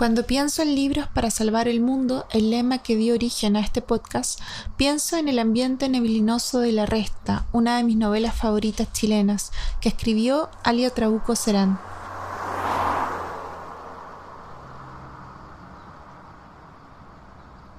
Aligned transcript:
Cuando 0.00 0.24
pienso 0.24 0.62
en 0.62 0.74
libros 0.74 1.08
para 1.08 1.30
salvar 1.30 1.68
el 1.68 1.82
mundo, 1.82 2.24
el 2.30 2.48
lema 2.48 2.78
que 2.78 2.96
dio 2.96 3.12
origen 3.12 3.54
a 3.54 3.60
este 3.60 3.82
podcast, 3.82 4.40
pienso 4.78 5.18
en 5.18 5.28
el 5.28 5.38
ambiente 5.38 5.90
neblinoso 5.90 6.60
de 6.60 6.72
La 6.72 6.86
Resta, 6.86 7.44
una 7.52 7.76
de 7.76 7.84
mis 7.84 7.98
novelas 7.98 8.34
favoritas 8.34 8.90
chilenas, 8.94 9.52
que 9.82 9.90
escribió 9.90 10.48
Alia 10.64 10.88
Trabuco 10.88 11.36
Serán. 11.36 11.78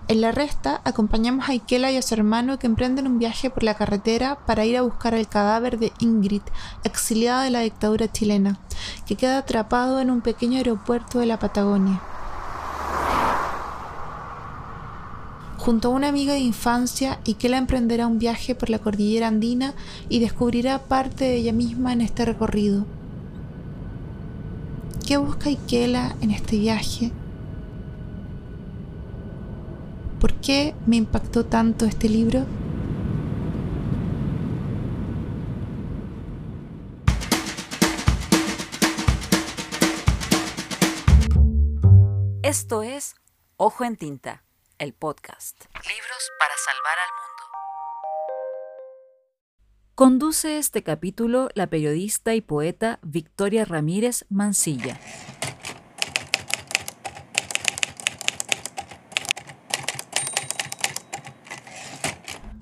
En 0.08 0.22
la 0.22 0.32
resta 0.32 0.82
acompañamos 0.84 1.50
a 1.50 1.54
Ikela 1.54 1.90
y 1.90 1.98
a 1.98 2.02
su 2.04 2.14
hermano 2.14 2.60
que 2.60 2.68
emprenden 2.68 3.08
un 3.08 3.18
viaje 3.18 3.50
por 3.50 3.64
la 3.64 3.74
carretera 3.74 4.38
para 4.46 4.66
ir 4.66 4.78
a 4.78 4.84
buscar 4.84 5.16
el 5.16 5.28
cadáver 5.28 5.80
de 5.80 5.92
Ingrid, 5.98 6.44
exiliada 6.84 7.44
de 7.44 7.50
la 7.50 7.62
dictadura 7.62 8.12
chilena, 8.12 8.60
que 9.08 9.16
queda 9.16 9.40
atrapado 9.40 10.00
en 10.00 10.12
un 10.12 10.22
pequeño 10.22 10.58
aeropuerto 10.58 11.18
de 11.18 11.26
la 11.26 11.40
Patagonia. 11.40 12.00
Junto 15.62 15.90
a 15.90 15.92
una 15.92 16.08
amiga 16.08 16.34
de 16.34 16.40
infancia, 16.40 17.20
Ikela 17.24 17.60
emprenderá 17.60 18.08
un 18.08 18.18
viaje 18.18 18.56
por 18.56 18.72
la 18.72 18.80
cordillera 18.80 19.28
andina 19.28 19.76
y 20.10 20.18
descubrirá 20.18 20.80
parte 20.80 21.26
de 21.26 21.36
ella 21.36 21.54
misma 21.54 21.94
en 21.94 22.02
este 22.02 22.26
recorrido. 22.26 22.88
¿Qué 25.06 25.18
busca 25.18 25.52
Ikela 25.52 26.16
en 26.22 26.32
este 26.32 26.58
viaje? 26.58 27.12
¿Por 30.20 30.34
qué 30.34 30.74
me 30.88 30.96
impactó 30.96 31.46
tanto 31.46 31.86
este 31.86 32.10
libro? 32.10 32.44
Esto 42.42 42.82
es 42.82 43.14
Ojo 43.58 43.84
en 43.84 43.96
Tinta, 43.96 44.42
el 44.82 44.94
podcast. 44.94 45.62
Libros 45.76 46.32
para 46.40 46.54
salvar 46.66 46.98
al 46.98 47.12
mundo. 47.22 47.44
Conduce 49.94 50.58
este 50.58 50.82
capítulo 50.82 51.50
la 51.54 51.68
periodista 51.68 52.34
y 52.34 52.42
poeta 52.42 52.98
Victoria 53.04 53.64
Ramírez 53.64 54.26
Mancilla. 54.30 55.00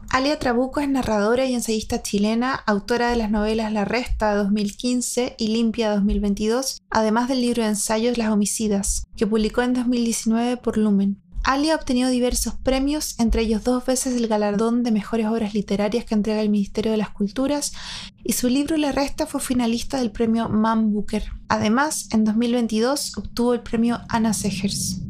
Alia 0.10 0.38
Trabuco 0.40 0.82
es 0.82 0.90
narradora 0.90 1.46
y 1.46 1.54
ensayista 1.54 2.02
chilena, 2.02 2.54
autora 2.54 3.12
de 3.12 3.16
las 3.16 3.32
novelas 3.32 3.72
La 3.72 3.86
Resta 3.86 4.36
2015 4.36 5.36
y 5.38 5.48
Limpia 5.48 5.92
2022, 5.92 6.82
además 6.90 7.30
del 7.30 7.40
libro 7.40 7.64
de 7.64 7.70
ensayos 7.70 8.18
Las 8.18 8.30
Homicidas, 8.30 9.08
que 9.16 9.26
publicó 9.26 9.62
en 9.62 9.74
2019 9.74 10.58
por 10.58 10.78
Lumen. 10.78 11.29
Alia 11.50 11.74
ha 11.74 11.78
obtenido 11.78 12.12
diversos 12.12 12.54
premios, 12.54 13.20
entre 13.20 13.42
ellos 13.42 13.64
dos 13.64 13.84
veces 13.84 14.16
el 14.16 14.28
galardón 14.28 14.84
de 14.84 14.92
mejores 14.92 15.26
obras 15.26 15.56
literarias 15.56 16.06
que 16.06 16.14
entrega 16.14 16.42
el 16.42 16.50
Ministerio 16.52 16.92
de 16.92 17.00
las 17.00 17.10
Culturas, 17.10 17.74
y 18.24 18.34
su 18.34 18.50
libro 18.50 18.78
La 18.78 18.92
Resta 18.92 19.26
fue 19.26 19.42
finalista 19.42 19.98
del 19.98 20.12
premio 20.12 20.48
Man 20.48 20.94
Booker. 20.94 21.24
Además, 21.48 22.08
en 22.12 22.24
2022 22.24 23.18
obtuvo 23.18 23.56
el 23.56 23.62
premio 23.62 24.00
Anna 24.10 24.34
Segers. 24.34 25.02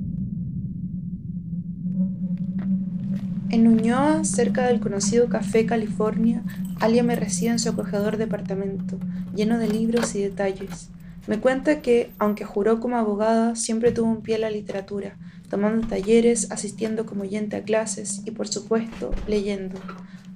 En 3.50 3.68
Uñoa, 3.68 4.24
cerca 4.24 4.68
del 4.68 4.80
conocido 4.80 5.28
Café 5.28 5.66
California, 5.66 6.42
Alia 6.80 7.04
me 7.04 7.18
recibe 7.18 7.52
en 7.52 7.60
su 7.60 7.68
acogedor 7.68 8.16
departamento, 8.16 8.98
lleno 9.36 9.58
de 9.58 9.68
libros 9.68 10.16
y 10.16 10.22
detalles. 10.22 10.88
Me 11.28 11.42
cuenta 11.42 11.82
que, 11.82 12.14
aunque 12.18 12.46
juró 12.46 12.80
como 12.80 12.96
abogada, 12.96 13.58
siempre 13.58 13.92
tuvo 13.92 14.10
un 14.10 14.22
pie 14.22 14.36
en 14.36 14.42
la 14.42 14.50
literatura, 14.50 15.18
tomando 15.50 15.88
talleres, 15.88 16.52
asistiendo 16.52 17.06
como 17.06 17.24
oyente 17.24 17.56
a 17.58 17.64
clases 17.64 18.22
y, 18.26 18.32
por 18.32 18.48
supuesto, 18.48 19.12
leyendo. 19.28 19.80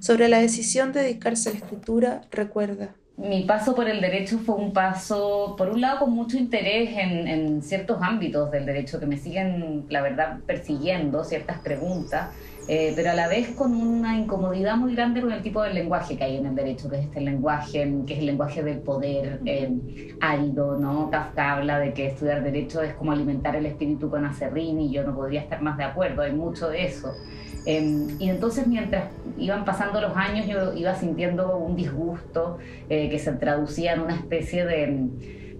Sobre 0.00 0.28
la 0.28 0.38
decisión 0.38 0.92
de 0.92 1.00
dedicarse 1.00 1.48
a 1.48 1.52
la 1.52 1.58
escritura, 1.58 2.20
recuerda. 2.30 2.94
Mi 3.16 3.44
paso 3.44 3.76
por 3.76 3.88
el 3.88 4.00
derecho 4.00 4.38
fue 4.38 4.56
un 4.56 4.72
paso, 4.72 5.54
por 5.56 5.70
un 5.70 5.80
lado, 5.80 6.00
con 6.00 6.10
mucho 6.10 6.36
interés 6.36 6.90
en, 6.98 7.28
en 7.28 7.62
ciertos 7.62 7.98
ámbitos 8.02 8.50
del 8.50 8.66
derecho 8.66 8.98
que 8.98 9.06
me 9.06 9.16
siguen, 9.16 9.86
la 9.88 10.02
verdad, 10.02 10.40
persiguiendo, 10.46 11.22
ciertas 11.22 11.60
preguntas 11.60 12.30
eh, 12.66 12.92
pero 12.96 13.10
a 13.10 13.14
la 13.14 13.28
vez 13.28 13.48
con 13.50 13.74
una 13.74 14.16
incomodidad 14.16 14.76
muy 14.76 14.94
grande 14.94 15.20
con 15.20 15.32
el 15.32 15.42
tipo 15.42 15.62
de 15.62 15.74
lenguaje 15.74 16.16
que 16.16 16.24
hay 16.24 16.36
en 16.36 16.46
el 16.46 16.54
derecho, 16.54 16.88
que 16.88 16.96
es 16.96 17.04
este 17.04 17.20
lenguaje, 17.20 17.92
que 18.06 18.14
es 18.14 18.18
el 18.20 18.26
lenguaje 18.26 18.62
del 18.62 18.78
poder 18.78 19.40
eh, 19.44 20.14
árido, 20.20 20.78
¿no? 20.78 21.10
Kafka 21.10 21.56
habla 21.56 21.78
de 21.78 21.92
que 21.92 22.06
estudiar 22.06 22.42
derecho 22.42 22.82
es 22.82 22.94
como 22.94 23.12
alimentar 23.12 23.54
el 23.56 23.66
espíritu 23.66 24.08
con 24.08 24.24
acerrín 24.24 24.80
y 24.80 24.90
yo 24.90 25.04
no 25.04 25.14
podría 25.14 25.40
estar 25.40 25.60
más 25.60 25.76
de 25.76 25.84
acuerdo, 25.84 26.22
hay 26.22 26.32
mucho 26.32 26.68
de 26.68 26.84
eso. 26.84 27.12
Eh, 27.66 28.06
y 28.18 28.28
entonces 28.28 28.66
mientras 28.66 29.04
iban 29.38 29.64
pasando 29.64 30.00
los 30.00 30.14
años 30.16 30.46
yo 30.46 30.74
iba 30.74 30.94
sintiendo 30.94 31.56
un 31.56 31.76
disgusto 31.76 32.58
eh, 32.90 33.08
que 33.08 33.18
se 33.18 33.32
traducía 33.32 33.94
en 33.94 34.00
una 34.00 34.14
especie 34.14 34.66
de 34.66 35.08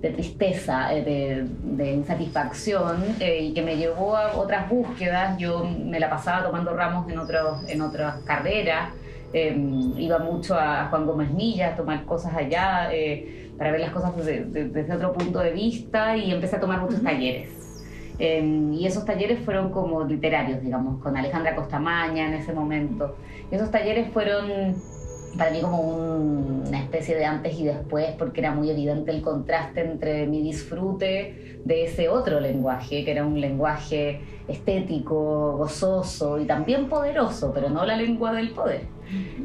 de 0.05 0.11
tristeza, 0.11 0.95
eh, 0.95 1.47
de, 1.63 1.93
insatisfacción 1.93 3.03
eh, 3.21 3.45
y 3.45 3.55
que 3.55 3.63
me 3.63 3.79
llevó 3.79 4.15
a 4.15 4.37
otras 4.37 4.69
búsquedas. 4.69 5.39
Yo 5.39 5.65
me 5.65 5.99
la 5.99 6.11
pasaba 6.11 6.45
tomando 6.45 6.77
ramos 6.77 7.11
en, 7.11 7.19
otros, 7.19 7.67
en 7.69 7.81
otras 7.81 8.17
carreras, 8.25 8.91
em, 9.33 9.99
iba 9.99 10.19
mucho 10.19 10.57
a 10.57 10.89
Juan 10.91 11.07
Gómez 11.07 11.31
Milla 11.31 11.69
a 11.69 11.77
tomar 11.77 12.05
cosas 12.05 12.35
allá 12.37 12.93
eh, 12.93 13.51
para 13.57 13.73
ver 13.73 13.81
las 13.81 13.93
cosas 13.93 14.15
desde, 14.15 14.93
otro 14.93 15.15
punto 15.15 15.39
de 15.39 15.53
vista 15.53 16.15
y 16.19 16.33
empecé 16.33 16.57
a 16.57 16.61
tomar 16.61 16.81
muchos 16.83 17.03
talleres. 17.03 17.49
Em, 18.19 18.75
y 18.75 18.87
esos 18.87 19.07
talleres 19.07 19.41
fueron 19.41 19.71
como 19.71 20.05
literarios, 20.05 20.61
digamos, 20.61 21.01
con 21.03 21.17
Alejandra 21.17 21.57
Costamaña 21.57 22.27
en 22.27 22.35
ese 22.35 22.53
momento. 22.53 23.17
esos 23.51 23.71
talleres 23.71 24.09
fueron 24.13 24.75
para 25.37 25.51
mí 25.51 25.61
como 25.61 25.81
una 25.81 26.81
especie 26.81 27.17
de 27.17 27.25
antes 27.25 27.59
y 27.59 27.65
después, 27.65 28.15
porque 28.19 28.41
era 28.41 28.53
muy 28.53 28.71
evidente 28.71 29.11
el 29.11 29.23
contraste 29.23 29.81
entre 29.81 30.27
mi 30.27 30.43
disfrute 30.43 31.54
de 31.65 31.85
ese 31.85 32.09
otro 32.09 32.41
lenguaje, 32.41 33.05
que 33.05 33.11
era 33.11 33.25
un 33.25 33.41
lenguaje 33.41 34.21
estético, 34.49 35.57
gozoso 35.57 36.39
y 36.39 36.45
también 36.45 36.89
poderoso, 36.89 37.53
pero 37.55 37.71
no 37.71 37.85
la 37.87 37.97
lengua 37.97 38.33
del 38.33 38.51
poder. 38.51 38.83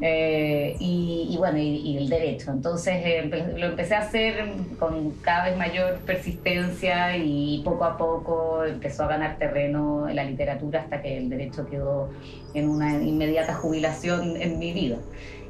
Eh, 0.02 0.76
y, 0.80 1.36
bueno, 1.38 1.58
y, 1.58 1.98
el 1.98 2.10
derecho. 2.10 2.52
Entonces 2.52 2.96
eh, 3.06 3.54
lo 3.58 3.68
empecé 3.68 3.96
a 3.96 4.00
hacer 4.00 4.46
con 4.80 5.12
cada 5.22 5.46
vez 5.46 5.58
mayor 5.58 5.98
persistencia 6.06 7.18
y 7.18 7.62
poco 7.64 7.84
a 7.86 7.98
poco 7.98 8.64
empezó 8.66 9.04
a 9.04 9.08
ganar 9.08 9.38
terreno 9.38 10.08
en 10.08 10.16
la 10.16 10.24
literatura 10.24 10.82
hasta 10.82 11.02
que 11.02 11.18
el 11.18 11.30
derecho 11.30 11.66
quedó 11.68 12.10
en 12.54 12.70
una 12.70 13.02
inmediata 13.02 13.54
jubilación 13.54 14.38
en 14.38 14.60
mi 14.60 14.74
vida. 14.74 14.98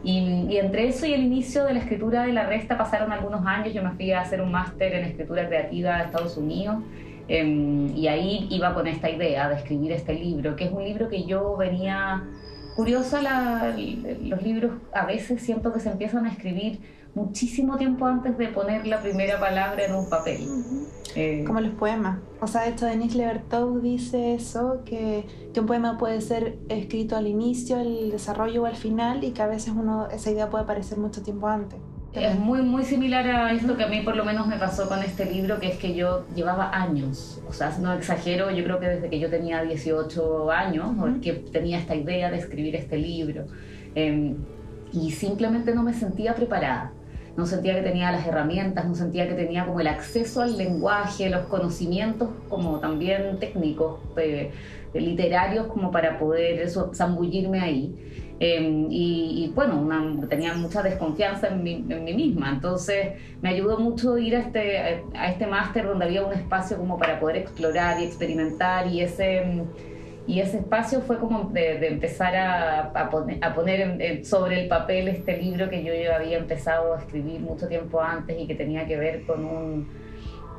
Y, 0.03 0.57
entre 0.57 0.87
eso 0.87 1.05
y 1.05 1.13
el 1.13 1.21
inicio 1.21 1.65
de 1.65 1.73
la 1.73 1.79
escritura 1.79 2.23
de 2.23 2.31
la 2.31 2.45
resta 2.45 2.77
pasaron 2.77 3.11
algunos 3.11 3.45
años. 3.45 3.73
Yo 3.73 3.83
me 3.83 3.91
fui 3.91 4.11
a 4.11 4.21
hacer 4.21 4.41
un 4.41 4.51
máster 4.51 4.93
en 4.95 5.05
escritura 5.05 5.47
creativa 5.47 5.97
de 5.97 6.03
Estados 6.05 6.37
Unidos 6.37 6.58
em, 7.27 7.95
y 7.95 8.07
ahí 8.07 8.47
iba 8.49 8.73
con 8.73 8.87
esta 8.87 9.09
idea 9.09 9.49
de 9.49 9.55
escribir 9.55 9.91
este 9.91 10.13
libro, 10.13 10.55
que 10.55 10.65
es 10.65 10.71
un 10.71 10.83
libro 10.83 11.09
que 11.09 11.25
yo 11.25 11.55
venía 11.57 12.23
curiosa. 12.75 13.21
los 14.21 14.41
libros 14.41 14.71
a 14.93 15.05
veces 15.05 15.41
siento 15.41 15.73
que 15.73 15.79
se 15.79 15.89
empiezan 15.89 16.25
a 16.25 16.29
escribir 16.29 16.79
muchísimo 17.15 17.77
tiempo 17.77 18.05
antes 18.05 18.37
de 18.37 18.47
poner 18.47 18.87
la 18.87 19.01
primera 19.01 19.39
palabra 19.39 19.85
en 19.85 19.95
un 19.95 20.09
papel. 20.09 20.47
Eh, 21.15 21.43
Como 21.45 21.59
los 21.59 21.73
poemas. 21.73 22.19
O 22.39 22.47
sea, 22.47 22.67
esto 22.67 22.85
Denis 22.85 23.15
Levertov 23.15 23.81
dice 23.81 24.35
eso, 24.35 24.81
que, 24.85 25.25
que, 25.53 25.59
un 25.59 25.65
poema 25.65 25.97
puede 25.97 26.21
ser 26.21 26.57
escrito 26.69 27.17
al 27.17 27.27
inicio, 27.27 27.77
al 27.77 28.11
desarrollo 28.11 28.63
o 28.63 28.65
al 28.65 28.75
final, 28.75 29.23
y 29.23 29.31
que 29.31 29.41
a 29.41 29.47
veces 29.47 29.73
uno, 29.75 30.07
esa 30.09 30.31
idea 30.31 30.49
puede 30.49 30.63
aparecer 30.63 30.97
mucho 30.97 31.21
tiempo 31.21 31.47
antes. 31.47 31.79
Es 32.13 32.39
muy, 32.39 32.63
muy 32.63 32.83
similar 32.83 33.27
a 33.27 33.51
esto 33.53 33.77
que 33.77 33.83
a 33.83 33.87
mí 33.87 34.01
por 34.01 34.15
lo 34.15 34.25
menos 34.25 34.47
me 34.47 34.57
pasó 34.57 34.89
con 34.89 34.99
este 35.03 35.25
libro, 35.25 35.59
que 35.59 35.67
es 35.67 35.77
que 35.77 35.93
yo 35.93 36.25
llevaba 36.35 36.71
años, 36.75 37.39
o 37.47 37.53
sea, 37.53 37.77
no 37.79 37.93
exagero, 37.93 38.49
yo 38.49 38.63
creo 38.63 38.79
que 38.79 38.87
desde 38.87 39.09
que 39.09 39.19
yo 39.19 39.29
tenía 39.29 39.61
18 39.61 40.49
años, 40.49 40.87
que 41.21 41.33
tenía 41.33 41.77
esta 41.77 41.95
idea 41.95 42.31
de 42.31 42.37
escribir 42.37 42.75
este 42.75 42.97
libro, 42.97 43.45
em, 43.93 44.37
y 44.91 45.11
simplemente 45.11 45.75
no 45.75 45.83
me 45.83 45.93
sentía 45.93 46.33
preparada. 46.33 46.93
No 47.37 47.45
sentía 47.45 47.75
que 47.75 47.83
tenía 47.83 48.11
las 48.11 48.25
herramientas, 48.27 48.85
no 48.85 48.95
sentía 48.95 49.27
que 49.27 49.35
tenía 49.35 49.65
como 49.65 49.79
el 49.79 49.87
acceso 49.87 50.41
al 50.41 50.57
lenguaje, 50.57 51.29
los 51.29 51.45
conocimientos 51.45 52.29
como 52.49 52.79
también 52.79 53.39
técnicos, 53.39 53.99
eh, 54.17 54.51
literarios, 54.93 55.67
como 55.67 55.91
para 55.91 56.17
poder 56.17 56.59
eso, 56.59 56.91
zambullirme 56.93 57.61
ahí. 57.61 57.95
Em, 58.39 58.87
y, 58.89 59.51
bueno, 59.53 59.85
tenía 60.29 60.53
mucha 60.53 60.81
desconfianza 60.81 61.49
en 61.49 61.61
mí, 61.61 61.85
en 61.89 62.03
mí, 62.05 62.13
misma, 62.13 62.51
entonces 62.51 63.09
me 63.41 63.49
ayudó 63.49 63.79
mucho 63.79 64.17
ir 64.17 64.35
a 64.37 64.39
este, 64.39 65.03
a 65.13 65.29
este 65.29 65.45
máster 65.45 65.85
donde 65.85 66.05
había 66.05 66.25
un 66.25 66.31
espacio 66.31 66.77
como 66.77 66.97
para 66.97 67.19
poder 67.19 67.35
explorar 67.35 67.99
y 67.99 68.05
experimentar 68.05 68.87
y 68.87 69.01
ese 69.01 69.65
y 70.29 70.41
ese 70.41 70.57
espacio 70.57 71.01
fue 71.01 71.17
como 71.17 71.45
de, 71.45 71.87
empezar 71.87 72.35
a, 72.35 73.09
poner, 73.09 74.23
sobre 74.23 74.61
el 74.61 74.67
papel 74.67 75.07
este 75.07 75.35
libro 75.37 75.71
que 75.71 75.83
yo, 75.83 75.91
había 76.13 76.37
empezado 76.37 76.93
a 76.93 76.99
escribir 76.99 77.39
mucho 77.39 77.67
tiempo 77.67 77.99
antes 77.99 78.39
y 78.39 78.45
que 78.45 78.53
tenía 78.53 78.85
que 78.85 78.95
ver 78.95 79.23
con 79.23 79.43
un, 79.43 79.87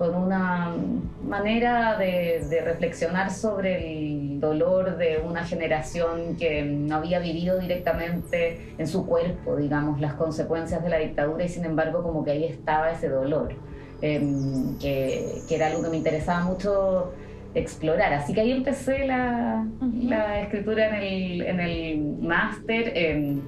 con 0.01 0.15
una 0.15 0.75
manera 1.23 1.99
de, 1.99 2.47
de, 2.49 2.63
reflexionar 2.63 3.31
sobre 3.31 3.99
el 3.99 4.41
dolor 4.41 4.97
de 4.97 5.19
una 5.23 5.45
generación 5.45 6.37
que 6.37 6.63
no 6.63 6.97
había 6.97 7.19
vivido 7.19 7.59
directamente 7.59 8.73
en 8.79 8.87
su 8.87 9.05
cuerpo, 9.05 9.57
digamos, 9.57 10.01
las 10.01 10.15
consecuencias 10.15 10.83
de 10.83 10.89
la 10.89 10.97
dictadura 10.97 11.45
y 11.45 11.51
sin 11.51 11.67
embargo 11.67 12.03
como 12.03 12.25
que 12.25 12.31
ahí 12.31 12.45
estaba 12.45 12.91
ese 12.91 13.11
dolor, 13.11 13.53
em, 14.01 14.79
que, 14.79 15.43
que, 15.47 15.55
era 15.55 15.67
algo 15.67 15.83
que 15.83 15.91
me 15.91 15.99
interesaba 15.99 16.45
mucho 16.45 17.13
explorar. 17.55 18.15
Así 18.15 18.33
que 18.33 18.41
ahí 18.41 18.53
empecé 18.53 19.05
la, 19.05 19.67
la 20.03 20.41
escritura 20.41 20.89
en 20.89 20.95
el, 20.95 21.43
en 21.43 21.61
el 21.61 21.99
máster. 22.23 22.91
Em, 22.97 23.43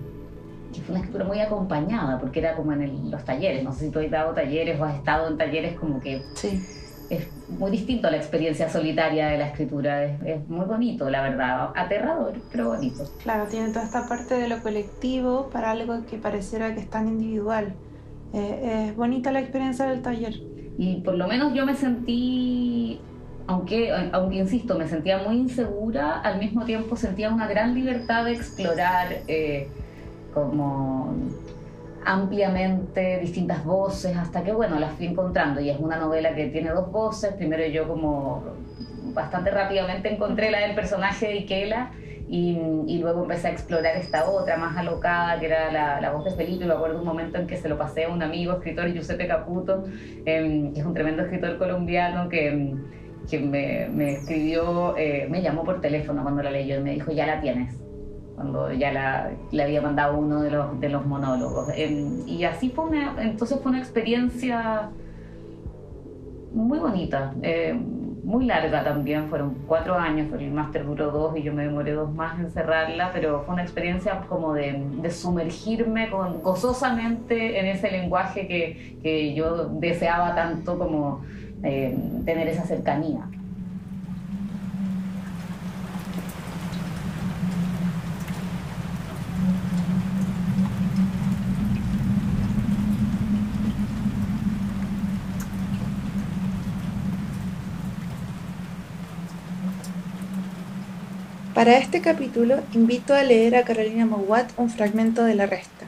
que 0.72 0.80
fue 0.80 0.94
una 0.94 1.00
escritura 1.00 1.24
muy 1.24 1.40
acompañada, 1.40 2.18
porque 2.18 2.40
era 2.40 2.54
como 2.54 2.72
en 2.72 3.10
los 3.10 3.24
talleres, 3.24 3.62
no 3.62 3.72
sé 3.72 3.86
si 3.86 3.90
tú 3.90 3.98
has 3.98 4.10
dado 4.10 4.32
talleres 4.32 4.80
o 4.80 4.84
has 4.84 4.96
estado 4.96 5.28
en 5.28 5.36
talleres 5.36 5.78
como 5.78 6.00
que... 6.00 6.22
Sí. 6.34 6.60
Es 7.10 7.28
muy 7.58 7.70
distinto 7.70 8.08
a 8.08 8.10
la 8.10 8.16
experiencia 8.16 8.70
solitaria 8.70 9.26
de 9.26 9.36
la 9.36 9.48
escritura, 9.48 10.02
es, 10.04 10.48
muy 10.48 10.64
bonito, 10.64 11.10
la 11.10 11.20
verdad, 11.20 11.68
aterrador, 11.74 12.32
pero 12.50 12.68
bonito. 12.68 13.04
Claro, 13.22 13.44
tiene 13.50 13.68
toda 13.68 13.84
esta 13.84 14.08
parte 14.08 14.34
de 14.34 14.48
lo 14.48 14.62
colectivo 14.62 15.50
para 15.52 15.72
algo 15.72 16.06
que 16.06 16.16
pareciera 16.16 16.74
que 16.74 16.80
es 16.80 16.88
tan 16.88 17.08
individual. 17.08 17.74
Eh, 18.32 18.86
es 18.88 18.96
bonita 18.96 19.30
la 19.30 19.40
experiencia 19.40 19.84
del 19.84 20.00
taller. 20.00 20.36
Y 20.78 21.02
por 21.02 21.16
lo 21.16 21.26
menos 21.26 21.52
yo 21.52 21.66
me 21.66 21.74
sentí 21.74 22.98
aunque, 23.46 23.92
aunque 24.12 24.36
insisto, 24.36 24.78
me 24.78 24.86
sentía 24.86 25.18
muy 25.18 25.36
insegura, 25.36 26.20
al 26.20 26.38
mismo 26.38 26.64
tiempo 26.64 26.96
sentía 26.96 27.30
una 27.30 27.46
gran 27.46 27.74
libertad 27.74 28.24
de 28.24 28.32
explorar 28.32 29.08
eh, 29.28 29.68
como 30.32 31.14
ampliamente 32.04 33.18
distintas 33.20 33.64
voces 33.64 34.16
hasta 34.16 34.42
que 34.42 34.52
bueno 34.52 34.78
las 34.78 34.92
fui 34.92 35.06
encontrando. 35.06 35.60
Y 35.60 35.70
es 35.70 35.78
una 35.78 35.96
novela 35.96 36.34
que 36.34 36.46
tiene 36.46 36.70
dos 36.70 36.90
voces. 36.90 37.34
Primero 37.34 37.64
yo 37.66 37.86
como 37.88 38.42
bastante 39.14 39.50
rápidamente 39.50 40.12
encontré 40.12 40.50
la 40.50 40.60
del 40.60 40.74
personaje 40.74 41.26
de 41.26 41.32
Ikela 41.40 41.90
y, 42.28 42.58
y 42.86 42.98
luego 42.98 43.22
empecé 43.22 43.48
a 43.48 43.50
explorar 43.50 43.96
esta 43.96 44.28
otra 44.28 44.56
más 44.56 44.76
alocada 44.76 45.38
que 45.38 45.46
era 45.46 45.70
la, 45.70 46.00
la, 46.00 46.12
voz 46.12 46.24
de 46.24 46.30
Felipe. 46.30 46.64
Me 46.64 46.72
acuerdo 46.72 46.98
un 46.98 47.04
momento 47.04 47.38
en 47.38 47.46
que 47.46 47.56
se 47.56 47.68
lo 47.68 47.76
pasé 47.76 48.04
a 48.04 48.08
un 48.08 48.22
amigo 48.22 48.54
escritor 48.54 48.90
Giuseppe 48.92 49.26
Caputo 49.26 49.84
eh, 50.24 50.70
que 50.72 50.80
es 50.80 50.86
un 50.86 50.94
tremendo 50.94 51.22
escritor 51.22 51.58
colombiano 51.58 52.28
que, 52.28 52.74
que 53.28 53.38
me, 53.38 53.88
me 53.92 54.12
escribió 54.12 54.96
eh, 54.96 55.26
me 55.28 55.42
llamó 55.42 55.62
por 55.62 55.80
teléfono 55.80 56.22
cuando 56.22 56.42
la 56.42 56.50
leyó 56.50 56.76
y 56.78 56.82
me 56.82 56.92
dijo 56.92 57.12
ya 57.12 57.26
la 57.26 57.40
tienes 57.40 57.82
cuando 58.42 58.72
ya 58.72 58.92
la, 58.92 59.30
le 59.52 59.62
había 59.62 59.80
mandado 59.80 60.18
uno 60.18 60.42
de 60.42 60.50
los, 60.50 60.80
de 60.80 60.88
los 60.88 61.06
monólogos. 61.06 61.68
y 61.76 62.44
así 62.44 62.70
fue 62.70 62.86
una, 62.86 63.14
entonces 63.22 63.58
fue 63.62 63.70
una 63.70 63.78
experiencia 63.78 64.90
muy 66.52 66.80
bonita, 66.80 67.32
eh, 67.42 67.72
muy 68.24 68.46
larga 68.46 68.84
también, 68.84 69.28
fueron 69.28 69.54
cuatro 69.66 69.94
años, 69.94 70.28
el 70.38 70.50
máster 70.50 70.84
duró 70.84 71.10
dos 71.10 71.36
y 71.36 71.42
yo 71.42 71.52
me 71.52 71.64
demoré 71.64 71.92
dos 71.92 72.12
más 72.12 72.38
en 72.40 72.50
cerrarla, 72.50 73.10
pero 73.12 73.42
fue 73.44 73.54
una 73.54 73.62
experiencia 73.62 74.20
como 74.28 74.54
de, 74.54 75.10
sumergirme 75.10 76.08
gozosamente 76.10 77.60
en 77.60 77.66
ese 77.66 77.90
lenguaje 77.90 78.46
que, 78.48 78.96
que 79.02 79.34
yo 79.34 79.68
deseaba 79.68 80.34
tanto 80.34 80.78
como 80.78 81.22
eh, 81.62 81.96
tener 82.24 82.48
esa 82.48 82.64
cercanía. 82.64 83.28
Para 101.62 101.78
este 101.78 102.00
capítulo 102.00 102.58
invito 102.74 103.14
a 103.14 103.22
leer 103.22 103.54
a 103.54 103.62
Carolina 103.62 104.04
Mowat 104.04 104.50
un 104.56 104.68
fragmento 104.68 105.22
de 105.22 105.36
La 105.36 105.46
Resta. 105.46 105.86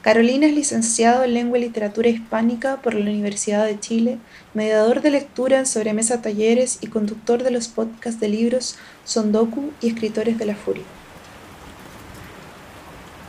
Carolina 0.00 0.46
es 0.46 0.54
licenciado 0.54 1.24
en 1.24 1.34
Lengua 1.34 1.58
y 1.58 1.62
Literatura 1.62 2.08
Hispánica 2.08 2.76
por 2.76 2.94
la 2.94 3.00
Universidad 3.00 3.66
de 3.66 3.80
Chile, 3.80 4.18
mediador 4.54 5.02
de 5.02 5.10
lectura 5.10 5.58
en 5.58 5.66
sobremesa 5.66 6.22
talleres 6.22 6.78
y 6.82 6.86
conductor 6.86 7.42
de 7.42 7.50
los 7.50 7.66
podcasts 7.66 8.20
de 8.20 8.28
libros 8.28 8.76
Sondoku 9.02 9.72
y 9.80 9.88
Escritores 9.88 10.38
de 10.38 10.46
la 10.46 10.54
Furia. 10.54 10.84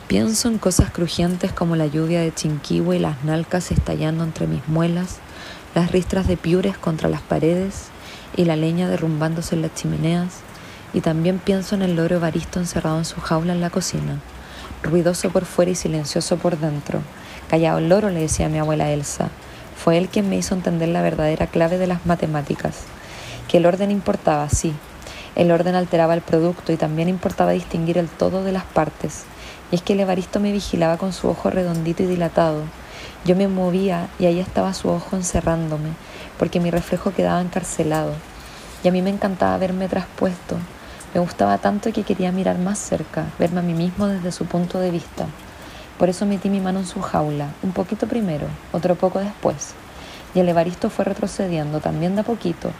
Pienso 0.06 0.46
en 0.46 0.58
cosas 0.58 0.92
crujientes 0.92 1.50
como 1.50 1.74
la 1.74 1.88
lluvia 1.88 2.20
de 2.20 2.32
Chinquihue 2.32 2.98
y 2.98 3.00
las 3.00 3.24
nalcas 3.24 3.72
estallando 3.72 4.22
entre 4.22 4.46
mis 4.46 4.68
muelas, 4.68 5.16
las 5.74 5.90
ristras 5.90 6.28
de 6.28 6.36
piures 6.36 6.78
contra 6.78 7.08
las 7.08 7.22
paredes 7.22 7.86
y 8.36 8.44
la 8.44 8.54
leña 8.54 8.88
derrumbándose 8.88 9.56
en 9.56 9.62
las 9.62 9.74
chimeneas, 9.74 10.44
y 10.92 11.00
también 11.00 11.38
pienso 11.38 11.74
en 11.74 11.82
el 11.82 11.96
loro 11.96 12.16
Evaristo 12.16 12.58
encerrado 12.58 12.98
en 12.98 13.04
su 13.04 13.20
jaula 13.20 13.52
en 13.52 13.60
la 13.60 13.70
cocina, 13.70 14.20
ruidoso 14.82 15.30
por 15.30 15.44
fuera 15.44 15.70
y 15.70 15.74
silencioso 15.74 16.36
por 16.36 16.58
dentro. 16.58 17.00
Callado 17.48 17.78
el 17.78 17.88
loro, 17.88 18.10
le 18.10 18.20
decía 18.20 18.48
mi 18.48 18.58
abuela 18.58 18.90
Elsa. 18.90 19.28
Fue 19.76 19.98
él 19.98 20.08
quien 20.08 20.28
me 20.28 20.36
hizo 20.36 20.54
entender 20.54 20.88
la 20.88 21.02
verdadera 21.02 21.46
clave 21.46 21.78
de 21.78 21.86
las 21.86 22.06
matemáticas. 22.06 22.84
Que 23.48 23.56
el 23.56 23.66
orden 23.66 23.90
importaba, 23.90 24.48
sí. 24.48 24.74
El 25.36 25.50
orden 25.50 25.74
alteraba 25.74 26.14
el 26.14 26.20
producto 26.20 26.72
y 26.72 26.76
también 26.76 27.08
importaba 27.08 27.52
distinguir 27.52 27.98
el 27.98 28.08
todo 28.08 28.44
de 28.44 28.52
las 28.52 28.64
partes. 28.64 29.24
Y 29.70 29.76
es 29.76 29.82
que 29.82 29.94
el 29.94 30.00
Evaristo 30.00 30.40
me 30.40 30.52
vigilaba 30.52 30.96
con 30.96 31.12
su 31.12 31.28
ojo 31.28 31.50
redondito 31.50 32.02
y 32.02 32.06
dilatado. 32.06 32.62
Yo 33.24 33.36
me 33.36 33.48
movía 33.48 34.08
y 34.18 34.26
ahí 34.26 34.40
estaba 34.40 34.74
su 34.74 34.88
ojo 34.88 35.16
encerrándome, 35.16 35.90
porque 36.38 36.60
mi 36.60 36.70
reflejo 36.70 37.12
quedaba 37.12 37.40
encarcelado. 37.40 38.12
Y 38.82 38.88
a 38.88 38.92
mí 38.92 39.02
me 39.02 39.10
encantaba 39.10 39.58
verme 39.58 39.88
traspuesto, 39.88 40.56
me 41.12 41.20
gustaba 41.20 41.58
tanto 41.58 41.92
que 41.92 42.04
quería 42.04 42.30
mirar 42.30 42.58
más 42.58 42.78
cerca, 42.78 43.24
verme 43.38 43.58
a 43.58 43.64
mí 43.64 43.74
mismo 43.74 44.06
desde 44.06 44.30
su 44.30 44.46
punto 44.46 44.78
de 44.78 44.92
vista. 44.92 45.26
Por 45.98 46.08
eso 46.08 46.24
metí 46.24 46.48
mi 46.48 46.60
mano 46.60 46.78
en 46.78 46.86
su 46.86 47.00
jaula, 47.00 47.48
un 47.64 47.72
poquito 47.72 48.06
primero, 48.06 48.46
otro 48.70 48.94
poco 48.94 49.18
después. 49.18 49.74
Y 50.34 50.40
el 50.40 50.48
Evaristo 50.48 50.88
fue 50.88 51.04
retrocediendo 51.04 51.80
también 51.80 52.14
de 52.14 52.20
a 52.20 52.24
poquito, 52.24 52.70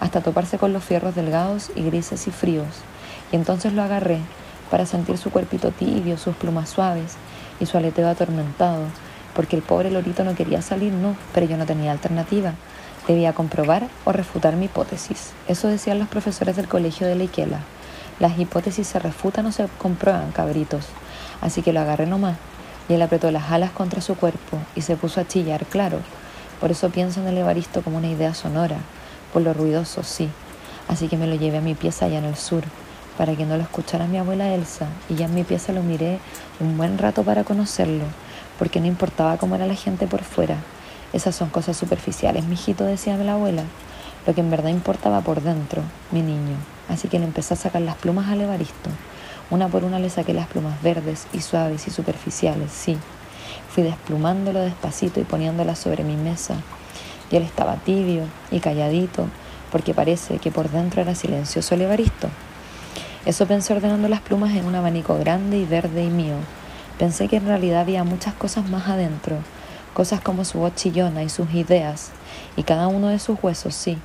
hasta 0.00 0.20
toparse 0.20 0.58
con 0.58 0.74
los 0.74 0.84
fierros 0.84 1.14
delgados 1.14 1.70
y 1.74 1.82
grises 1.82 2.26
y 2.28 2.30
fríos. 2.30 2.66
Y 3.32 3.36
entonces 3.36 3.72
lo 3.72 3.82
agarré 3.82 4.18
para 4.70 4.84
sentir 4.84 5.16
su 5.16 5.30
cuerpito 5.30 5.70
tibio, 5.70 6.18
sus 6.18 6.36
plumas 6.36 6.68
suaves 6.68 7.14
y 7.58 7.64
su 7.64 7.78
aleteo 7.78 8.08
atormentado, 8.08 8.82
porque 9.34 9.56
el 9.56 9.62
pobre 9.62 9.90
lorito 9.90 10.24
no 10.24 10.34
quería 10.34 10.60
salir, 10.60 10.92
no, 10.92 11.16
pero 11.32 11.46
yo 11.46 11.56
no 11.56 11.64
tenía 11.64 11.92
alternativa. 11.92 12.52
Debía 13.06 13.32
comprobar 13.32 13.88
o 14.04 14.12
refutar 14.12 14.56
mi 14.56 14.66
hipótesis. 14.66 15.32
Eso 15.48 15.68
decían 15.68 15.98
los 15.98 16.08
profesores 16.08 16.56
del 16.56 16.68
colegio 16.68 17.06
de 17.06 17.14
Leiquela. 17.14 17.60
Las 18.20 18.38
hipótesis 18.38 18.86
se 18.86 18.98
refutan 18.98 19.46
o 19.46 19.52
se 19.52 19.68
comprueban, 19.78 20.32
cabritos. 20.32 20.86
Así 21.40 21.62
que 21.62 21.72
lo 21.72 21.80
agarré 21.80 22.06
nomás, 22.06 22.36
y 22.88 22.94
él 22.94 23.02
apretó 23.02 23.30
las 23.30 23.50
alas 23.50 23.70
contra 23.70 24.00
su 24.00 24.16
cuerpo 24.16 24.58
y 24.74 24.80
se 24.80 24.96
puso 24.96 25.20
a 25.20 25.28
chillar, 25.28 25.66
claro. 25.66 26.00
Por 26.60 26.72
eso 26.72 26.90
pienso 26.90 27.20
en 27.20 27.28
el 27.28 27.38
Evaristo 27.38 27.82
como 27.82 27.98
una 27.98 28.08
idea 28.08 28.34
sonora, 28.34 28.78
por 29.32 29.42
lo 29.42 29.54
ruidoso, 29.54 30.02
sí. 30.02 30.28
Así 30.88 31.06
que 31.06 31.16
me 31.16 31.26
lo 31.26 31.36
llevé 31.36 31.58
a 31.58 31.60
mi 31.60 31.74
pieza 31.74 32.06
allá 32.06 32.18
en 32.18 32.24
el 32.24 32.36
sur, 32.36 32.64
para 33.16 33.36
que 33.36 33.46
no 33.46 33.56
lo 33.56 33.62
escuchara 33.62 34.06
mi 34.06 34.18
abuela 34.18 34.52
Elsa, 34.52 34.86
y 35.08 35.14
ya 35.14 35.26
en 35.26 35.34
mi 35.34 35.44
pieza 35.44 35.72
lo 35.72 35.82
miré 35.82 36.18
un 36.58 36.76
buen 36.76 36.98
rato 36.98 37.22
para 37.22 37.44
conocerlo, 37.44 38.04
porque 38.58 38.80
no 38.80 38.86
importaba 38.86 39.36
cómo 39.36 39.54
era 39.54 39.66
la 39.66 39.74
gente 39.74 40.08
por 40.08 40.24
fuera. 40.24 40.56
Esas 41.12 41.36
son 41.36 41.50
cosas 41.50 41.76
superficiales, 41.76 42.44
mijito, 42.44 42.84
decía 42.84 43.16
la 43.16 43.34
abuela. 43.34 43.62
Lo 44.26 44.34
que 44.34 44.40
en 44.40 44.50
verdad 44.50 44.70
importaba 44.70 45.20
por 45.20 45.40
dentro, 45.40 45.82
mi 46.10 46.20
niño. 46.20 46.56
Así 46.88 47.08
que 47.08 47.18
le 47.18 47.24
empecé 47.24 47.54
a 47.54 47.56
sacar 47.56 47.82
las 47.82 47.96
plumas 47.96 48.28
al 48.28 48.40
Evaristo. 48.40 48.90
Una 49.50 49.68
por 49.68 49.84
una 49.84 49.98
le 49.98 50.10
saqué 50.10 50.34
las 50.34 50.46
plumas 50.46 50.82
verdes 50.82 51.26
y 51.32 51.40
suaves 51.40 51.86
y 51.86 51.90
superficiales, 51.90 52.70
sí. 52.72 52.98
Fui 53.70 53.82
desplumándolo 53.82 54.60
despacito 54.60 55.20
y 55.20 55.24
poniéndolas 55.24 55.78
sobre 55.78 56.04
mi 56.04 56.16
mesa. 56.16 56.54
Y 57.30 57.36
él 57.36 57.42
estaba 57.42 57.76
tibio 57.76 58.24
y 58.50 58.60
calladito, 58.60 59.26
porque 59.70 59.94
parece 59.94 60.38
que 60.38 60.50
por 60.50 60.70
dentro 60.70 61.02
era 61.02 61.14
silencioso 61.14 61.74
el 61.74 61.82
Evaristo. 61.82 62.28
Eso 63.26 63.46
pensé 63.46 63.74
ordenando 63.74 64.08
las 64.08 64.20
plumas 64.20 64.54
en 64.54 64.64
un 64.64 64.74
abanico 64.74 65.18
grande 65.18 65.58
y 65.58 65.66
verde 65.66 66.04
y 66.04 66.10
mío. 66.10 66.36
Pensé 66.98 67.28
que 67.28 67.36
en 67.36 67.46
realidad 67.46 67.82
había 67.82 68.04
muchas 68.04 68.34
cosas 68.34 68.68
más 68.68 68.88
adentro, 68.88 69.36
cosas 69.94 70.20
como 70.20 70.44
su 70.44 70.58
voz 70.58 70.74
chillona 70.74 71.22
y 71.22 71.28
sus 71.28 71.52
ideas, 71.52 72.10
y 72.56 72.62
cada 72.62 72.88
uno 72.88 73.08
de 73.08 73.18
sus 73.18 73.38
huesos, 73.42 73.74
sí, 73.74 73.98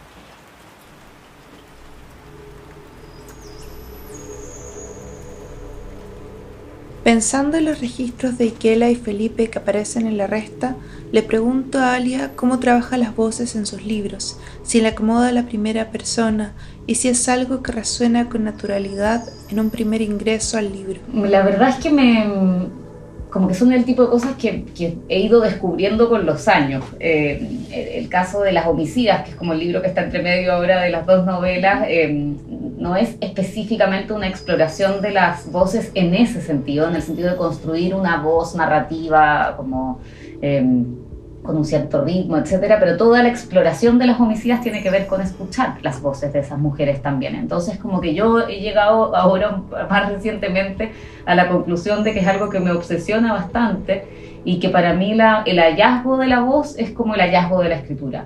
Pensando 7.04 7.58
en 7.58 7.66
los 7.66 7.82
registros 7.82 8.38
de 8.38 8.46
Ikela 8.46 8.90
y 8.90 8.96
Felipe 8.96 9.50
que 9.50 9.60
aparecen 9.60 10.08
en 10.08 10.18
la 10.18 10.26
resta, 10.26 10.78
le 11.12 11.22
pregunto 11.22 11.80
a 11.80 11.96
Alia 11.96 12.32
cómo 12.38 12.60
trabaja 12.60 12.98
las 12.98 13.14
voces 13.14 13.58
en 13.58 13.66
sus 13.66 13.86
libros, 13.86 14.40
si 14.64 14.80
le 14.80 14.88
acomoda 14.88 15.34
la 15.34 15.44
primera 15.44 15.92
persona 15.92 16.54
y 16.88 16.96
si 16.96 17.10
es 17.10 17.28
algo 17.28 17.62
que 17.62 17.74
resuena 17.74 18.30
con 18.30 18.46
naturalidad 18.46 19.22
en 19.50 19.60
un 19.60 19.70
primer 19.70 20.02
ingreso 20.02 20.58
al 20.58 20.72
libro. 20.72 21.02
La 21.14 21.44
verdad 21.44 21.70
es 21.70 21.76
que 21.76 21.90
me 21.90 22.72
como 23.34 23.48
que 23.48 23.56
son 23.56 23.74
el 23.74 23.84
tipo 23.84 24.04
de 24.04 24.10
cosas 24.10 24.36
que, 24.36 24.64
he 25.10 25.20
ido 25.20 25.42
descubriendo 25.42 26.08
con 26.08 26.24
los 26.24 26.48
años. 26.48 26.84
Eh, 27.00 27.96
el, 27.96 28.08
caso 28.08 28.42
de 28.42 28.52
las 28.52 28.68
homicidas, 28.68 29.24
que 29.24 29.32
es 29.32 29.36
como 29.36 29.54
el 29.54 29.60
libro 29.60 29.82
que 29.82 29.88
está 29.88 30.04
entre 30.04 30.22
medio 30.22 30.54
ahora 30.54 30.84
de 30.84 30.92
las 30.92 31.08
dos 31.08 31.26
novelas, 31.26 31.86
eh, 31.88 32.36
no 32.84 32.98
es 32.98 33.16
específicamente 33.22 34.12
una 34.12 34.28
exploración 34.28 35.02
de 35.02 35.12
las 35.12 35.50
voces 35.50 35.90
en 35.96 36.14
ese 36.14 36.42
sentido, 36.42 36.90
en 36.90 36.96
el 36.96 37.02
sentido 37.02 37.30
de 37.32 37.38
construir 37.38 37.96
una 37.96 38.22
voz 38.22 38.56
narrativa 38.56 39.54
como... 39.56 40.02
Eh, 40.42 40.64
con 41.44 41.58
un 41.58 41.66
cierto 41.66 42.06
ritmo, 42.06 42.38
etcétera, 42.38 42.78
pero 42.80 42.96
toda 42.96 43.22
la 43.22 43.28
exploración 43.28 44.00
de 44.00 44.06
las 44.06 44.18
homicidas 44.18 44.62
tiene 44.62 44.82
que 44.82 44.90
ver 44.90 45.08
con 45.08 45.20
escuchar 45.20 45.76
las 45.82 46.02
voces 46.02 46.32
de 46.32 46.40
esas 46.40 46.58
mujeres 46.58 47.02
también. 47.02 47.36
Entonces, 47.36 47.78
como 47.78 48.00
que 48.00 48.14
yo 48.14 48.48
he 48.48 48.62
llegado 48.62 49.14
ahora 49.14 49.62
más 49.90 50.10
recientemente 50.10 50.94
a 51.26 51.36
la 51.36 51.50
conclusión 51.50 52.06
de 52.06 52.14
que 52.14 52.22
es 52.22 52.28
algo 52.28 52.50
que 52.50 52.62
me 52.62 52.72
obsesiona 52.72 53.34
bastante 53.34 54.06
y 54.46 54.62
que 54.62 54.70
para 54.70 54.94
mí 54.94 55.12
el 55.12 55.60
hallazgo 55.60 56.16
de 56.16 56.28
la 56.28 56.40
voz 56.40 56.78
es 56.78 56.92
como 56.92 57.14
el 57.14 57.20
hallazgo 57.20 57.62
de 57.62 57.68
la 57.68 57.76
escritura. 57.76 58.26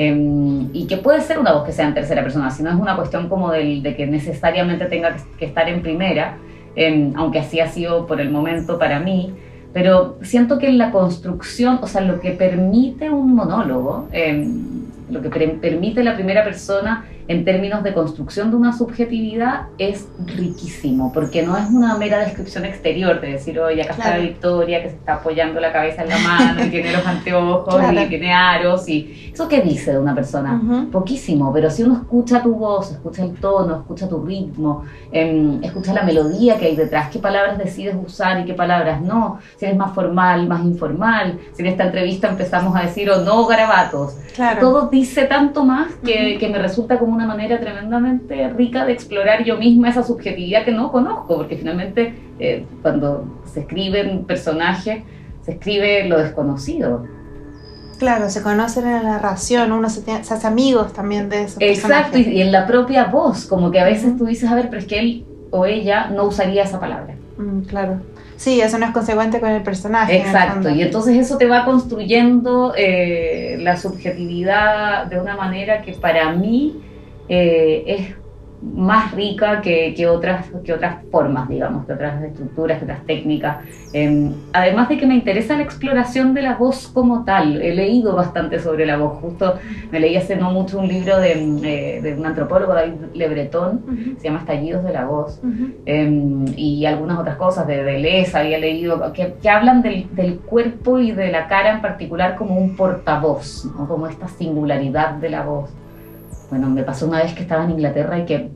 Em, 0.00 0.70
y 0.72 0.86
que 0.86 0.96
puede 0.96 1.20
ser 1.20 1.40
una 1.40 1.52
voz 1.52 1.64
que 1.64 1.72
sea 1.72 1.88
en 1.88 1.94
tercera 1.94 2.22
persona, 2.22 2.50
si 2.50 2.62
no 2.62 2.70
es 2.70 2.76
una 2.76 2.94
cuestión 2.94 3.28
como 3.28 3.50
del, 3.50 3.82
de 3.82 3.96
que 3.96 4.06
necesariamente 4.06 4.86
tenga 4.86 5.16
que, 5.38 5.44
estar 5.44 5.68
en 5.68 5.82
primera, 5.82 6.36
em, 6.76 7.12
aunque 7.16 7.40
así 7.40 7.58
ha 7.58 7.66
sido 7.66 8.06
por 8.06 8.20
el 8.20 8.30
momento 8.30 8.78
para 8.78 9.00
mí 9.00 9.34
pero 9.72 10.16
siento 10.22 10.58
que 10.58 10.72
la 10.72 10.90
construcción, 10.90 11.78
o 11.82 11.86
sea, 11.86 12.00
lo 12.00 12.20
que 12.20 12.32
permite 12.32 13.10
un 13.10 13.34
monólogo, 13.34 14.08
eh, 14.12 14.48
lo 15.10 15.22
que 15.22 15.28
permite 15.28 16.02
la 16.02 16.14
primera 16.14 16.42
persona 16.42 17.04
en 17.28 17.44
términos 17.44 17.82
de 17.82 17.92
construcción 17.92 18.50
de 18.50 18.56
una 18.56 18.72
subjetividad 18.76 19.66
es 19.76 20.08
riquísimo, 20.24 21.12
porque 21.12 21.42
no 21.42 21.58
es 21.58 21.68
una 21.68 21.94
mera 21.98 22.20
descripción 22.20 22.64
exterior 22.64 23.20
de 23.20 23.32
decir, 23.32 23.60
oye, 23.60 23.82
acá 23.82 23.92
está 23.92 24.16
Victoria 24.16 24.82
que 24.82 24.88
se 24.88 24.96
está 24.96 25.16
apoyando 25.16 25.60
la 25.60 25.70
cabeza 25.70 26.02
en 26.02 26.08
la 26.08 26.18
mano 26.18 26.64
y 26.64 26.70
tiene 26.70 26.90
los 26.90 27.06
anteojos 27.06 27.82
y 27.92 28.06
tiene 28.06 28.32
aros 28.32 28.88
y 28.88 29.30
eso 29.32 29.46
qué 29.46 29.60
dice 29.60 29.92
de 29.92 29.98
una 29.98 30.14
persona, 30.14 30.88
poquísimo, 30.90 31.52
pero 31.52 31.70
si 31.70 31.82
uno 31.82 31.96
escucha 31.96 32.42
tu 32.42 32.54
voz, 32.54 32.92
escucha 32.92 33.24
el 33.24 33.34
tono, 33.34 33.76
escucha 33.76 34.08
tu 34.08 34.24
ritmo, 34.24 34.84
em, 35.12 35.62
escucha 35.62 35.92
la 35.92 36.04
melodía 36.04 36.58
que 36.58 36.64
hay 36.64 36.76
detrás, 36.76 37.10
qué 37.10 37.18
palabras 37.18 37.58
decides 37.58 37.94
usar 38.02 38.40
y 38.40 38.46
qué 38.46 38.54
palabras 38.54 39.02
no, 39.02 39.38
si 39.56 39.66
eres 39.66 39.76
más 39.76 39.94
formal, 39.94 40.48
más 40.48 40.64
informal, 40.64 41.38
si 41.52 41.60
en 41.60 41.68
esta 41.68 41.84
entrevista 41.84 42.28
empezamos 42.28 42.74
a 42.74 42.80
decir 42.80 43.10
o 43.10 43.20
no 43.20 43.44
garabatos, 43.46 44.16
todo 44.60 44.88
dice 44.88 45.26
tanto 45.26 45.64
más 45.64 45.92
que, 46.02 46.38
que 46.38 46.48
me 46.48 46.58
resulta 46.58 46.98
como 46.98 47.17
una 47.18 47.26
manera 47.26 47.58
tremendamente 47.58 48.48
rica 48.50 48.84
de 48.84 48.92
explorar 48.92 49.44
yo 49.44 49.56
misma 49.56 49.90
esa 49.90 50.02
subjetividad 50.02 50.64
que 50.64 50.70
no 50.70 50.92
conozco, 50.92 51.36
porque 51.36 51.56
finalmente 51.56 52.14
eh, 52.38 52.64
cuando 52.80 53.40
se 53.44 53.60
escriben 53.60 54.24
personajes, 54.24 55.02
se 55.42 55.52
escribe 55.52 56.08
lo 56.08 56.18
desconocido. 56.18 57.06
Claro, 57.98 58.30
se 58.30 58.42
conocen 58.42 58.86
en 58.86 58.92
la 58.92 59.02
narración, 59.02 59.72
uno 59.72 59.90
se, 59.90 60.08
hace 60.12 60.46
amigos 60.46 60.92
también 60.92 61.28
de 61.28 61.42
esos 61.44 61.60
Exacto, 61.60 62.16
y, 62.18 62.40
en 62.40 62.52
la 62.52 62.66
propia 62.66 63.06
voz, 63.06 63.46
como 63.46 63.72
que 63.72 63.80
a 63.80 63.84
veces 63.84 64.16
tú 64.16 64.26
dices, 64.26 64.48
a 64.48 64.54
ver, 64.54 64.68
pero 64.68 64.80
es 64.80 64.86
que 64.86 64.98
él 65.00 65.24
o 65.50 65.66
ella 65.66 66.08
no 66.08 66.24
usaría 66.24 66.62
esa 66.62 66.78
palabra. 66.78 67.16
Mm, 67.36 67.62
claro. 67.62 68.00
Sí, 68.36 68.60
eso 68.60 68.78
no 68.78 68.86
es 68.86 68.92
consecuente 68.92 69.40
con 69.40 69.50
el 69.50 69.64
personaje. 69.64 70.16
Exacto, 70.18 70.70
y 70.70 70.82
entonces 70.82 71.16
eso 71.16 71.38
te 71.38 71.46
va 71.46 71.64
construyendo 71.64 72.72
eh, 72.76 73.56
la 73.60 73.76
subjetividad 73.76 75.06
de 75.06 75.18
una 75.18 75.36
manera 75.36 75.82
que 75.82 75.92
para 75.94 76.30
mí 76.30 76.80
eh, 77.28 77.84
es 77.86 78.16
más 78.60 79.12
rica 79.12 79.60
que, 79.60 79.94
que, 79.94 80.06
otras, 80.06 80.50
que 80.64 80.72
otras 80.72 81.04
formas, 81.10 81.48
digamos, 81.48 81.86
que 81.86 81.92
otras 81.92 82.22
estructuras, 82.22 82.78
que 82.78 82.84
otras 82.84 83.04
técnicas. 83.06 83.58
Em, 83.92 84.32
además 84.52 84.88
de 84.88 84.98
que 84.98 85.06
me 85.06 85.14
interesa 85.14 85.56
la 85.56 85.62
exploración 85.62 86.34
de 86.34 86.42
la 86.42 86.56
voz 86.56 86.88
como 86.88 87.24
tal. 87.24 87.62
He 87.62 87.74
leído 87.74 88.16
bastante 88.16 88.58
sobre 88.58 88.84
la 88.84 88.96
voz. 88.96 89.20
Justo 89.20 89.54
me 89.92 90.00
leí 90.00 90.16
hace 90.16 90.36
no 90.36 90.50
mucho 90.50 90.78
un 90.78 90.88
libro 90.88 91.18
de, 91.18 91.32
eh, 91.62 92.00
de 92.02 92.14
un 92.14 92.26
antropólogo, 92.26 92.74
David 92.74 92.94
Le 93.14 93.28
Breton, 93.28 94.16
se 94.18 94.24
llama 94.24 94.40
Estallidos 94.40 94.84
de 94.84 94.92
la 94.92 95.04
voz, 95.04 95.40
em, 95.86 96.44
y 96.56 96.84
algunas 96.84 97.18
otras 97.18 97.36
cosas 97.36 97.66
de 97.66 97.84
Deleuze 97.84 98.36
había 98.36 98.58
leído, 98.58 99.12
que, 99.12 99.34
que 99.40 99.48
hablan 99.48 99.82
del, 99.82 100.14
del, 100.14 100.38
cuerpo 100.38 100.98
y 100.98 101.12
de 101.12 101.30
la 101.30 101.46
cara 101.46 101.72
en 101.72 101.80
particular 101.80 102.36
como 102.36 102.56
un 102.56 102.74
portavoz, 102.76 103.64
¿no? 103.76 103.86
como 103.86 104.06
esta 104.06 104.28
singularidad 104.28 105.14
de 105.14 105.30
la 105.30 105.42
voz. 105.42 105.70
Bueno, 106.50 106.70
me 106.70 106.82
pasó 106.82 107.06
una 107.06 107.22
vez 107.22 107.34
que 107.34 107.42
estaba 107.42 107.64
en 107.64 107.70
Inglaterra 107.70 108.18
y 108.18 108.24
que 108.24 108.50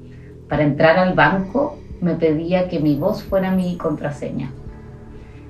para 0.48 0.62
entrar 0.62 0.98
al 0.98 1.14
banco 1.14 1.78
me 2.00 2.14
pedía 2.14 2.68
que 2.68 2.80
mi 2.80 2.96
voz 2.96 3.22
fuera 3.22 3.50
mi 3.50 3.76
contraseña. 3.76 4.50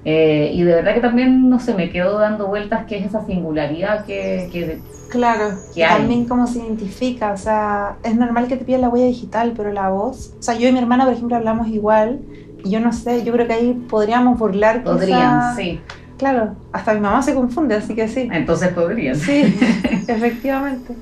Eh, 0.04 0.50
y 0.52 0.62
de 0.62 0.74
verdad 0.74 0.94
que 0.94 1.00
también, 1.00 1.48
no 1.48 1.60
sé, 1.60 1.74
me 1.74 1.90
quedo 1.90 2.18
dando 2.18 2.48
vueltas 2.48 2.86
qué 2.86 2.98
es 2.98 3.06
esa 3.06 3.24
singularidad 3.24 4.04
que, 4.04 4.48
que 4.52 4.80
Claro, 5.12 5.50
también 5.76 6.24
cómo 6.24 6.46
se 6.46 6.60
identifica, 6.60 7.32
o 7.32 7.36
sea, 7.36 7.96
es 8.02 8.16
normal 8.16 8.48
que 8.48 8.56
te 8.56 8.64
pida 8.64 8.78
la 8.78 8.88
huella 8.88 9.06
digital, 9.06 9.52
pero 9.54 9.70
la 9.70 9.90
voz, 9.90 10.32
o 10.38 10.42
sea, 10.42 10.54
yo 10.54 10.68
y 10.68 10.72
mi 10.72 10.78
hermana, 10.78 11.04
por 11.04 11.12
ejemplo, 11.12 11.36
hablamos 11.36 11.68
igual, 11.68 12.20
y 12.64 12.70
yo 12.70 12.80
no 12.80 12.94
sé, 12.94 13.22
yo 13.22 13.30
creo 13.34 13.46
que 13.46 13.52
ahí 13.52 13.74
podríamos 13.90 14.38
burlar. 14.38 14.82
Podrían, 14.82 15.54
sí. 15.54 15.80
Claro, 16.16 16.54
hasta 16.72 16.94
mi 16.94 17.00
mamá 17.00 17.20
se 17.20 17.34
confunde, 17.34 17.74
así 17.74 17.94
que 17.94 18.08
sí. 18.08 18.28
Entonces 18.32 18.70
podrían. 18.70 19.16
Sí, 19.16 19.42
efectivamente. 20.08 20.94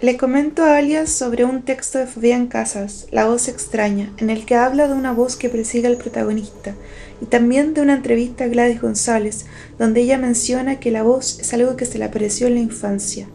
Le 0.00 0.16
comento 0.16 0.62
a 0.62 0.76
Alias 0.76 1.10
sobre 1.10 1.44
un 1.44 1.62
texto 1.62 1.98
de 1.98 2.06
Fabián 2.06 2.46
Casas, 2.46 3.08
La 3.10 3.26
voz 3.26 3.48
extraña, 3.48 4.12
en 4.18 4.30
el 4.30 4.46
que 4.46 4.54
habla 4.54 4.86
de 4.86 4.94
una 4.94 5.10
voz 5.10 5.34
que 5.34 5.48
persigue 5.48 5.88
al 5.88 5.96
protagonista, 5.96 6.76
y 7.20 7.26
también 7.26 7.74
de 7.74 7.80
una 7.80 7.94
entrevista 7.94 8.44
a 8.44 8.46
Gladys 8.46 8.80
González, 8.80 9.46
donde 9.76 10.02
ella 10.02 10.16
menciona 10.16 10.78
que 10.78 10.92
la 10.92 11.02
voz 11.02 11.40
es 11.40 11.52
algo 11.52 11.74
que 11.74 11.84
se 11.84 11.98
le 11.98 12.04
apareció 12.04 12.46
en 12.46 12.54
la 12.54 12.60
infancia. 12.60 13.26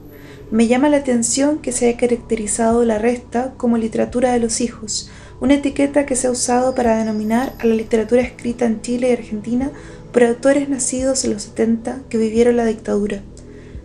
Me 0.51 0.67
llama 0.67 0.88
la 0.88 0.98
atención 0.98 1.60
que 1.60 1.74
se 1.74 1.89
haya 1.89 1.98
caracterizado 1.98 2.86
la 2.86 2.98
resta 2.98 3.55
como 3.58 3.77
literatura 3.77 4.32
de 4.32 4.39
los 4.39 4.62
hijos, 4.62 5.12
una 5.41 5.55
etiqueta 5.55 6.05
que 6.05 6.15
se 6.15 6.27
ha 6.27 6.32
usado 6.32 6.75
para 6.75 6.98
denominar 6.98 7.51
a 7.60 7.65
la 7.65 7.75
literatura 7.75 8.22
escrita 8.22 8.63
en 8.65 8.82
Chile 8.82 9.10
y 9.10 9.12
Argentina 9.12 9.70
por 10.13 10.24
autores 10.24 10.70
nacidos 10.70 11.25
en 11.25 11.34
los 11.34 11.43
70 11.43 12.03
que 12.08 12.17
vivieron 12.17 12.55
la 12.55 12.63
dictadura. 12.63 13.22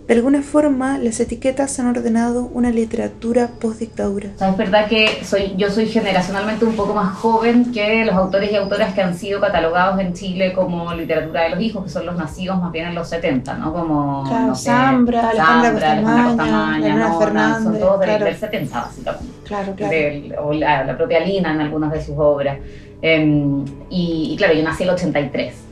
De 0.08 0.14
alguna 0.14 0.40
forma, 0.40 0.96
las 0.96 1.20
etiquetas 1.20 1.78
han 1.78 1.88
ordenado 1.88 2.48
una 2.54 2.70
literatura 2.70 3.50
post-dictadura. 3.60 4.30
es 4.40 4.56
verdad 4.56 4.88
que 4.88 5.22
soy, 5.22 5.52
yo 5.58 5.70
soy 5.70 5.86
generacionalmente 5.86 6.64
un 6.64 6.76
poco 6.76 6.94
más 6.94 7.14
joven 7.18 7.72
que 7.72 8.06
los 8.06 8.14
autores 8.14 8.50
y 8.50 8.56
autoras 8.56 8.94
que 8.94 9.02
han 9.02 9.14
sido 9.14 9.38
catalogados 9.38 10.00
en 10.00 10.14
Chile 10.14 10.54
como 10.54 10.94
literatura 10.94 11.42
de 11.42 11.50
los 11.50 11.60
hijos, 11.60 11.84
que 11.84 11.90
son 11.90 12.06
los 12.06 12.16
nacidos 12.16 12.58
más 12.58 12.72
bien 12.72 12.86
en 12.86 12.94
los 12.94 13.06
70, 13.06 13.52
¿no? 13.58 13.70
Como, 13.70 14.24
no 14.24 14.54
sé, 14.54 14.70
Zambra, 14.70 15.28
Alejandra 15.28 16.24
Costamaña, 16.24 17.18
Fernández, 17.18 17.62
son 17.64 17.78
todos 17.78 18.00
del, 18.00 18.34
70, 18.34 18.80
básicamente. 18.80 19.26
Claro, 19.44 19.74
claro. 19.76 19.94
o 20.42 20.52
la, 20.54 20.96
propia 20.96 21.20
Lina 21.20 21.52
en 21.52 21.60
algunas 21.60 21.92
de 21.92 22.02
sus 22.02 22.14
obras. 22.16 22.56
Em, 23.02 23.62
y, 23.90 24.30
y 24.32 24.36
claro, 24.38 24.54
yo 24.54 24.62
nací 24.62 24.84
en 24.84 24.88
el 24.88 24.94
83. 24.94 25.67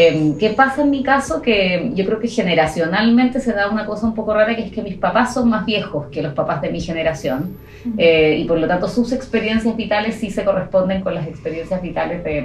Em, 0.00 0.38
¿Qué 0.38 0.50
pasa 0.50 0.82
en 0.82 0.90
mi 0.90 1.02
caso? 1.02 1.42
Que 1.42 1.90
yo 1.92 2.04
creo 2.04 2.20
que 2.20 2.28
generacionalmente 2.28 3.40
se 3.40 3.52
da 3.52 3.68
una 3.68 3.84
cosa 3.84 4.06
un 4.06 4.14
poco 4.14 4.32
rara, 4.32 4.54
que 4.54 4.62
es 4.62 4.70
que 4.70 4.80
mis 4.80 4.94
papás 4.94 5.34
son 5.34 5.48
más 5.48 5.66
viejos 5.66 6.06
que 6.12 6.22
los 6.22 6.34
papás 6.34 6.62
de 6.62 6.70
mi 6.70 6.80
generación 6.80 7.56
eh, 7.96 8.36
y 8.38 8.44
por 8.44 8.60
lo 8.60 8.68
tanto 8.68 8.86
sus 8.86 9.10
experiencias 9.10 9.76
vitales 9.76 10.14
sí 10.14 10.30
se 10.30 10.44
corresponden 10.44 11.00
con 11.00 11.16
las 11.16 11.26
experiencias 11.26 11.82
vitales 11.82 12.22
de, 12.22 12.44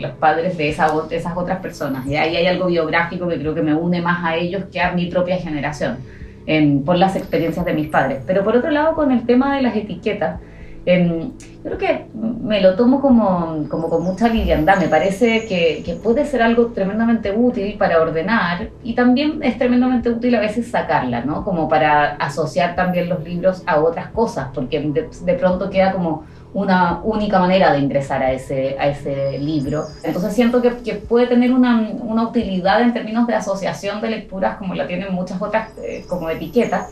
los 0.00 0.10
padres 0.12 0.56
de, 0.56 0.70
esa, 0.70 0.88
esas 1.10 1.36
otras 1.36 1.60
personas. 1.60 2.04
Y 2.04 2.16
ahí 2.16 2.34
hay 2.34 2.48
algo 2.48 2.66
biográfico 2.66 3.28
que 3.28 3.38
creo 3.38 3.54
que 3.54 3.62
me 3.62 3.74
une 3.74 4.02
más 4.02 4.24
a 4.24 4.34
ellos 4.34 4.64
que 4.72 4.80
a 4.80 4.90
mi 4.90 5.06
propia 5.06 5.36
generación, 5.36 5.98
em, 6.46 6.82
por 6.82 6.96
las 6.96 7.14
experiencias 7.14 7.64
de 7.64 7.74
mis 7.74 7.86
padres. 7.86 8.24
Pero 8.26 8.42
por 8.42 8.56
otro 8.56 8.72
lado, 8.72 8.96
con 8.96 9.12
el 9.12 9.24
tema 9.24 9.54
de 9.54 9.62
las 9.62 9.76
etiquetas, 9.76 10.40
Em, 10.88 11.32
yo 11.64 11.64
creo 11.64 11.76
que 11.76 12.06
me 12.14 12.62
lo 12.62 12.74
tomo 12.74 13.02
como, 13.02 13.66
como 13.68 13.90
con 13.90 14.02
mucha 14.02 14.26
liviandad. 14.26 14.78
Me 14.78 14.88
parece 14.88 15.44
que, 15.44 16.00
puede 16.02 16.24
ser 16.24 16.40
algo 16.40 16.68
tremendamente 16.68 17.30
útil 17.30 17.76
para 17.76 18.00
ordenar 18.00 18.70
y 18.82 18.94
también 18.94 19.42
es 19.42 19.58
tremendamente 19.58 20.08
útil 20.08 20.34
a 20.36 20.40
veces 20.40 20.70
sacarla, 20.70 21.22
¿no? 21.26 21.44
Como 21.44 21.68
para 21.68 22.14
asociar 22.16 22.74
también 22.74 23.10
los 23.10 23.22
libros 23.22 23.62
a 23.66 23.80
otras 23.80 24.08
cosas, 24.12 24.48
porque 24.54 24.80
de, 24.80 25.10
de 25.26 25.34
pronto 25.34 25.68
queda 25.68 25.92
como 25.92 26.24
una 26.54 27.00
única 27.04 27.38
manera 27.38 27.70
de 27.70 27.80
ingresar 27.80 28.22
a 28.22 28.32
ese, 28.32 28.76
a 28.80 28.88
ese 28.88 29.38
libro. 29.38 29.84
Entonces 30.02 30.32
siento 30.32 30.62
que, 30.62 30.70
que 30.76 30.94
puede 30.94 31.26
tener 31.26 31.52
una, 31.52 31.86
una, 32.00 32.22
utilidad 32.22 32.80
en 32.80 32.94
términos 32.94 33.26
de 33.26 33.34
asociación 33.34 34.00
de 34.00 34.08
lecturas 34.08 34.56
como 34.56 34.74
la 34.74 34.86
tienen 34.86 35.12
muchas 35.12 35.42
otras 35.42 35.68
eh, 35.82 36.06
como 36.08 36.30
etiquetas 36.30 36.88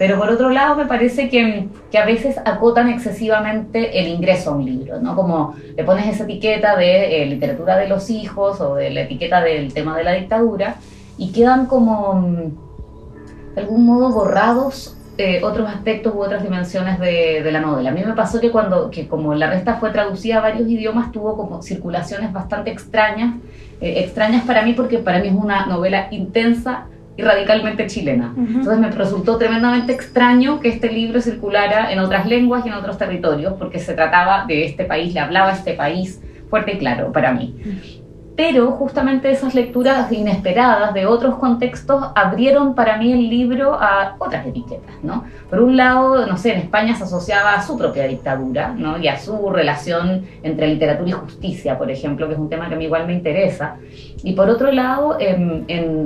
pero 0.00 0.18
por 0.18 0.30
otro 0.30 0.48
lado, 0.48 0.76
me 0.76 0.86
parece 0.86 1.28
que, 1.28 1.68
que, 1.90 1.98
a 1.98 2.06
veces 2.06 2.38
acotan 2.46 2.88
excesivamente 2.88 4.00
el 4.00 4.08
ingreso 4.08 4.48
a 4.48 4.54
un 4.54 4.64
libro, 4.64 4.98
¿no? 4.98 5.14
Como 5.14 5.54
le 5.76 5.84
pones 5.84 6.06
esa 6.06 6.24
etiqueta 6.24 6.74
de 6.74 7.22
eh, 7.22 7.26
literatura 7.26 7.76
de 7.76 7.86
los 7.86 8.08
hijos 8.08 8.62
o 8.62 8.76
de 8.76 8.88
la 8.88 9.02
etiqueta 9.02 9.42
del 9.42 9.74
tema 9.74 9.98
de 9.98 10.04
la 10.04 10.12
dictadura 10.12 10.76
y 11.18 11.32
quedan 11.32 11.66
como, 11.66 12.14
mm, 12.14 13.54
de 13.54 13.60
algún 13.60 13.84
modo, 13.84 14.08
borrados 14.10 14.96
eh, 15.18 15.42
otros 15.44 15.68
aspectos 15.68 16.14
u 16.14 16.22
otras 16.22 16.42
dimensiones 16.42 16.98
de, 16.98 17.42
de, 17.42 17.52
la 17.52 17.60
novela. 17.60 17.90
A 17.90 17.92
mí 17.92 18.02
me 18.02 18.14
pasó 18.14 18.40
que 18.40 18.50
cuando, 18.50 18.90
que 18.90 19.06
como 19.06 19.34
La 19.34 19.50
Resta 19.50 19.74
fue 19.74 19.90
traducida 19.90 20.38
a 20.38 20.40
varios 20.40 20.66
idiomas, 20.66 21.12
tuvo 21.12 21.36
como 21.36 21.60
circulaciones 21.60 22.32
bastante 22.32 22.70
extrañas, 22.70 23.34
eh, 23.82 24.00
extrañas 24.02 24.46
para 24.46 24.62
mí 24.62 24.72
porque 24.72 24.96
para 24.96 25.18
mí 25.18 25.28
es 25.28 25.34
una 25.34 25.66
novela 25.66 26.08
intensa 26.10 26.86
y 27.16 27.22
radicalmente 27.22 27.86
chilena. 27.86 28.34
Entonces 28.36 28.78
me 28.78 28.90
resultó 28.90 29.36
tremendamente 29.36 29.92
extraño 29.92 30.60
que 30.60 30.68
este 30.68 30.90
libro 30.90 31.20
circulara 31.20 31.92
en 31.92 31.98
otras 31.98 32.26
lenguas 32.26 32.64
y 32.64 32.68
en 32.68 32.74
otros 32.74 32.98
territorios, 32.98 33.54
porque 33.58 33.78
se 33.78 33.94
trataba 33.94 34.46
de 34.46 34.64
este 34.64 34.84
país, 34.84 35.12
le 35.12 35.20
hablaba 35.20 35.52
este 35.52 35.74
país 35.74 36.20
fuerte 36.48 36.72
y 36.72 36.78
claro 36.78 37.12
para 37.12 37.32
mí 37.32 37.54
pero 38.36 38.70
justamente 38.70 39.30
esas 39.30 39.54
lecturas 39.54 40.10
inesperadas 40.10 40.94
de 40.94 41.04
otros 41.04 41.34
contextos 41.34 42.02
abrieron 42.14 42.74
para 42.74 42.96
mí 42.96 43.12
el 43.12 43.28
libro 43.28 43.74
a 43.74 44.16
otras 44.18 44.46
etiquetas, 44.46 44.94
¿no? 45.02 45.24
Por 45.50 45.60
un 45.60 45.76
lado, 45.76 46.26
no 46.26 46.36
sé, 46.38 46.52
en 46.52 46.60
España 46.60 46.94
se 46.94 47.04
asociaba 47.04 47.54
a 47.54 47.62
su 47.62 47.76
propia 47.76 48.06
dictadura, 48.06 48.68
¿no? 48.68 48.98
Y 48.98 49.08
a 49.08 49.18
su 49.18 49.50
relación 49.50 50.26
entre 50.42 50.68
literatura 50.68 51.10
y 51.10 51.12
justicia, 51.12 51.76
por 51.76 51.90
ejemplo, 51.90 52.28
que 52.28 52.34
es 52.34 52.38
un 52.38 52.48
tema 52.48 52.68
que 52.68 52.74
a 52.74 52.78
mí 52.78 52.84
igual 52.84 53.06
me 53.06 53.12
interesa. 53.12 53.76
Y 54.22 54.32
por 54.32 54.48
otro 54.48 54.72
lado, 54.72 55.18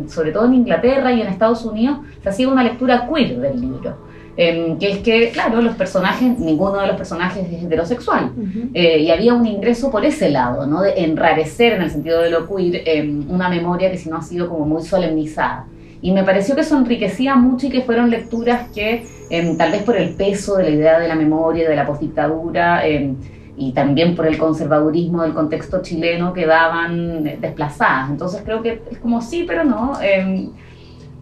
sobre 0.09 0.33
todo 0.33 0.47
en 0.47 0.54
Inglaterra 0.54 1.12
y 1.12 1.21
en 1.21 1.28
Estados 1.28 1.64
Unidos, 1.64 1.99
se 2.23 2.28
hacía 2.28 2.49
una 2.49 2.64
lectura 2.64 3.09
queer 3.09 3.38
del 3.38 3.61
libro. 3.61 4.03
Em, 4.36 4.78
que 4.78 4.90
es 4.90 4.98
que, 4.98 5.30
claro, 5.30 5.62
los 5.62 5.76
personajes, 5.76 6.38
ninguno 6.40 6.80
de 6.80 6.88
los 6.88 6.96
personajes 6.96 7.46
es 7.52 7.62
heterosexual, 7.62 8.32
eh, 8.74 8.98
y 8.98 9.10
había 9.10 9.32
un 9.32 9.46
ingreso 9.46 9.92
por 9.92 10.04
ese 10.04 10.28
lado, 10.28 10.66
¿no? 10.66 10.82
De 10.82 11.04
enrarecer 11.04 11.74
en 11.74 11.82
el 11.82 11.90
sentido 11.90 12.20
de 12.20 12.30
lo 12.30 12.48
queer 12.48 12.82
em, 12.84 13.30
una 13.30 13.48
memoria 13.48 13.92
que 13.92 13.98
si 13.98 14.10
no 14.10 14.16
ha 14.16 14.22
sido 14.22 14.48
como 14.48 14.66
muy 14.66 14.82
solemnizada. 14.82 15.66
Y 16.02 16.10
me 16.10 16.24
pareció 16.24 16.56
que 16.56 16.62
eso 16.62 16.76
enriquecía 16.76 17.36
mucho 17.36 17.68
y 17.68 17.70
que 17.70 17.82
fueron 17.82 18.10
lecturas 18.10 18.68
que, 18.74 19.06
em, 19.30 19.56
tal 19.56 19.70
vez 19.70 19.82
por 19.84 19.96
el 19.96 20.14
peso 20.14 20.56
de 20.56 20.64
la 20.64 20.70
idea 20.70 20.98
de 20.98 21.06
la 21.06 21.14
memoria, 21.14 21.68
de 21.68 21.76
la 21.76 21.86
postdictadura, 21.86 22.82
y 23.56 23.72
también 23.72 24.16
por 24.16 24.26
el 24.26 24.36
conservadurismo 24.36 25.22
del 25.22 25.32
contexto 25.32 25.80
chileno, 25.80 26.32
quedaban 26.32 27.22
desplazadas. 27.40 28.10
Entonces 28.10 28.42
creo 28.44 28.60
que 28.62 28.82
es 28.90 28.98
como 28.98 29.22
sí, 29.22 29.44
pero 29.46 29.62
no 29.64 29.92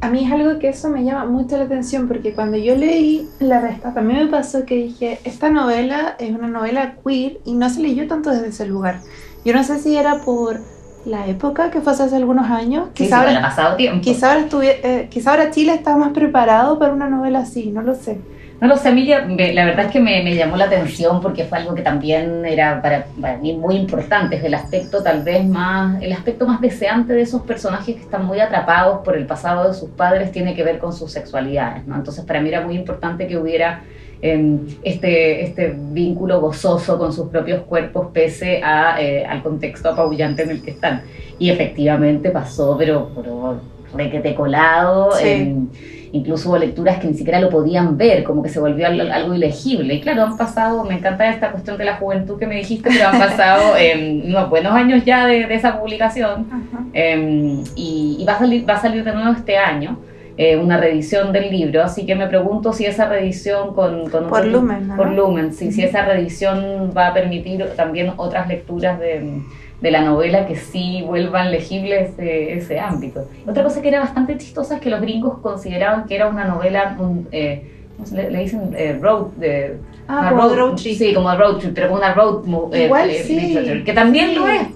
a 0.02 0.08
mí 0.08 0.24
es 0.24 0.32
algo 0.32 0.58
que 0.58 0.68
eso 0.68 0.88
me 0.88 1.04
llama 1.04 1.26
mucho 1.26 1.56
la 1.56 1.62
atención 1.62 2.08
porque 2.08 2.34
cuando 2.34 2.56
yo 2.56 2.74
leí 2.74 3.28
La 3.38 3.60
Resta 3.60 3.94
también 3.94 4.24
me 4.24 4.26
pasó 4.26 4.66
que 4.66 4.74
dije, 4.74 5.20
esta 5.22 5.48
novela 5.48 6.16
es 6.18 6.32
una 6.34 6.48
novela 6.48 6.96
queer 7.06 7.38
y 7.44 7.54
no 7.54 7.70
se 7.70 7.80
leyó 7.80 8.08
tanto 8.08 8.30
desde 8.30 8.48
ese 8.48 8.66
lugar. 8.66 8.98
Yo 9.44 9.54
no 9.54 9.62
sé 9.62 9.78
si 9.78 9.96
era 9.96 10.18
por 10.18 10.60
la 11.04 11.28
época 11.28 11.70
que 11.70 11.80
fue 11.80 11.92
hace 11.92 12.16
algunos 12.16 12.50
años. 12.50 12.88
Quizá 12.94 13.20
ahora, 13.20 13.40
pasado 13.42 13.76
tiempo. 13.76 14.02
Quizá 14.02 14.32
ahora, 14.32 14.48
eh, 14.62 15.06
quizá 15.08 15.30
ahora 15.30 15.52
Chile 15.52 15.72
está 15.72 15.96
más 15.96 16.10
preparado 16.10 16.80
para 16.80 16.92
una 16.92 17.08
novela 17.08 17.38
así, 17.38 17.70
no 17.70 17.82
lo 17.82 17.94
sé. 17.94 18.20
No 18.62 18.68
lo 18.68 18.76
sé, 18.76 18.90
Emilia, 18.90 19.26
la 19.26 19.64
verdad 19.64 19.86
es 19.86 19.90
que 19.90 19.98
me, 19.98 20.22
me, 20.22 20.36
llamó 20.36 20.56
la 20.56 20.66
atención 20.66 21.20
porque 21.20 21.42
fue 21.42 21.58
algo 21.58 21.74
que 21.74 21.82
también 21.82 22.44
era 22.46 22.80
para, 22.80 23.36
mí 23.38 23.54
muy 23.54 23.74
importante, 23.74 24.36
es 24.36 24.44
el 24.44 24.54
aspecto 24.54 25.02
tal 25.02 25.24
vez 25.24 25.44
más, 25.44 26.00
el 26.00 26.12
aspecto 26.12 26.46
más 26.46 26.60
deseante 26.60 27.12
de 27.12 27.22
esos 27.22 27.42
personajes 27.42 27.96
que 27.96 28.02
están 28.02 28.24
muy 28.24 28.38
atrapados 28.38 29.00
por 29.04 29.16
el 29.16 29.26
pasado 29.26 29.66
de 29.66 29.74
sus 29.74 29.90
padres 29.90 30.30
tiene 30.30 30.54
que 30.54 30.62
ver 30.62 30.78
con 30.78 30.92
sus 30.92 31.10
sexualidades, 31.10 31.84
¿no? 31.88 31.96
Entonces 31.96 32.24
para 32.24 32.40
mí 32.40 32.50
era 32.50 32.60
muy 32.60 32.76
importante 32.76 33.26
que 33.26 33.36
hubiera 33.36 33.82
em, 34.20 34.60
este, 34.84 35.42
este 35.42 35.74
vínculo 35.76 36.40
gozoso 36.40 36.96
con 36.98 37.12
sus 37.12 37.30
propios 37.30 37.62
cuerpos 37.62 38.10
pese 38.12 38.62
a, 38.62 39.02
eh, 39.02 39.26
al 39.26 39.42
contexto 39.42 39.88
apabullante 39.88 40.44
en 40.44 40.50
el 40.50 40.62
que 40.62 40.70
están. 40.70 41.02
Y 41.36 41.50
efectivamente 41.50 42.30
pasó, 42.30 42.76
pero, 42.78 43.10
pero 43.12 43.60
requete 43.92 44.36
colado. 44.36 45.10
Sí 45.16 46.01
incluso 46.12 46.50
hubo 46.50 46.58
lecturas 46.58 46.98
que 46.98 47.08
ni 47.08 47.14
siquiera 47.14 47.40
lo 47.40 47.48
podían 47.48 47.96
ver, 47.96 48.22
como 48.22 48.42
que 48.42 48.50
se 48.50 48.60
volvió 48.60 48.86
algo 48.86 49.34
ilegible. 49.34 49.94
Y 49.94 50.00
claro, 50.00 50.24
han 50.24 50.36
pasado, 50.36 50.84
me 50.84 50.94
encanta 50.94 51.28
esta 51.28 51.50
cuestión 51.50 51.78
de 51.78 51.84
la 51.84 51.96
juventud 51.96 52.38
que 52.38 52.46
me 52.46 52.56
dijiste, 52.56 52.90
pero 52.90 53.08
han 53.08 53.18
pasado 53.18 53.76
eh, 53.78 54.22
unos 54.24 54.50
buenos 54.50 54.72
años 54.72 55.04
ya 55.04 55.26
de, 55.26 55.52
esa 55.52 55.80
publicación 55.80 56.46
em, 56.92 57.64
y, 57.74 58.24
va, 58.28 58.34
a 58.34 58.38
salir, 58.38 58.68
va 58.68 58.74
a 58.74 58.80
salir 58.80 59.04
de 59.04 59.12
nuevo 59.12 59.32
este 59.32 59.56
año. 59.56 59.98
Eh, 60.38 60.56
una 60.56 60.78
reedición 60.78 61.30
del 61.30 61.50
libro, 61.50 61.82
así 61.82 62.06
que 62.06 62.14
me 62.14 62.26
pregunto 62.26 62.72
si 62.72 62.86
esa 62.86 63.06
reedición 63.06 63.74
con... 63.74 64.08
con 64.08 64.28
por 64.28 64.46
Lumen. 64.46 64.90
Por 64.96 65.10
Lumen, 65.10 65.52
si 65.52 65.82
esa 65.82 66.06
reedición 66.06 66.90
va 66.96 67.08
a 67.08 67.14
permitir 67.14 67.62
también 67.76 68.14
otras 68.16 68.48
lecturas 68.48 68.98
de, 68.98 69.42
de 69.82 69.90
la 69.90 70.02
novela 70.02 70.46
que 70.46 70.54
sí 70.54 71.02
vuelvan 71.04 71.50
legibles 71.50 72.10
ese, 72.10 72.54
ese, 72.54 72.78
ámbito. 72.78 73.26
Otra 73.46 73.64
cosa 73.64 73.82
que 73.82 73.88
era 73.88 73.98
bastante 73.98 74.38
chistosa 74.38 74.76
es 74.76 74.80
que 74.80 74.88
los 74.88 75.00
gringos 75.00 75.38
consideraban 75.38 76.06
que 76.06 76.14
era 76.14 76.28
una 76.28 76.44
novela, 76.44 76.96
eh, 77.32 77.68
le, 78.12 78.38
dicen? 78.38 78.72
Eh, 78.76 78.96
road, 79.00 79.32
de, 79.36 79.78
ah, 80.06 80.28
como 80.30 80.54
road, 80.54 80.76
trip. 80.76 80.96
Sí, 80.96 81.12
como 81.12 81.34
road 81.34 81.58
trip, 81.58 81.74
pero 81.74 81.92
una 81.92 82.14
road 82.14 82.44
eh, 82.72 82.84
Igual, 82.84 83.10
sí. 83.10 83.82
que 83.84 83.92
también 83.92 84.36
lo 84.36 84.46
es. 84.46 84.68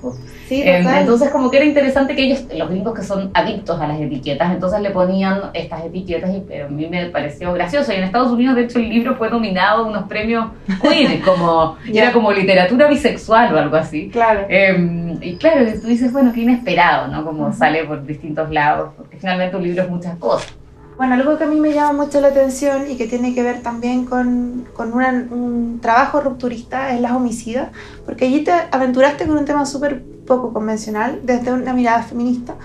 Em, 0.51 0.87
entonces 0.87 1.31
como 1.31 1.51
que 1.51 1.57
era 1.57 1.67
interesante 1.67 2.15
que 2.15 2.25
ellos, 2.25 2.45
los 2.55 2.69
gringos 2.69 2.95
que 2.95 3.03
son 3.03 3.31
adictos 3.35 3.81
a 3.81 3.87
las 3.87 4.01
etiquetas, 4.01 4.53
entonces 4.53 4.81
le 4.81 4.91
ponían 4.91 5.51
estas 5.55 5.85
etiquetas 5.85 6.31
y 6.31 6.61
a 6.61 6.69
mí 6.69 6.87
me 6.87 7.07
pareció 7.07 7.53
gracioso. 7.53 7.93
Y 7.93 7.97
en 7.97 8.05
Estados 8.05 8.31
Unidos, 8.31 8.57
de 8.57 8.63
hecho, 8.63 8.79
el 8.79 8.89
libro 8.89 9.17
fue 9.17 9.31
nominado 9.31 9.85
a 9.85 9.89
unos 9.89 10.05
premios 10.05 10.47
queer, 10.81 11.21
como, 11.25 11.77
era 11.93 12.13
como 12.13 12.33
literatura 12.33 12.89
bisexual 12.89 13.55
o 13.55 13.59
algo 13.59 13.77
así. 13.77 14.09
Claro. 14.11 14.47
Em, 14.49 15.19
y 15.21 15.37
claro, 15.37 15.67
tú 15.81 15.89
dices, 15.89 16.13
bueno, 16.13 16.33
qué 16.33 16.43
inesperado, 16.43 17.09
¿no? 17.09 17.25
Como 17.25 17.53
sale 17.53 17.85
por 17.85 18.05
distintos 18.07 18.51
lados, 18.51 18.91
porque 18.97 19.17
finalmente 19.17 19.57
un 19.57 19.63
libro 19.63 19.83
es 19.83 19.91
muchas 19.91 20.17
cosas. 20.17 20.55
Bueno, 20.97 21.13
algo 21.13 21.37
que 21.37 21.45
a 21.45 21.47
mí 21.47 21.61
me 21.61 21.75
llama 21.75 22.05
mucho 22.05 22.23
la 22.23 22.29
atención 22.29 22.91
y 22.91 22.97
que 22.97 23.07
tiene 23.07 23.35
que 23.35 23.43
ver 23.43 23.61
también 23.61 24.07
con, 24.07 24.67
con 24.73 24.95
un 24.95 25.79
trabajo 25.83 26.23
rupturista 26.23 26.95
es 26.95 27.03
las 27.03 27.13
homicidas, 27.13 27.69
porque 28.07 28.25
allí 28.25 28.43
te 28.45 28.53
aventuraste 28.71 29.27
con 29.27 29.37
un 29.37 29.45
tema 29.45 29.67
súper 29.67 30.03
poco 30.27 30.53
convencional, 30.53 31.21
desde 31.25 31.53
una 31.53 31.73
mirada 31.73 32.03
feminista, 32.03 32.57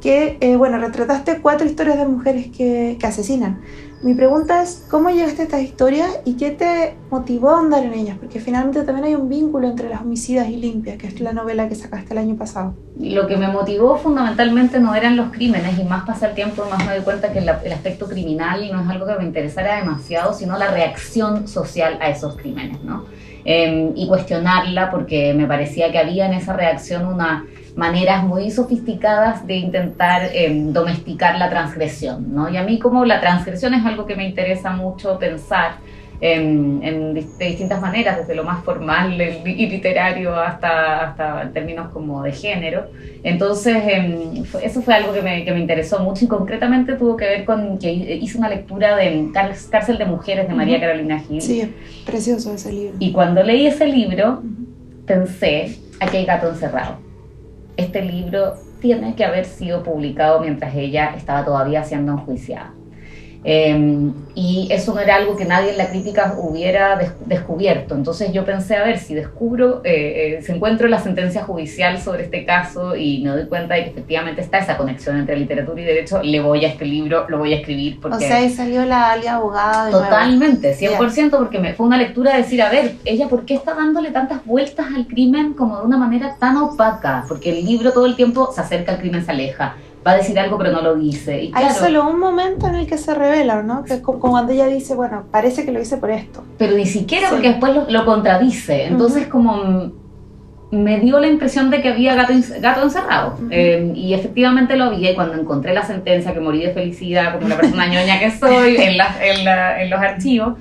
que, 0.00 0.36
eh, 0.40 0.56
bueno, 0.56 0.78
retrataste 0.78 1.40
cuatro 1.40 1.66
historias 1.66 1.98
de 1.98 2.06
mujeres 2.06 2.48
que, 2.48 2.96
que 3.00 3.06
asesinan. 3.06 3.62
Mi 4.02 4.12
pregunta 4.12 4.62
es, 4.62 4.86
¿cómo 4.90 5.08
llegaste 5.08 5.40
a 5.40 5.44
estas 5.46 5.62
historias 5.62 6.20
y 6.26 6.34
qué 6.34 6.50
te 6.50 6.94
motivó 7.10 7.50
a 7.50 7.60
andar 7.60 7.82
en 7.82 7.94
ellas? 7.94 8.18
Porque 8.18 8.40
finalmente 8.40 8.82
también 8.82 9.06
hay 9.06 9.14
un 9.14 9.28
vínculo 9.28 9.66
entre 9.66 9.88
las 9.88 10.02
homicidas 10.02 10.48
y 10.50 10.56
limpias, 10.56 10.98
que 10.98 11.06
es 11.06 11.18
la 11.18 11.32
novela 11.32 11.66
que 11.66 11.74
sacaste 11.74 12.12
el 12.12 12.18
año 12.18 12.36
pasado. 12.36 12.74
Lo 13.00 13.26
que 13.26 13.38
me 13.38 13.48
motivó 13.48 13.96
fundamentalmente 13.96 14.78
no 14.80 14.94
eran 14.94 15.16
los 15.16 15.30
crímenes 15.30 15.78
y 15.78 15.84
más 15.84 16.04
pasa 16.04 16.28
el 16.28 16.34
tiempo 16.34 16.66
más 16.70 16.84
me 16.86 16.94
doy 16.94 17.04
cuenta 17.04 17.32
que 17.32 17.38
el, 17.38 17.48
aspecto 17.48 18.06
criminal 18.06 18.70
no 18.70 18.82
es 18.82 18.88
algo 18.88 19.06
que 19.06 19.14
me 19.14 19.24
interesara 19.24 19.76
demasiado, 19.78 20.34
sino 20.34 20.58
la 20.58 20.70
reacción 20.70 21.48
social 21.48 21.98
a 22.00 22.10
esos 22.10 22.36
crímenes, 22.36 22.82
¿no? 22.84 23.06
Em, 23.48 23.92
y 23.94 24.08
cuestionarla 24.08 24.90
porque 24.90 25.32
me 25.32 25.46
parecía 25.46 25.92
que 25.92 25.98
había 25.98 26.26
en 26.26 26.32
esa 26.32 26.52
reacción 26.52 27.06
una 27.06 27.44
maneras 27.76 28.24
muy 28.24 28.50
sofisticadas 28.50 29.46
de 29.46 29.54
intentar 29.54 30.30
em, 30.32 30.72
domesticar 30.72 31.38
la 31.38 31.48
transgresión, 31.48 32.34
¿no? 32.34 32.48
Y 32.48 32.56
a 32.56 32.64
mí 32.64 32.80
como 32.80 33.04
la 33.04 33.20
transgresión 33.20 33.72
es 33.74 33.86
algo 33.86 34.04
que 34.04 34.16
me 34.16 34.26
interesa 34.26 34.70
mucho 34.70 35.16
pensar 35.20 35.76
em, 36.20 36.82
en, 36.82 37.14
de 37.14 37.44
distintas 37.46 37.80
maneras, 37.80 38.18
desde 38.18 38.34
lo 38.34 38.44
más 38.44 38.64
formal 38.64 39.20
y 39.44 39.66
literario 39.66 40.34
hasta, 40.34 41.08
hasta 41.08 41.50
términos 41.52 41.90
como 41.92 42.22
de 42.22 42.32
género. 42.32 42.86
Entonces, 43.22 43.76
em, 43.86 44.44
eso 44.62 44.82
fue 44.82 44.94
algo 44.94 45.12
que 45.12 45.22
me, 45.22 45.44
que 45.44 45.52
me, 45.52 45.60
interesó 45.60 46.00
mucho 46.00 46.24
y 46.24 46.28
concretamente 46.28 46.94
tuvo 46.94 47.16
que 47.16 47.24
ver 47.24 47.44
con 47.44 47.78
que 47.78 47.92
hice 47.92 48.38
una 48.38 48.48
lectura 48.48 48.96
de 48.96 49.30
Cárcel 49.32 49.98
de 49.98 50.04
Mujeres 50.04 50.48
de 50.48 50.54
María 50.54 50.80
Carolina 50.80 51.18
Gil. 51.20 51.40
Sí, 51.42 51.74
precioso 52.04 52.54
ese 52.54 52.72
libro. 52.72 52.96
Y 52.98 53.12
cuando 53.12 53.42
leí 53.42 53.66
ese 53.66 53.86
libro, 53.86 54.42
pensé, 55.06 55.76
aquí 56.00 56.18
hay 56.18 56.24
gato 56.24 56.48
encerrado 56.48 57.06
este 57.76 58.02
libro 58.02 58.54
tiene 58.80 59.14
que 59.14 59.24
haber 59.24 59.44
sido 59.44 59.82
publicado 59.82 60.40
mientras 60.40 60.74
ella 60.74 61.14
estaba 61.16 61.44
todavía 61.44 61.84
siendo 61.84 62.12
enjuiciada. 62.12 62.72
Em, 63.48 64.12
y 64.34 64.66
eso 64.72 64.92
no 64.92 65.00
era 65.00 65.14
algo 65.14 65.36
que 65.36 65.44
nadie 65.44 65.70
en 65.70 65.78
la 65.78 65.88
crítica 65.88 66.34
hubiera 66.36 66.98
descubierto. 67.26 67.94
Entonces 67.94 68.32
yo 68.32 68.44
pensé, 68.44 68.74
a 68.74 68.82
ver, 68.82 68.98
si 68.98 69.14
descubro, 69.14 69.82
eh, 69.84 70.38
eh, 70.38 70.42
si 70.42 70.50
encuentro 70.50 70.88
la 70.88 70.98
sentencia 70.98 71.44
judicial 71.44 72.00
sobre 72.00 72.24
este 72.24 72.44
caso 72.44 72.96
y 72.96 73.22
me 73.22 73.30
doy 73.30 73.46
cuenta 73.46 73.74
de 73.74 73.84
que 73.84 73.90
efectivamente 73.90 74.40
está 74.40 74.58
esa 74.58 74.76
conexión 74.76 75.16
entre 75.16 75.36
literatura 75.36 75.80
y 75.80 75.84
derecho, 75.84 76.20
le 76.24 76.40
voy 76.40 76.64
a 76.64 76.68
este 76.70 76.84
libro, 76.84 77.26
lo 77.28 77.38
voy 77.38 77.52
a 77.52 77.58
escribir. 77.58 78.00
Porque... 78.00 78.16
O 78.16 78.28
sea, 78.28 78.38
ahí 78.38 78.50
salió 78.50 78.84
la 78.84 79.12
alia 79.12 79.36
abogada. 79.36 79.92
Totalmente, 79.92 80.76
100%, 80.76 81.30
porque 81.30 81.60
me 81.60 81.72
fue 81.72 81.86
una 81.86 81.98
lectura 81.98 82.32
de 82.32 82.38
decir, 82.38 82.60
a 82.62 82.68
ver, 82.68 82.96
ella, 83.04 83.28
¿por 83.28 83.44
qué 83.44 83.54
está 83.54 83.74
dándole 83.74 84.10
tantas 84.10 84.44
vueltas 84.44 84.86
al 84.92 85.06
crimen 85.06 85.54
como 85.54 85.78
de 85.78 85.86
una 85.86 85.98
manera 85.98 86.34
tan 86.40 86.56
opaca? 86.56 87.24
Porque 87.28 87.56
el 87.56 87.64
libro 87.64 87.92
todo 87.92 88.06
el 88.06 88.16
tiempo 88.16 88.50
se 88.52 88.60
acerca 88.60 88.90
al 88.90 88.98
crimen, 88.98 89.24
se 89.24 89.30
aleja 89.30 89.76
va 90.06 90.12
a 90.12 90.16
decir 90.16 90.38
algo 90.38 90.56
pero 90.58 90.70
no 90.70 90.82
lo 90.82 90.94
dice. 90.94 91.44
Y 91.44 91.52
Hay 91.54 91.70
solo 91.70 92.08
un 92.08 92.18
momento 92.18 92.68
en 92.68 92.76
el 92.76 92.86
que 92.86 92.98
se 92.98 93.14
revela, 93.14 93.62
¿no? 93.62 93.84
Que 93.84 93.94
es 93.94 94.00
como 94.00 94.20
cuando 94.20 94.52
ella 94.52 94.66
dice, 94.66 94.94
bueno, 94.94 95.24
parece 95.30 95.64
que 95.64 95.72
lo 95.72 95.80
hice 95.80 95.96
por 95.96 96.10
esto. 96.10 96.44
Pero 96.58 96.76
ni 96.76 96.86
siquiera 96.86 97.30
porque 97.30 97.48
después 97.48 97.72
lo, 97.88 98.04
contradice. 98.04 98.86
Entonces 98.86 99.26
como 99.26 99.92
me 100.70 101.00
dio 101.00 101.18
la 101.20 101.28
impresión 101.28 101.70
de 101.70 101.80
que 101.80 101.88
había 101.88 102.14
gato, 102.14 102.32
gato 102.60 102.82
encerrado. 102.82 103.38
Eh, 103.50 103.92
y 103.94 104.14
efectivamente 104.14 104.76
lo 104.76 104.84
había. 104.84 105.10
Y 105.10 105.14
cuando 105.14 105.34
encontré 105.34 105.74
la 105.74 105.84
sentencia, 105.84 106.32
que 106.32 106.40
morí 106.40 106.60
de 106.60 106.72
felicidad, 106.72 107.34
como 107.34 107.48
la 107.48 107.56
persona 107.56 107.86
ñoña 107.92 108.18
que 108.18 108.30
soy, 108.30 108.76
en, 108.76 108.96
en, 109.00 109.90
los 109.90 110.00
archivos, 110.00 110.54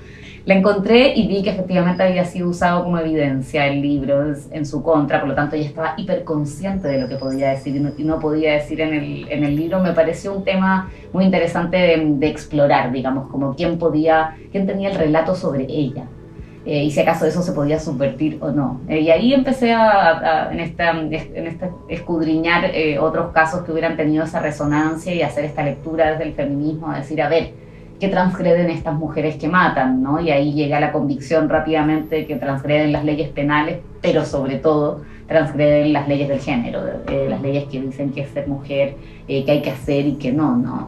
la 0.45 0.53
encontré 0.53 1.13
y 1.15 1.27
vi 1.27 1.41
que 1.41 1.49
efectivamente 1.49 2.03
había 2.03 2.23
sido 2.23 2.49
usado 2.49 2.83
como 2.83 2.99
evidencia 2.99 3.65
el 3.67 3.81
libro 3.81 4.33
en 4.51 4.65
su 4.65 4.83
contra. 4.83 5.19
Por 5.19 5.29
lo 5.29 5.35
tanto, 5.35 5.55
ella 5.55 5.65
estaba 5.65 5.93
hiperconsciente 5.97 6.87
de 6.87 7.01
lo 7.01 7.09
que 7.09 7.15
podía 7.15 7.49
decir 7.49 7.75
y 7.75 8.03
no, 8.03 8.19
podía 8.19 8.53
decir 8.53 8.79
en 8.81 8.93
el, 8.93 9.31
en 9.31 9.43
el, 9.43 9.55
libro. 9.55 9.79
Me 9.79 9.93
pareció 9.93 10.33
un 10.33 10.43
tema 10.43 10.91
muy 11.11 11.25
interesante 11.25 11.77
de, 11.77 12.13
de 12.17 12.27
explorar, 12.27 12.91
digamos, 12.91 13.27
como 13.29 13.55
quién 13.55 13.79
podía, 13.79 14.37
quién 14.51 14.67
tenía 14.67 14.89
el 14.89 14.95
relato 14.95 15.33
sobre 15.33 15.63
ella. 15.63 16.05
Eh, 16.65 16.83
y 16.83 16.91
si 16.91 16.99
acaso 16.99 17.27
eso 17.27 17.43
se 17.43 17.51
podía 17.51 17.79
subvertir 17.79 18.39
o 18.41 18.49
no. 18.49 18.81
Eh, 18.87 19.01
y 19.01 19.11
ahí 19.11 19.33
empecé 19.33 19.71
a, 19.71 20.49
en, 20.51 20.59
esta, 20.59 20.91
en 20.91 21.13
este 21.13 21.69
escudriñar 21.89 22.65
eh, 22.73 22.97
otros 22.97 23.31
casos 23.33 23.63
que 23.63 23.71
hubieran 23.71 23.95
tenido 23.95 24.23
esa 24.23 24.39
resonancia 24.39 25.13
y 25.13 25.21
hacer 25.21 25.45
esta 25.45 25.63
lectura 25.63 26.11
desde 26.11 26.23
el 26.23 26.33
feminismo, 26.33 26.89
a 26.89 26.97
decir, 26.97 27.21
a 27.21 27.29
ver, 27.29 27.51
¿qué 27.99 28.07
transgreden 28.07 28.69
estas 28.69 28.95
mujeres 28.95 29.35
que 29.35 29.47
matan? 29.47 30.01
¿no? 30.01 30.19
Y 30.19 30.31
ahí 30.31 30.53
llega 30.53 30.79
la 30.79 30.91
convicción 30.91 31.49
rápidamente 31.49 32.25
que 32.25 32.35
transgreden 32.35 32.91
las 32.91 33.03
leyes 33.05 33.29
penales, 33.29 33.79
pero 34.01 34.25
sobre 34.25 34.57
todo 34.57 35.01
transgreden 35.27 35.93
las 35.93 36.07
leyes 36.07 36.29
del 36.29 36.39
género, 36.39 36.81
las 37.29 37.41
leyes 37.41 37.65
que 37.65 37.81
dicen 37.81 38.11
que 38.11 38.21
es 38.21 38.29
ser 38.29 38.47
mujer, 38.47 38.95
que 39.27 39.45
hay 39.47 39.61
que 39.61 39.71
hacer 39.71 40.05
y 40.05 40.13
que 40.15 40.31
no. 40.31 40.55
¿no? 40.55 40.87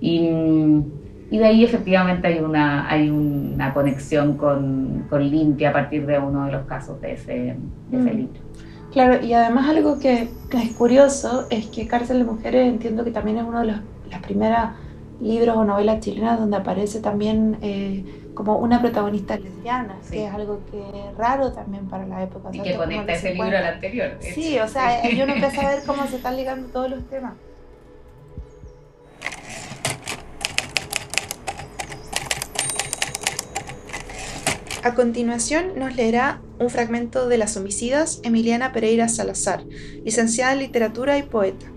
y 0.00 0.30
y 1.34 1.38
de 1.38 1.46
ahí 1.46 1.64
efectivamente 1.64 2.28
hay 2.28 2.38
una, 2.38 2.88
hay 2.88 3.10
una 3.10 3.74
conexión 3.74 4.36
con, 4.36 5.06
con 5.08 5.28
Limpia 5.28 5.70
a 5.70 5.72
partir 5.72 6.06
de 6.06 6.16
uno 6.16 6.46
de 6.46 6.52
los 6.52 6.66
casos 6.66 7.00
de 7.00 7.14
ese, 7.14 7.56
de 7.90 7.98
ese 7.98 8.12
mm. 8.12 8.16
libro. 8.16 8.40
Claro, 8.92 9.24
y 9.24 9.32
además 9.32 9.68
algo 9.68 9.98
que, 9.98 10.28
es 10.52 10.70
curioso 10.78 11.46
es 11.50 11.66
que 11.66 11.88
Cárcel 11.88 12.18
de 12.18 12.24
Mujeres 12.24 12.68
entiendo 12.68 13.02
que 13.02 13.10
también 13.10 13.38
es 13.38 13.44
uno 13.44 13.60
de 13.60 13.66
los 13.66 13.76
las 14.10 14.22
primeras 14.22 14.74
libros 15.20 15.56
o 15.56 15.64
novelas 15.64 16.00
chilenas 16.00 16.38
donde 16.38 16.56
aparece 16.56 17.00
también 17.00 17.58
eh, 17.62 18.04
como 18.34 18.58
una 18.58 18.80
protagonista 18.80 19.36
lesbiana, 19.36 19.98
que 20.10 20.26
es 20.26 20.32
algo 20.32 20.60
que 20.70 20.80
es 20.80 21.16
raro 21.16 21.52
también 21.52 21.86
para 21.86 22.06
la 22.06 22.22
época. 22.22 22.50
Y 22.52 22.60
que 22.60 22.76
conecta 22.76 23.12
ese 23.12 23.34
libro 23.34 23.56
al 23.56 23.66
anterior. 23.66 24.16
Sí, 24.20 24.58
o 24.58 24.68
sea, 24.68 25.08
yo 25.16 25.26
no 25.26 25.34
empecé 25.34 25.60
a 25.60 25.70
ver 25.70 25.82
cómo 25.86 26.06
se 26.06 26.16
están 26.16 26.36
ligando 26.36 26.68
todos 26.68 26.90
los 26.90 27.04
temas. 27.08 27.34
A 34.84 34.94
continuación 34.94 35.78
nos 35.78 35.96
leerá 35.96 36.42
un 36.58 36.68
fragmento 36.68 37.26
de 37.26 37.38
Las 37.38 37.56
homicidas 37.56 38.20
Emiliana 38.22 38.72
Pereira 38.72 39.08
Salazar, 39.08 39.64
licenciada 40.04 40.52
en 40.52 40.58
literatura 40.58 41.16
y 41.16 41.22
poeta. 41.22 41.73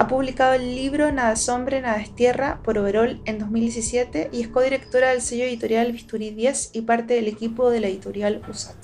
Ha 0.00 0.06
publicado 0.06 0.54
el 0.54 0.76
libro 0.76 1.10
Nada 1.10 1.32
es 1.32 1.48
hombre, 1.48 1.80
nada 1.80 2.00
es 2.00 2.14
tierra 2.14 2.60
por 2.62 2.78
Overol 2.78 3.20
en 3.24 3.40
2017 3.40 4.30
y 4.32 4.42
es 4.42 4.46
codirectora 4.46 5.08
del 5.08 5.20
sello 5.20 5.42
editorial 5.42 5.90
Bisturí 5.90 6.30
10 6.30 6.70
y 6.72 6.82
parte 6.82 7.14
del 7.14 7.26
equipo 7.26 7.68
de 7.68 7.80
la 7.80 7.88
editorial 7.88 8.40
USAT. 8.48 8.76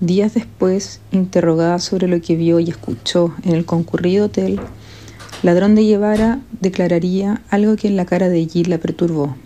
Días 0.00 0.34
después, 0.34 1.00
interrogada 1.10 1.78
sobre 1.78 2.06
lo 2.06 2.20
que 2.20 2.36
vio 2.36 2.60
y 2.60 2.68
escuchó 2.68 3.34
en 3.44 3.54
el 3.54 3.64
concurrido 3.64 4.26
hotel, 4.26 4.60
Ladrón 5.42 5.74
de 5.74 5.84
Guevara 5.84 6.40
declararía 6.60 7.40
algo 7.48 7.76
que 7.76 7.88
en 7.88 7.96
la 7.96 8.04
cara 8.04 8.28
de 8.28 8.44
Gil 8.46 8.68
la 8.68 8.76
perturbó. 8.76 9.36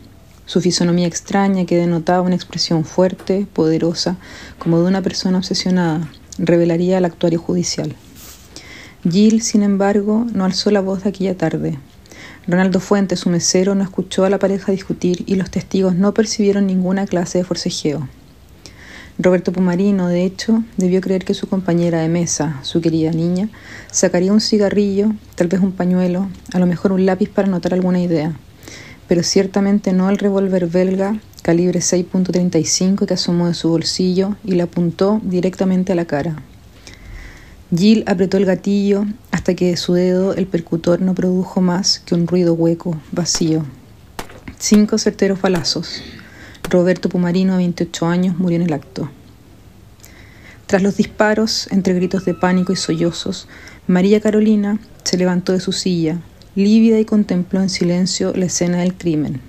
Su 0.52 0.60
fisonomía 0.60 1.06
extraña, 1.06 1.64
que 1.64 1.78
denotaba 1.78 2.20
una 2.20 2.34
expresión 2.34 2.84
fuerte, 2.84 3.46
poderosa, 3.54 4.18
como 4.58 4.78
de 4.78 4.84
una 4.86 5.00
persona 5.00 5.38
obsesionada, 5.38 6.06
revelaría 6.36 6.98
al 6.98 7.06
actuario 7.06 7.38
judicial. 7.38 7.96
Gil, 9.10 9.40
sin 9.40 9.62
embargo, 9.62 10.26
no 10.34 10.44
alzó 10.44 10.70
la 10.70 10.82
voz 10.82 11.06
aquella 11.06 11.38
tarde. 11.38 11.78
Ronaldo 12.46 12.80
Fuentes, 12.80 13.20
su 13.20 13.30
mesero, 13.30 13.74
no 13.74 13.82
escuchó 13.82 14.26
a 14.26 14.28
la 14.28 14.38
pareja 14.38 14.72
discutir 14.72 15.24
y 15.26 15.36
los 15.36 15.50
testigos 15.50 15.94
no 15.94 16.12
percibieron 16.12 16.66
ninguna 16.66 17.06
clase 17.06 17.38
de 17.38 17.44
forcejeo. 17.44 18.06
Roberto 19.18 19.52
Pumarino, 19.52 20.08
de 20.08 20.26
hecho, 20.26 20.62
debió 20.76 21.00
creer 21.00 21.24
que 21.24 21.32
su 21.32 21.48
compañera 21.48 22.02
de 22.02 22.10
mesa, 22.10 22.60
su 22.60 22.82
querida 22.82 23.12
niña, 23.12 23.48
sacaría 23.90 24.34
un 24.34 24.42
cigarrillo, 24.42 25.14
tal 25.34 25.48
vez 25.48 25.62
un 25.62 25.72
pañuelo, 25.72 26.28
a 26.52 26.58
lo 26.58 26.66
mejor 26.66 26.92
un 26.92 27.06
lápiz 27.06 27.30
para 27.30 27.48
anotar 27.48 27.72
alguna 27.72 28.00
idea, 28.00 28.36
pero 29.12 29.22
ciertamente 29.22 29.92
no 29.92 30.08
el 30.08 30.16
revólver 30.16 30.68
belga 30.68 31.20
calibre 31.42 31.80
6.35 31.80 33.04
que 33.04 33.12
asomó 33.12 33.46
de 33.46 33.52
su 33.52 33.68
bolsillo 33.68 34.36
y 34.42 34.52
le 34.52 34.62
apuntó 34.62 35.20
directamente 35.22 35.92
a 35.92 35.94
la 35.94 36.06
cara. 36.06 36.36
Jill 37.76 38.04
apretó 38.06 38.38
el 38.38 38.46
gatillo 38.46 39.04
hasta 39.30 39.52
que 39.52 39.66
de 39.66 39.76
su 39.76 39.92
dedo 39.92 40.32
el 40.32 40.46
percutor 40.46 41.02
no 41.02 41.14
produjo 41.14 41.60
más 41.60 41.98
que 41.98 42.14
un 42.14 42.26
ruido 42.26 42.54
hueco, 42.54 42.98
vacío. 43.10 43.66
Cinco 44.58 44.96
certeros 44.96 45.42
balazos. 45.42 46.00
Roberto 46.70 47.10
Pumarino, 47.10 47.52
de 47.52 47.58
28 47.58 48.06
años, 48.06 48.38
murió 48.38 48.56
en 48.56 48.62
el 48.62 48.72
acto. 48.72 49.10
Tras 50.64 50.82
los 50.82 50.96
disparos, 50.96 51.68
entre 51.70 51.92
gritos 51.92 52.24
de 52.24 52.32
pánico 52.32 52.72
y 52.72 52.76
sollozos, 52.76 53.46
María 53.86 54.22
Carolina 54.22 54.78
se 55.04 55.18
levantó 55.18 55.52
de 55.52 55.60
su 55.60 55.72
silla, 55.72 56.22
lívida 56.54 56.98
y 56.98 57.04
contempló 57.04 57.60
en 57.60 57.68
silencio 57.68 58.32
la 58.34 58.46
escena 58.46 58.78
del 58.78 58.94
crimen. 58.94 59.40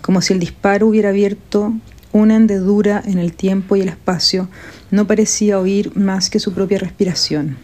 Como 0.00 0.22
si 0.22 0.32
el 0.32 0.40
disparo 0.40 0.86
hubiera 0.86 1.10
abierto 1.10 1.72
una 2.12 2.36
hendedura 2.36 3.02
en 3.04 3.18
el 3.18 3.32
tiempo 3.32 3.76
y 3.76 3.82
el 3.82 3.88
espacio, 3.88 4.48
no 4.90 5.06
parecía 5.06 5.58
oír 5.58 5.94
más 5.96 6.30
que 6.30 6.40
su 6.40 6.52
propia 6.52 6.78
respiración. 6.78 7.56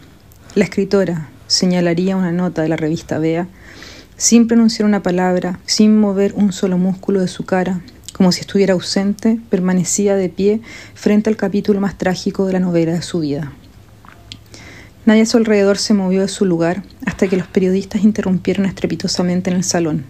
La 0.53 0.65
escritora 0.65 1.29
señalaría 1.47 2.15
una 2.15 2.31
nota 2.31 2.61
de 2.61 2.69
la 2.69 2.77
revista 2.77 3.19
Bea, 3.19 3.47
sin 4.17 4.47
pronunciar 4.47 4.87
una 4.87 5.03
palabra, 5.03 5.59
sin 5.65 5.99
mover 5.99 6.33
un 6.35 6.53
solo 6.53 6.77
músculo 6.77 7.21
de 7.21 7.27
su 7.27 7.45
cara, 7.45 7.81
como 8.13 8.31
si 8.31 8.41
estuviera 8.41 8.73
ausente, 8.73 9.39
permanecía 9.49 10.15
de 10.15 10.29
pie 10.29 10.61
frente 10.93 11.29
al 11.29 11.35
capítulo 11.35 11.81
más 11.81 11.97
trágico 11.97 12.45
de 12.45 12.53
la 12.53 12.59
novela 12.59 12.93
de 12.93 13.01
su 13.01 13.19
vida. 13.19 13.51
Nadie 15.05 15.21
a 15.21 15.25
su 15.27 15.37
alrededor 15.37 15.77
se 15.77 15.93
movió 15.93 16.21
de 16.21 16.27
su 16.27 16.45
lugar 16.45 16.81
hasta 17.05 17.27
que 17.27 17.37
los 17.37 17.45
periodistas 17.45 18.03
interrumpieron 18.03 18.65
estrepitosamente 18.65 19.51
en 19.51 19.57
el 19.57 19.63
salón. 19.63 20.03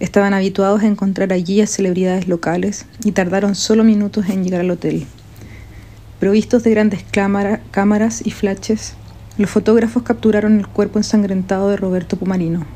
Estaban 0.00 0.34
habituados 0.34 0.82
a 0.82 0.88
encontrar 0.88 1.32
allí 1.32 1.60
a 1.60 1.66
celebridades 1.68 2.26
locales 2.26 2.86
y 3.04 3.12
tardaron 3.12 3.54
solo 3.54 3.84
minutos 3.84 4.28
en 4.28 4.42
llegar 4.42 4.62
al 4.62 4.70
hotel. 4.72 5.06
Provistos 6.18 6.64
de 6.64 6.70
grandes 6.72 7.04
cámaras 7.70 8.26
y 8.26 8.32
flashes, 8.32 8.94
los 9.38 9.48
fotógrafos 9.48 10.02
capturaron 10.02 10.58
el 10.58 10.66
cuerpo 10.66 10.98
ensangrentado 10.98 11.70
de 11.70 11.76
Roberto 11.76 12.16
Pumarino. 12.16 12.66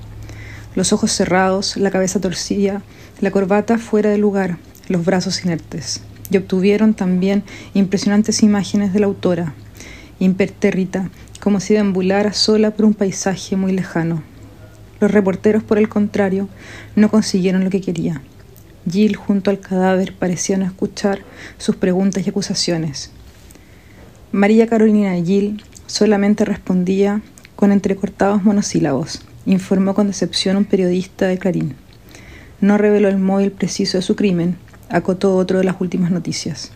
Los 0.77 0.93
ojos 0.93 1.11
cerrados, 1.11 1.77
la 1.77 1.91
cabeza 1.91 2.21
torcida, 2.21 2.83
la 3.21 3.33
corbata 3.33 3.77
fuera 3.77 4.11
de 4.11 4.19
lugar, 4.19 4.59
los 4.89 5.05
brazos 5.05 5.45
inertes, 5.45 6.01
y 6.31 6.37
obtuvieron 6.37 6.95
también 6.95 7.43
impresionantes 7.75 8.45
imágenes 8.45 8.93
de 8.93 9.01
la 9.01 9.07
autora, 9.07 9.55
impertérrita, 10.21 11.11
como 11.41 11.61
si 11.61 11.75
deambulara 11.75 12.33
sola 12.33 12.71
por 12.71 12.85
un 12.85 12.95
paisaje 12.95 13.57
muy 13.57 13.73
lejano. 13.73 14.23
Los 15.01 15.11
reporteros, 15.11 15.63
por 15.63 15.79
el 15.79 15.89
contrario, 15.89 16.49
no 16.95 17.11
consiguieron 17.11 17.65
lo 17.65 17.71
que 17.71 17.81
quería. 17.81 18.23
Jill, 18.91 19.17
junto 19.17 19.51
al 19.51 19.61
cadáver, 19.61 20.15
parecía 20.15 20.57
no 20.57 20.65
escuchar 20.65 21.21
sus 21.59 21.77
preguntas 21.77 22.27
y 22.27 22.31
acusaciones. 22.31 23.11
María 24.33 24.67
Carolina 24.67 25.15
Jill 25.15 25.63
solamente 25.87 26.45
respondía 26.45 27.23
con 27.57 27.73
entrecortados 27.73 28.45
monosílabos, 28.45 29.23
informó 29.47 29.95
con 29.95 30.07
decepción 30.07 30.57
un 30.57 30.65
periodista 30.65 31.27
de 31.27 31.39
Clarín 31.39 31.75
no 32.61 32.77
reveló 32.77 33.09
el 33.09 33.19
móvil 33.19 33.53
preciso 33.53 33.99
de 33.99 34.03
su 34.03 34.17
crimen, 34.17 34.57
acotó 34.89 35.37
otro 35.37 35.59
de 35.59 35.65
las 35.65 35.81
últimas 35.81 36.11
noticias. 36.11 36.73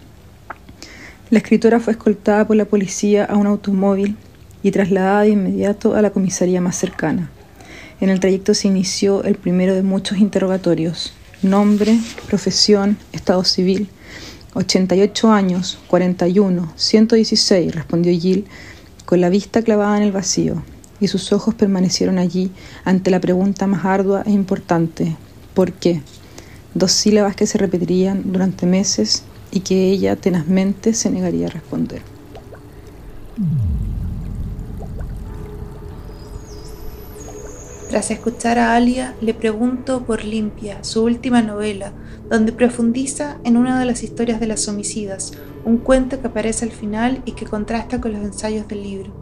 La 1.31 1.39
escritora 1.39 1.81
fue 1.81 1.93
escoltada 1.93 2.47
por 2.47 2.57
la 2.57 2.65
policía 2.65 3.25
a 3.25 3.37
un 3.37 3.47
automóvil 3.47 4.17
y 4.65 4.73
trasladada 4.73 5.21
de 5.21 5.29
inmediato 5.29 5.95
a 5.95 6.03
la 6.03 6.11
comisaría 6.11 6.61
más 6.61 6.75
cercana. 6.75 7.31
En 8.01 8.09
el 8.09 8.19
trayecto 8.19 8.55
se 8.55 8.67
inició 8.67 9.23
el 9.23 9.37
primero 9.37 9.75
de 9.75 9.85
muchos 9.85 10.19
interrogatorios. 10.19 11.13
Nombre, 11.43 12.01
profesión, 12.27 12.97
estado 13.13 13.45
civil. 13.45 13.89
88 14.55 15.31
años, 15.31 15.79
41, 15.87 16.73
116, 16.75 17.75
respondió 17.75 18.19
Jill, 18.19 18.47
con 19.05 19.21
la 19.21 19.29
vista 19.29 19.63
clavada 19.63 19.99
en 19.99 20.03
el 20.03 20.13
vacío, 20.13 20.63
y 20.99 21.09
sus 21.09 21.33
ojos 21.33 21.55
permanecieron 21.55 22.19
allí 22.19 22.51
ante 22.85 23.11
la 23.11 23.21
pregunta 23.21 23.67
más 23.67 23.85
ardua 23.85 24.23
e 24.27 24.31
importante, 24.31 25.17
¿Por 25.55 25.73
qué? 25.73 26.03
Dos 26.75 26.91
sílabas 26.91 27.37
que 27.37 27.47
se 27.47 27.59
repetirían 27.59 28.33
durante 28.33 28.67
meses 28.67 29.23
y 29.53 29.61
que 29.61 29.91
ella 29.91 30.17
tenazmente 30.17 30.95
se 30.95 31.11
negaría 31.11 31.47
a 31.47 31.51
responder. 31.51 32.03
Tras 37.95 38.11
escuchar 38.11 38.59
a 38.59 38.75
Alia, 38.75 39.15
le 39.21 39.35
pregunto 39.35 40.03
por 40.03 40.25
Limpia, 40.25 40.83
su 40.83 41.05
última 41.05 41.43
novela, 41.43 41.93
donde 42.29 42.51
profundiza 42.51 43.39
en 43.45 43.57
una 43.57 43.79
de 43.79 43.85
las 43.85 44.03
historias 44.03 44.41
de 44.41 44.49
las 44.49 44.67
homicidas, 44.67 45.31
un 45.65 45.77
cuento 45.77 46.21
que 46.21 46.27
aparece 46.27 46.65
al 46.65 46.73
final 46.73 47.23
y 47.25 47.35
que 47.35 47.47
contrasta 47.47 48.01
con 48.01 48.13
los 48.13 48.25
ensayos 48.25 48.67
del 48.67 48.83
libro. 48.83 49.13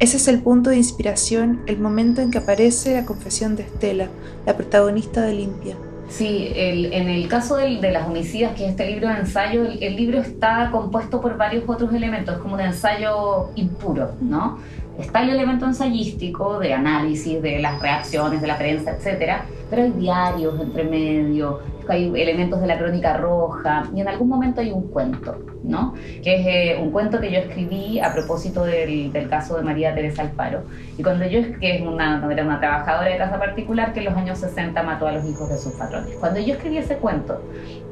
Ese 0.00 0.18
es 0.18 0.28
el 0.28 0.42
punto 0.42 0.68
de 0.68 0.76
inspiración, 0.76 1.62
el 1.66 1.78
momento 1.78 2.20
en 2.20 2.30
que 2.30 2.36
aparece 2.36 2.92
la 2.92 3.06
confesión 3.06 3.56
de 3.56 3.62
Estela, 3.62 4.10
la 4.44 4.54
protagonista 4.54 5.22
de 5.22 5.32
Limpia. 5.32 5.76
Sí, 6.10 6.50
en 6.54 7.08
el 7.08 7.26
caso 7.28 7.56
de 7.56 7.90
las 7.90 8.06
homicidas, 8.06 8.54
que 8.54 8.64
es 8.64 8.72
este 8.72 8.90
libro 8.90 9.08
de 9.08 9.14
ensayo, 9.14 9.64
el, 9.64 9.96
libro 9.96 10.18
está 10.18 10.68
compuesto 10.72 11.20
por 11.20 11.38
varios 11.38 11.64
otros 11.68 11.94
elementos, 11.94 12.36
como 12.38 12.54
un 12.54 12.60
ensayo 12.60 13.50
impuro, 13.54 14.10
¿no? 14.20 14.58
Está 15.00 15.22
el 15.22 15.30
elemento 15.30 15.64
ensayístico 15.64 16.58
de 16.58 16.74
análisis 16.74 17.40
de 17.40 17.58
las 17.58 17.80
reacciones 17.80 18.40
de 18.42 18.46
la 18.46 18.58
prensa, 18.58 18.92
etcétera, 18.92 19.46
pero 19.70 19.82
hay 19.82 19.90
diarios 19.92 20.60
entre 20.60 20.84
medio, 20.84 21.60
hay 21.88 22.12
elementos 22.20 22.60
de 22.60 22.66
la 22.66 22.78
crónica 22.78 23.16
roja 23.16 23.88
y 23.94 24.00
en 24.00 24.08
algún 24.08 24.28
momento 24.28 24.60
hay 24.60 24.70
un 24.70 24.88
cuento, 24.88 25.38
¿no? 25.64 25.94
Que 26.22 26.36
es 26.36 26.46
eh, 26.46 26.82
un 26.82 26.90
cuento 26.90 27.18
que 27.18 27.32
yo 27.32 27.38
escribí 27.38 27.98
a 27.98 28.12
propósito 28.12 28.64
del, 28.64 29.10
caso 29.30 29.56
de 29.56 29.62
María 29.62 29.94
Teresa 29.94 30.22
Alfaro. 30.22 30.64
Y 30.98 31.02
cuando 31.02 31.26
yo, 31.26 31.40
que 31.58 31.76
es 31.76 31.82
una, 31.82 32.26
era 32.30 32.44
una 32.44 32.60
trabajadora 32.60 33.08
de 33.08 33.16
casa 33.16 33.38
particular 33.38 33.94
que 33.94 34.00
en 34.00 34.06
los 34.06 34.14
años 34.14 34.38
60 34.38 34.82
mató 34.82 35.06
a 35.06 35.12
los 35.12 35.24
hijos 35.24 35.48
de 35.48 35.56
sus 35.56 35.72
patrones. 35.72 36.14
Cuando 36.20 36.40
yo 36.40 36.54
escribí 36.54 36.76
ese 36.76 36.96
cuento 36.96 37.40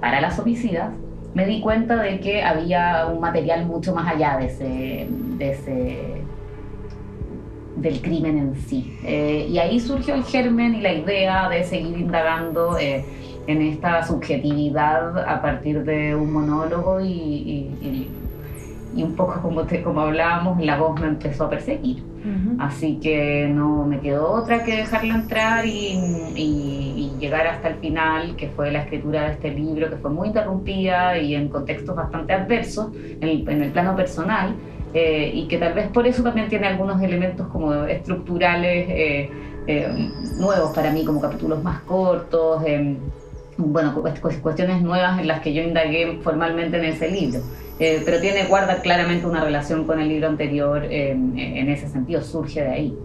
para 0.01 0.21
las 0.21 0.39
homicidas, 0.39 0.91
me 1.35 1.47
di 1.47 1.61
cuenta 1.61 1.97
de 1.97 2.21
que 2.21 2.43
había 2.43 3.07
un 3.07 3.21
material 3.21 3.65
mucho 3.67 3.95
más 3.95 4.13
allá 4.13 4.37
de 4.39 4.47
ese, 4.47 5.07
de 5.39 5.51
ese 5.51 6.23
del 7.81 8.01
crimen 8.01 8.39
en 8.39 8.57
sí. 8.57 8.97
Eh, 9.05 9.49
y 9.51 9.59
ahí 9.59 9.81
surgió 9.81 10.15
el 10.15 10.25
germen 10.25 10.75
y 10.75 10.81
la 10.81 10.93
idea 10.93 11.49
de 11.49 11.65
seguir 11.65 11.99
indagando 11.99 12.79
eh, 12.79 13.05
en 13.47 13.63
esta 13.63 14.07
subjetividad 14.07 15.19
a 15.19 15.41
partir 15.41 15.85
de 15.85 16.15
un 16.15 16.33
monólogo 16.33 17.01
y, 17.01 17.09
y, 17.11 19.03
un 19.03 19.15
poco 19.15 19.41
como, 19.41 19.63
te, 19.63 19.83
como 19.83 20.01
hablábamos, 20.01 20.61
la 20.61 20.77
voz 20.77 21.01
me 21.01 21.07
empezó 21.07 21.45
a 21.45 21.51
perseguir. 21.51 22.03
Así 22.59 22.99
que 23.01 23.49
no 23.49 23.85
me 23.87 24.01
quedó 24.01 24.31
otra 24.33 24.65
que 24.65 24.77
dejarla 24.77 25.15
entrar 25.15 25.65
y, 25.65 27.13
llegar 27.19 27.47
hasta 27.49 27.69
el 27.69 27.75
final, 27.77 28.37
que 28.37 28.49
fue 28.49 28.71
la 28.71 28.83
escritura 28.83 29.25
de 29.25 29.33
este 29.33 29.51
libro, 29.51 29.91
que 29.91 29.97
fue 29.97 30.11
muy 30.11 30.29
interrumpida 30.29 31.19
y 31.19 31.35
en 31.35 31.49
contextos 31.49 31.97
bastante 31.97 32.33
adversos 32.33 32.93
en 33.21 33.49
el, 33.49 33.71
plano 33.71 33.97
personal. 33.97 34.55
Eh, 34.95 35.31
y 35.35 35.49
que 35.49 35.59
tal 35.59 35.75
vez 35.75 35.89
por 35.89 36.07
eso 36.07 36.23
también 36.23 36.49
tiene 36.49 36.67
algunos 36.67 37.01
elementos 37.03 37.47
como 37.49 37.75
estructurales 37.85 38.89
eh, 38.89 39.31
eh, 39.67 40.11
nuevos 40.39 40.75
para 40.75 40.91
mí, 40.91 41.05
como 41.05 41.21
capítulos 41.21 41.63
más 41.63 41.83
cortos, 41.83 42.63
em, 42.65 42.97
bueno, 43.59 43.95
cuestiones 44.43 44.81
nuevas 44.81 45.21
en 45.21 45.27
las 45.27 45.41
que 45.41 45.53
yo 45.53 45.63
indagué 45.63 46.19
formalmente 46.23 46.79
en 46.79 46.85
ese 46.85 47.11
libro. 47.11 47.41
Pero 47.79 48.21
tiene, 48.21 48.45
guarda 48.47 48.81
claramente 48.81 49.25
una 49.27 49.45
relación 49.45 49.85
con 49.85 50.01
el 50.01 50.09
libro 50.09 50.27
anterior, 50.29 50.85
en 50.85 51.69
ese 51.69 51.89
sentido, 51.89 52.23
surge 52.23 52.63
de 52.63 52.69
ahí. 52.69 52.99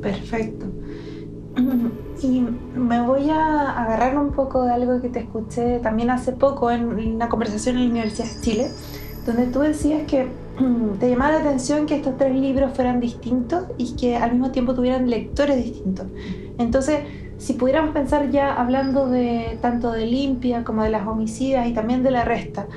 Perfecto. 0.00 0.66
Y 2.22 2.46
me 2.76 3.02
voy 3.02 3.28
a 3.28 3.72
agarrar 3.72 4.16
un 4.16 4.32
poco 4.32 4.64
de 4.64 4.72
algo 4.72 5.00
que 5.02 5.08
te 5.08 5.18
escuché 5.18 5.80
también 5.80 6.10
hace 6.10 6.32
poco 6.32 6.70
en 6.70 6.84
una 6.86 7.28
conversación 7.28 7.76
en 7.76 7.86
la 7.86 7.90
Universidad 7.90 8.26
de 8.26 8.40
Chile, 8.40 8.66
donde 9.26 9.46
tú 9.48 9.60
decías 9.60 10.04
que 10.06 10.28
te 11.00 11.10
llamaba 11.10 11.32
la 11.32 11.38
atención 11.40 11.86
que 11.86 11.96
estos 11.96 12.16
tres 12.16 12.34
libros 12.34 12.72
fueran 12.74 13.00
distintos 13.00 13.64
y 13.76 13.96
que 13.96 14.16
al 14.16 14.32
mismo 14.32 14.50
tiempo 14.50 14.74
tuvieran 14.74 15.08
lectores 15.10 15.56
distintos. 15.56 16.06
Entonces, 16.58 17.00
si 17.38 17.54
pudiéramos 17.54 17.92
pensar 17.92 18.30
ya 18.30 18.54
hablando 18.54 19.08
de 19.08 19.58
tanto 19.60 19.90
de 19.92 20.06
limpia 20.06 20.64
como 20.64 20.82
de 20.82 20.90
las 20.90 21.06
homicidas 21.06 21.66
y 21.66 21.72
también 21.72 22.02
de 22.02 22.10
la 22.10 22.24
resta, 22.24 22.68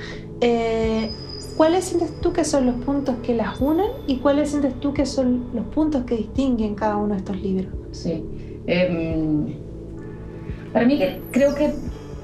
eh, 0.42 1.12
¿cuáles 1.56 1.86
sientes 1.86 2.20
tú 2.22 2.34
que 2.34 2.44
son 2.44 2.66
los 2.66 2.76
puntos 2.84 3.16
que 3.24 3.36
las 3.36 3.62
unen 3.62 3.88
y 4.08 4.18
cuáles 4.18 4.50
sientes 4.50 4.80
tú 4.80 4.94
que 4.94 5.06
son 5.06 5.46
los 5.54 5.66
puntos 5.68 6.04
que 6.04 6.18
distinguen 6.18 6.76
cada 6.76 6.98
uno 6.98 7.14
de 7.14 7.20
estos 7.20 7.40
libros? 7.42 7.74
Sí. 7.92 8.26
Em, 8.66 9.56
para 10.74 10.86
mí 10.86 11.00
creo 11.32 11.56
que 11.56 11.74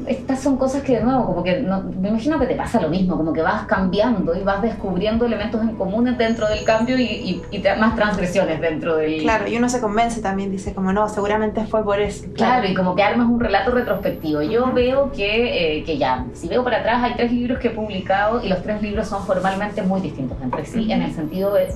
estas 0.08 0.42
son 0.42 0.58
cosas 0.58 0.84
que 0.84 0.98
de 0.98 1.04
nuevo, 1.04 1.26
como 1.26 1.44
que 1.44 1.60
me 2.00 2.10
imagino 2.10 2.40
que 2.40 2.48
te 2.48 2.56
pasa 2.56 2.82
lo 2.82 2.90
mismo, 2.90 3.18
como 3.18 3.34
que 3.34 3.42
vas 3.42 3.66
cambiando 3.66 4.36
y 4.36 4.44
vas 4.44 4.62
descubriendo 4.62 5.26
elementos 5.26 5.62
en 5.62 5.76
comunes 5.76 6.18
dentro 6.18 6.48
del 6.48 6.64
cambio 6.64 6.98
y, 6.98 7.42
más 7.78 7.96
transgresiones 7.96 8.62
dentro 8.62 8.98
del... 8.98 9.22
Claro, 9.22 9.48
y 9.48 9.58
uno 9.58 9.70
se 9.70 9.80
convence 9.80 10.22
también, 10.22 10.52
dice 10.52 10.74
como 10.74 10.94
no, 10.94 11.08
seguramente 11.10 11.66
fue 11.66 11.84
por 11.84 12.00
eso. 12.00 12.26
Claro, 12.34 12.68
y 12.68 12.74
como 12.74 12.96
que 12.96 13.04
armas 13.04 13.28
un 13.28 13.40
relato 13.40 13.72
retrospectivo. 13.72 14.42
Yo 14.42 14.72
veo 14.74 15.12
que, 15.12 15.78
eh, 15.78 15.84
que 15.84 15.98
ya, 15.98 16.26
si 16.34 16.48
veo 16.48 16.64
para 16.64 16.80
atrás, 16.80 17.04
hay 17.04 17.14
tres 17.16 17.32
libros 17.32 17.60
que 17.60 17.70
he 17.70 17.72
publicado 17.72 18.44
y 18.44 18.50
los 18.50 18.62
tres 18.64 18.82
libros 18.82 19.08
son 19.08 19.26
formalmente 19.26 19.82
muy 19.82 20.02
distintos 20.02 20.38
entre 20.42 20.66
sí, 20.66 20.92
en 20.92 21.02
el 21.02 21.14
sentido 21.14 21.54
de, 21.54 21.68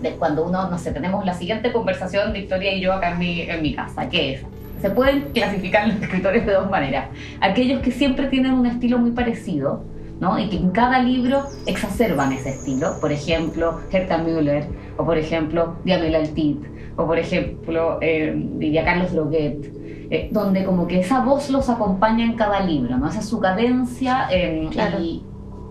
de, 0.00 0.10
cuando 0.18 0.44
uno, 0.44 0.68
no 0.68 0.78
sé, 0.78 0.92
tenemos 0.92 1.24
la 1.24 1.34
siguiente 1.34 1.72
conversación 1.72 2.32
Victoria 2.32 2.74
y 2.74 2.80
yo 2.80 2.92
acá 2.92 3.10
en 3.10 3.18
mi, 3.18 3.40
en 3.42 3.62
mi 3.62 3.74
casa, 3.74 4.08
¿qué 4.08 4.34
es? 4.34 4.42
Se 4.80 4.90
pueden 4.90 5.32
clasificar 5.32 5.88
los 5.88 6.02
escritores 6.02 6.46
de 6.46 6.52
dos 6.52 6.70
maneras. 6.70 7.08
Aquellos 7.40 7.80
que 7.82 7.90
siempre 7.90 8.26
tienen 8.28 8.52
un 8.52 8.66
estilo 8.66 8.98
muy 8.98 9.12
parecido, 9.12 9.84
¿no? 10.20 10.38
Y 10.38 10.48
que 10.48 10.56
en 10.56 10.70
cada 10.70 11.00
libro 11.00 11.44
exacerban 11.66 12.32
ese 12.32 12.50
estilo. 12.50 12.98
Por 13.00 13.12
ejemplo, 13.12 13.80
Herta 13.90 14.18
Müller, 14.18 14.66
o 14.96 15.04
por 15.04 15.18
ejemplo, 15.18 15.76
Diamel 15.84 16.14
Altit, 16.14 16.58
o 16.96 17.06
por 17.06 17.18
ejemplo, 17.18 17.98
eh, 18.00 18.32
diría 18.36 18.84
Carlos 18.84 19.12
Droguet, 19.12 19.70
eh, 20.10 20.28
donde 20.30 20.64
como 20.64 20.86
que 20.86 21.00
esa 21.00 21.20
voz 21.20 21.50
los 21.50 21.68
acompaña 21.68 22.24
en 22.24 22.34
cada 22.34 22.60
libro, 22.60 22.96
¿no? 22.96 23.08
Esa 23.08 23.20
es 23.20 23.26
su 23.26 23.40
cadencia 23.40 24.28
eh, 24.30 24.68
y, 25.00 25.22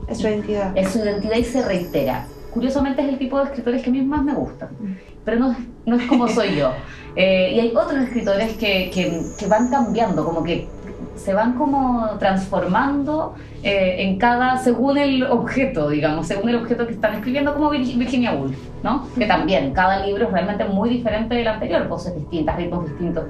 es 0.07 0.19
su 0.19 0.27
identidad. 0.27 0.77
Es 0.77 0.89
su 0.91 0.99
identidad 0.99 1.37
y 1.37 1.43
se 1.43 1.65
reitera. 1.65 2.27
Curiosamente 2.51 3.01
es 3.01 3.09
el 3.09 3.17
tipo 3.17 3.37
de 3.39 3.45
escritores 3.45 3.81
que 3.81 3.89
a 3.89 3.93
mí 3.93 4.01
más 4.01 4.23
me 4.23 4.33
gustan, 4.33 4.69
mm. 4.79 4.93
pero 5.25 5.39
no, 5.39 5.55
no 5.85 5.95
es 5.95 6.05
como 6.05 6.27
soy 6.27 6.55
yo. 6.55 6.71
Eh, 7.15 7.53
y 7.55 7.59
hay 7.59 7.73
otros 7.75 8.03
escritores 8.03 8.57
que, 8.57 8.91
que, 8.93 9.47
van 9.47 9.69
cambiando, 9.69 10.25
como 10.25 10.43
que 10.43 10.67
se 11.15 11.33
van 11.33 11.53
como 11.57 12.17
transformando 12.19 13.35
eh, 13.63 13.95
en 13.99 14.17
cada, 14.17 14.57
según 14.57 14.97
el 14.97 15.23
objeto, 15.23 15.89
digamos, 15.89 16.27
según 16.27 16.49
el 16.49 16.57
objeto 16.57 16.85
que 16.85 16.93
están 16.93 17.15
escribiendo, 17.15 17.53
como 17.53 17.69
Virginia 17.69 18.33
Woolf, 18.33 18.57
¿no? 18.83 19.07
Que 19.17 19.25
también, 19.25 19.71
cada 19.71 20.05
libro 20.05 20.25
es 20.25 20.31
realmente 20.31 20.65
muy 20.65 20.89
diferente 20.89 21.35
del 21.35 21.47
anterior, 21.47 21.87
voces 21.87 22.13
distintas, 22.15 22.57
ritmos 22.57 22.85
distintos. 22.85 23.23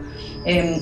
Em, 0.45 0.80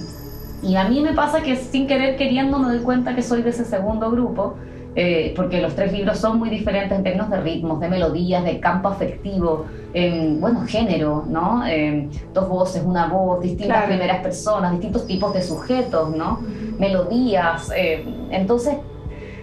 y 0.61 0.75
a 0.77 0.85
mí 0.85 1.01
me 1.01 1.13
pasa 1.13 1.41
que 1.41 1.57
sin 1.57 1.87
querer 1.87 2.15
queriendo 2.15 2.57
me 2.57 2.69
doy 2.69 2.79
cuenta 2.79 3.13
que 3.13 3.21
soy 3.21 3.41
de 3.41 3.49
ese 3.49 3.65
segundo 3.65 4.09
grupo, 4.09 4.55
eh, 4.95 5.33
porque 5.35 5.61
los 5.61 5.75
tres 5.75 5.91
libros 5.91 6.19
son 6.19 6.39
muy 6.39 6.49
diferentes 6.49 6.97
en 6.97 7.03
términos 7.03 7.29
de 7.29 7.41
ritmos, 7.41 7.79
de 7.79 7.89
melodías, 7.89 8.43
de 8.43 8.59
campo 8.59 8.89
afectivo, 8.89 9.65
en, 9.93 10.39
bueno, 10.39 10.65
género, 10.65 11.25
¿no? 11.27 11.63
dos 12.33 12.49
voces, 12.49 12.83
una 12.85 13.07
voz, 13.07 13.41
distintas 13.41 13.85
primeras 13.85 14.21
personas, 14.21 14.71
distintos 14.71 15.05
tipos 15.07 15.33
de 15.33 15.41
sujetos, 15.41 16.15
¿no? 16.15 16.39
Melodías. 16.79 17.71
Eh, 17.75 18.03
entonces, 18.31 18.75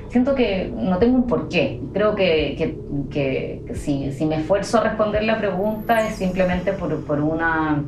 siento 0.09 0.35
que 0.35 0.73
no 0.75 0.99
tengo 0.99 1.17
un 1.17 1.27
porqué. 1.27 1.81
Creo 1.93 2.15
que, 2.15 2.55
que, 2.57 2.79
que, 3.11 3.75
si, 3.75 4.13
si, 4.13 4.27
me 4.27 4.37
esfuerzo 4.37 4.79
a 4.79 4.83
responder 4.83 5.25
la 5.25 5.39
pregunta 5.39 6.07
es 6.07 6.17
simplemente 6.17 6.73
por, 6.73 7.05
por 7.05 7.21
una 7.21 7.83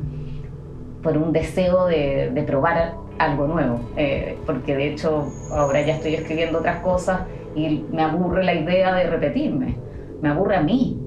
por 1.01 1.17
un 1.17 1.33
deseo 1.33 1.85
de, 1.87 2.31
de 2.33 2.43
probar 2.43 2.95
algo 3.19 3.45
nuevo, 3.45 3.81
eh, 3.97 4.37
porque 4.45 4.73
de 4.73 4.93
hecho 4.93 5.27
ahora 5.51 5.81
ya 5.81 5.95
estoy 5.95 6.15
escribiendo 6.15 6.59
otras 6.59 6.81
cosas 6.81 7.21
y 7.55 7.85
me 7.91 8.03
aburre 8.03 8.43
la 8.43 8.53
idea 8.53 8.93
de 8.95 9.09
repetirme, 9.09 9.77
me 10.21 10.29
aburre 10.29 10.57
a 10.57 10.61
mí. 10.61 10.99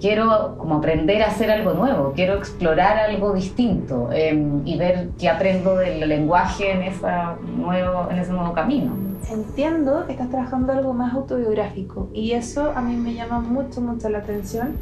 Quiero 0.00 0.56
como 0.58 0.76
aprender 0.76 1.22
a 1.22 1.28
hacer 1.28 1.50
algo 1.50 1.72
nuevo, 1.72 2.12
quiero 2.14 2.34
explorar 2.34 2.98
algo 2.98 3.32
distinto 3.32 4.10
em, 4.12 4.60
y 4.66 4.76
ver 4.76 5.10
qué 5.18 5.28
aprendo 5.28 5.76
del 5.76 6.06
lenguaje 6.06 6.72
en, 6.72 6.82
esa 6.82 7.36
nuevo, 7.56 8.08
en 8.10 8.18
ese 8.18 8.32
nuevo 8.32 8.52
camino. 8.52 8.92
Entiendo 9.30 10.04
que 10.06 10.12
estás 10.12 10.28
trabajando 10.28 10.72
algo 10.72 10.92
más 10.92 11.14
autobiográfico 11.14 12.08
y 12.12 12.32
eso 12.32 12.72
a 12.74 12.82
mí 12.82 12.96
me 12.96 13.14
llama 13.14 13.38
mucho, 13.40 13.80
mucho 13.80 14.08
la 14.08 14.18
atención. 14.18 14.76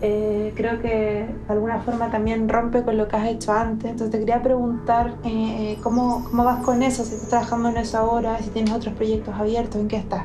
Eh, 0.00 0.52
creo 0.54 0.80
que 0.80 0.88
de 0.88 1.52
alguna 1.52 1.80
forma 1.80 2.08
también 2.10 2.48
rompe 2.48 2.84
con 2.84 2.96
lo 2.96 3.08
que 3.08 3.16
has 3.16 3.26
hecho 3.26 3.52
antes. 3.52 3.90
Entonces 3.90 4.12
te 4.12 4.18
quería 4.20 4.42
preguntar 4.42 5.14
eh, 5.24 5.76
cómo, 5.82 6.24
cómo 6.30 6.44
vas 6.44 6.62
con 6.64 6.82
eso, 6.82 7.04
si 7.04 7.14
estás 7.14 7.30
trabajando 7.30 7.70
en 7.70 7.78
eso 7.78 7.98
ahora, 7.98 8.38
si 8.38 8.50
tienes 8.50 8.72
otros 8.72 8.94
proyectos 8.94 9.34
abiertos, 9.34 9.80
¿en 9.80 9.88
qué 9.88 9.96
estás? 9.96 10.24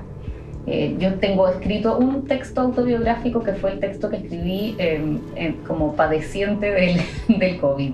Eh, 0.66 0.96
yo 0.98 1.16
tengo 1.16 1.48
escrito 1.50 1.98
un 1.98 2.26
texto 2.26 2.62
autobiográfico 2.62 3.44
que 3.44 3.54
fue 3.54 3.74
el 3.74 3.80
texto 3.80 4.10
que 4.10 4.18
escribí 4.18 4.76
em, 4.78 5.20
como 5.68 5.96
padeciente 5.96 6.72
del, 6.72 7.02
del 7.40 7.60
COVID. 7.60 7.94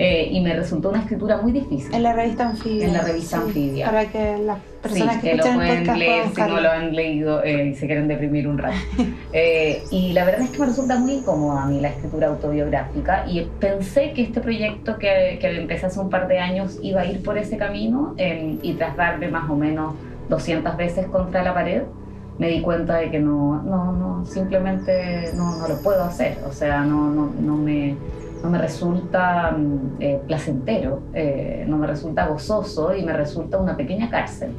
Eh, 0.00 0.28
y 0.30 0.40
me 0.40 0.54
resultó 0.54 0.90
una 0.90 1.00
escritura 1.00 1.38
muy 1.38 1.50
difícil. 1.50 1.92
En 1.92 2.04
la 2.04 2.12
revista 2.12 2.50
Anfibia. 2.50 2.86
En 2.86 2.92
la 2.92 3.02
revista 3.02 3.38
Anfibia. 3.38 3.86
Para 3.86 4.04
que 4.04 4.38
las 4.38 4.58
personas 4.80 5.16
sí, 5.16 5.20
que, 5.22 5.30
que 5.30 5.36
lo 5.38 5.42
pueden 5.42 5.78
podcast 5.78 5.98
leer 5.98 6.24
si 6.32 6.40
no 6.40 6.60
lo 6.60 6.70
han 6.70 6.94
leído 6.94 7.42
eh, 7.42 7.66
y 7.66 7.74
se 7.74 7.86
quieren 7.86 8.06
deprimir 8.06 8.46
un 8.46 8.58
rato. 8.58 8.76
Eh, 9.32 9.82
y 9.90 10.12
la 10.12 10.24
verdad 10.24 10.42
es 10.42 10.50
que 10.50 10.58
me 10.58 10.66
resulta 10.66 10.98
muy 10.98 11.14
incómoda 11.14 11.64
a 11.64 11.66
mí 11.66 11.80
la 11.80 11.88
escritura 11.88 12.28
autobiográfica 12.28 13.26
y 13.28 13.46
pensé 13.60 14.12
que 14.12 14.22
este 14.22 14.40
proyecto 14.40 14.98
que, 14.98 15.38
que 15.40 15.50
empecé 15.50 15.86
hace 15.86 16.00
un 16.00 16.08
par 16.08 16.28
de 16.28 16.38
años 16.38 16.78
iba 16.82 17.02
a 17.02 17.06
ir 17.06 17.22
por 17.22 17.36
ese 17.36 17.56
camino 17.58 18.14
eh, 18.16 18.56
y 18.62 18.72
tras 18.74 18.96
darme 18.96 19.28
más 19.28 19.50
o 19.50 19.54
menos 19.54 19.94
200 20.28 20.76
veces 20.76 21.06
contra 21.06 21.42
la 21.42 21.52
pared, 21.52 21.82
me 22.38 22.48
di 22.48 22.62
cuenta 22.62 22.96
de 22.96 23.10
que 23.10 23.18
no, 23.18 23.62
no, 23.62 23.92
no 23.92 24.24
simplemente 24.24 25.32
no, 25.34 25.56
no 25.56 25.68
lo 25.68 25.76
puedo 25.82 26.02
hacer. 26.04 26.38
O 26.48 26.52
sea, 26.52 26.82
no, 26.84 27.10
no, 27.10 27.32
no 27.40 27.56
me 27.56 27.96
no 28.42 28.50
me 28.50 28.58
resulta 28.58 29.50
mm, 29.50 29.96
eh, 30.00 30.20
placentero, 30.26 31.02
eh, 31.12 31.64
no 31.66 31.76
me 31.76 31.86
resulta 31.86 32.26
gozoso 32.26 32.94
y 32.94 33.04
me 33.04 33.12
resulta 33.12 33.58
una 33.58 33.76
pequeña 33.76 34.10
cárcel. 34.10 34.50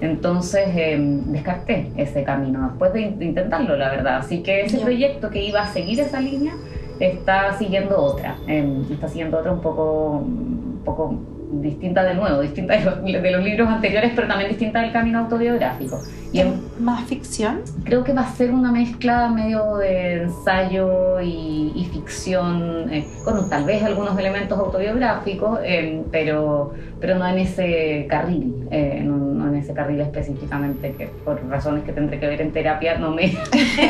Entonces 0.00 0.68
eh, 0.74 0.96
descarté 1.26 1.90
ese 1.96 2.22
camino 2.22 2.68
después 2.68 2.92
de, 2.92 3.10
de 3.12 3.24
intentarlo, 3.24 3.76
la 3.76 3.90
verdad. 3.90 4.18
Así 4.18 4.42
que 4.42 4.62
ese 4.62 4.78
proyecto 4.78 5.30
que 5.30 5.42
iba 5.42 5.62
a 5.62 5.66
seguir 5.66 6.00
esa 6.00 6.20
línea 6.20 6.54
está 7.00 7.56
siguiendo 7.58 8.00
otra, 8.00 8.36
eh, 8.46 8.82
está 8.90 9.08
siguiendo 9.08 9.38
otra 9.38 9.52
un 9.52 9.60
poco, 9.60 10.18
un 10.18 10.82
poco 10.84 11.14
distinta 11.52 12.02
de 12.02 12.14
nuevo, 12.14 12.40
distinta 12.40 12.76
de 12.76 12.84
los, 12.84 13.02
de 13.02 13.30
los 13.30 13.44
libros 13.44 13.68
anteriores, 13.68 14.12
pero 14.14 14.28
también 14.28 14.50
distinta 14.50 14.80
del 14.80 14.92
camino 14.92 15.20
autobiográfico. 15.20 16.00
Y 16.32 16.40
en, 16.40 16.60
¿Más 16.80 17.04
ficción? 17.04 17.60
creo 17.84 18.04
que 18.04 18.12
va 18.12 18.22
a 18.22 18.32
ser 18.32 18.50
una 18.50 18.72
mezcla 18.72 19.28
medio 19.28 19.76
de 19.76 20.24
ensayo 20.24 21.20
y, 21.20 21.72
y 21.74 21.88
ficción, 21.92 22.92
eh, 22.92 23.06
con 23.24 23.48
tal 23.48 23.64
vez 23.64 23.82
algunos 23.82 24.18
elementos 24.18 24.58
autobiográficos, 24.58 25.60
eh, 25.62 26.02
pero, 26.10 26.74
pero 27.00 27.16
no 27.16 27.26
en 27.26 27.38
ese 27.38 28.06
carril, 28.08 28.66
eh, 28.70 29.00
no, 29.04 29.16
no 29.16 29.48
en 29.48 29.56
ese 29.56 29.72
carril 29.72 30.00
específicamente, 30.00 30.92
que 30.98 31.06
por 31.24 31.42
razones 31.48 31.84
que 31.84 31.92
tendré 31.92 32.18
que 32.18 32.26
ver 32.26 32.42
en 32.42 32.52
terapia 32.52 32.98
no 32.98 33.12
me, 33.12 33.32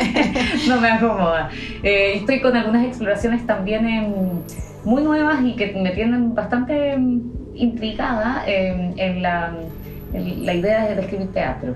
no 0.67 0.79
me 0.79 0.89
acomoda. 0.89 1.49
Eh, 1.81 2.13
estoy 2.17 2.39
con 2.39 2.55
algunas 2.55 2.85
exploraciones 2.85 3.45
también 3.45 4.43
muy 4.85 5.03
nuevas 5.03 5.43
y 5.43 5.55
que 5.55 5.73
me 5.73 5.91
tienen 5.91 6.33
bastante 6.33 6.97
intrigada 7.57 8.43
eh, 8.47 8.93
en, 8.97 9.21
la, 9.21 9.53
en 10.13 10.45
la 10.45 10.53
idea 10.53 10.87
de 10.87 11.01
escribir 11.01 11.31
teatro. 11.33 11.75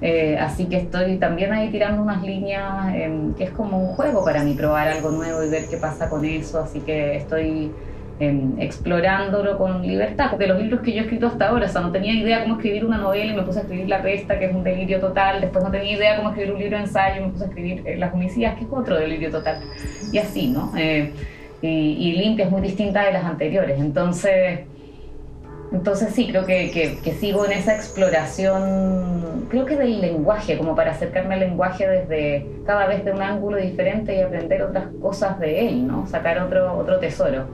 Eh, 0.00 0.36
así 0.38 0.66
que 0.66 0.76
estoy 0.76 1.16
también 1.16 1.50
ahí 1.52 1.70
tirando 1.70 2.02
unas 2.02 2.22
líneas 2.22 2.94
em, 2.94 3.32
que 3.34 3.44
es 3.44 3.50
como 3.50 3.78
un 3.78 3.86
juego 3.94 4.22
para 4.22 4.42
mí, 4.44 4.52
probar 4.52 4.88
algo 4.88 5.10
nuevo 5.10 5.42
y 5.42 5.48
ver 5.48 5.64
qué 5.70 5.78
pasa 5.78 6.10
con 6.10 6.26
eso. 6.26 6.60
Así 6.60 6.80
que 6.80 7.16
estoy 7.16 7.70
em, 8.20 8.60
explorándolo 8.60 9.56
con 9.56 9.80
libertad, 9.80 10.26
porque 10.30 10.46
los 10.46 10.60
libros 10.60 10.80
que 10.82 10.92
yo 10.92 10.98
he 10.98 11.04
escrito 11.04 11.26
hasta 11.28 11.48
ahora, 11.48 11.66
o 11.66 11.68
sea, 11.68 11.80
no 11.80 11.90
tenía 11.90 12.12
idea 12.12 12.42
cómo 12.42 12.56
escribir 12.56 12.84
una 12.84 12.98
novela 12.98 13.32
y 13.32 13.36
me 13.36 13.42
puse 13.44 13.60
a 13.60 13.62
escribir 13.62 13.88
La 13.88 13.98
Resta, 14.02 14.38
que 14.38 14.44
es 14.44 14.54
un 14.54 14.62
delirio 14.62 15.00
total. 15.00 15.40
Después 15.40 15.64
no 15.64 15.70
tenía 15.70 15.92
idea 15.92 16.16
cómo 16.16 16.30
escribir 16.30 16.52
un 16.52 16.60
libro 16.60 16.76
de 16.76 16.84
ensayo 16.84 17.22
y 17.22 17.24
me 17.26 17.32
puse 17.32 17.44
a 17.44 17.48
escribir 17.48 17.82
eh, 17.86 17.96
Las 17.96 18.12
Homicidas, 18.12 18.56
que 18.56 18.64
es 18.64 18.70
otro 18.70 18.96
delirio 18.96 19.30
total. 19.30 19.60
Y 20.12 20.18
así, 20.18 20.48
¿no? 20.48 20.70
Eh, 20.76 21.12
y, 21.62 21.68
y 21.68 22.12
Limpia 22.12 22.44
es 22.44 22.50
muy 22.50 22.60
distinta 22.60 23.04
de 23.04 23.12
las 23.12 23.24
anteriores. 23.24 23.80
Entonces. 23.80 24.73
Entonces 25.74 26.14
sí, 26.14 26.28
creo 26.28 26.46
que, 26.46 26.70
que, 27.02 27.12
sigo 27.14 27.44
en 27.44 27.50
esa 27.50 27.74
exploración, 27.74 29.46
creo 29.48 29.66
que 29.66 29.76
del 29.76 30.00
lenguaje, 30.00 30.56
como 30.56 30.76
para 30.76 30.92
acercarme 30.92 31.34
al 31.34 31.40
lenguaje 31.40 31.88
desde 31.88 32.46
cada 32.64 32.86
vez 32.86 33.04
de 33.04 33.10
un 33.10 33.20
ángulo 33.20 33.56
diferente 33.56 34.16
y 34.16 34.20
aprender 34.20 34.62
otras 34.62 34.84
cosas 35.02 35.40
de 35.40 35.66
él, 35.66 35.84
¿no? 35.84 36.06
Sacar 36.06 36.38
otro, 36.38 36.78
otro 36.78 37.00
tesoro. 37.00 37.46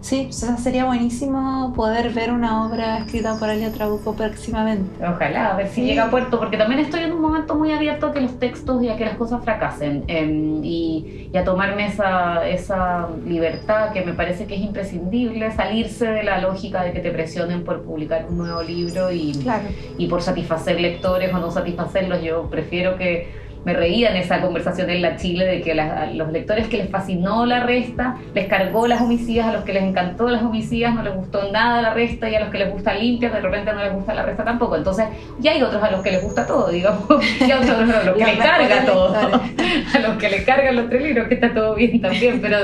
Sí, 0.00 0.26
o 0.30 0.32
sea, 0.32 0.56
sería 0.56 0.84
buenísimo 0.84 1.72
poder 1.74 2.10
ver 2.10 2.30
una 2.30 2.64
obra 2.64 2.98
escrita 2.98 3.36
por 3.38 3.50
Elia 3.50 3.72
Trabuco 3.72 4.14
próximamente. 4.14 4.88
Ojalá, 5.04 5.52
a 5.52 5.56
ver 5.56 5.66
si 5.68 5.74
Sí. 5.80 5.86
llega 5.86 6.04
a 6.04 6.10
puerto, 6.10 6.38
porque 6.38 6.56
también 6.56 6.80
estoy 6.80 7.00
en 7.02 7.12
un 7.12 7.20
momento 7.20 7.56
muy 7.56 7.72
abierto 7.72 8.06
a 8.06 8.12
que 8.12 8.20
los 8.20 8.38
textos 8.38 8.80
y 8.82 8.88
a 8.88 8.96
que 8.96 9.04
las 9.04 9.16
cosas 9.16 9.42
fracasen 9.42 10.04
em, 10.06 10.64
y, 10.64 11.28
y 11.32 11.36
a 11.36 11.42
tomarme 11.44 11.86
esa, 11.86 12.46
esa 12.48 13.08
libertad 13.26 13.90
que 13.92 14.02
me 14.04 14.12
parece 14.12 14.46
que 14.46 14.54
es 14.54 14.60
imprescindible, 14.62 15.50
salirse 15.50 16.06
de 16.06 16.22
la 16.22 16.38
lógica 16.40 16.84
de 16.84 16.92
que 16.92 17.00
te 17.00 17.10
presionen 17.10 17.64
por 17.64 17.82
publicar 17.82 18.24
un 18.30 18.38
nuevo 18.38 18.62
libro 18.62 19.10
y, 19.10 19.32
Claro. 19.32 19.64
y 19.98 20.06
por 20.06 20.22
satisfacer 20.22 20.80
lectores 20.80 21.34
o 21.34 21.38
no 21.38 21.50
satisfacerlos. 21.50 22.22
Yo 22.22 22.44
prefiero 22.48 22.96
que 22.96 23.47
me 23.68 23.74
reía 23.74 24.10
en 24.10 24.16
esa 24.16 24.40
conversación 24.40 24.88
en 24.88 25.02
la 25.02 25.16
Chile 25.16 25.44
de 25.44 25.60
que 25.60 25.74
la- 25.74 26.02
a 26.04 26.06
los 26.06 26.32
lectores 26.32 26.68
que 26.68 26.78
les 26.78 26.88
fascinó 26.88 27.44
la 27.44 27.64
resta, 27.64 28.16
les 28.34 28.46
cargó 28.46 28.86
las 28.86 29.02
homicidas, 29.02 29.46
a 29.46 29.52
los 29.52 29.62
que 29.64 29.74
les 29.74 29.82
encantó 29.82 30.30
las 30.30 30.42
homicidas 30.42 30.94
no 30.94 31.02
les 31.02 31.14
gustó 31.14 31.52
nada 31.52 31.82
la 31.82 31.92
resta 31.92 32.30
y 32.30 32.34
a 32.34 32.40
los 32.40 32.48
que 32.48 32.56
les 32.58 32.72
gusta 32.72 32.94
limpia 32.94 33.28
de 33.28 33.40
repente 33.42 33.70
no 33.74 33.82
les 33.84 33.92
gusta 33.92 34.14
la 34.14 34.22
resta 34.22 34.42
tampoco. 34.42 34.74
Entonces 34.76 35.04
ya 35.38 35.52
hay 35.52 35.62
otros 35.62 35.82
a 35.82 35.90
los 35.90 36.00
que 36.02 36.12
les 36.12 36.22
gusta 36.22 36.46
todo, 36.46 36.70
digamos, 36.70 37.04
y 37.46 37.50
a 37.50 37.56
otros 37.58 37.70
a 37.94 38.02
los 38.04 38.16
que 38.16 38.24
les 38.24 38.38
carga 38.38 38.84
todo, 38.86 39.14
a 39.94 39.98
los 39.98 40.16
que 40.16 40.28
les 40.30 40.44
cargan 40.46 40.76
los 40.76 40.88
tres 40.88 41.02
libros, 41.02 41.28
que 41.28 41.34
está 41.34 41.52
todo 41.52 41.74
bien 41.74 42.00
también, 42.00 42.40
pero 42.40 42.56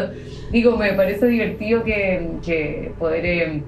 digo, 0.51 0.79
me 0.79 0.95
parece 0.95 1.27
divertido 1.27 1.85
que, 1.85 2.29
que 2.43 2.93
poder 2.99 3.27
eh, 3.27 3.63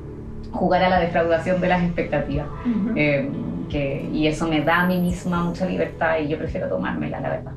jugar 0.53 0.83
a 0.85 0.89
la 0.89 1.01
defraudación 1.01 1.61
de 1.61 1.69
las 1.69 1.83
expectativas. 1.83 2.47
Eh, 2.97 3.29
que, 3.69 4.09
y 4.13 4.27
eso 4.27 4.47
me 4.47 4.63
da 4.63 4.83
a 4.83 4.87
mí 4.87 4.99
misma 5.01 5.43
mucha 5.43 5.67
libertad 5.67 6.19
y 6.19 6.29
yo 6.29 6.39
prefiero 6.39 6.69
tomármela, 6.69 7.21
la 7.21 7.29
verdad. 7.29 7.53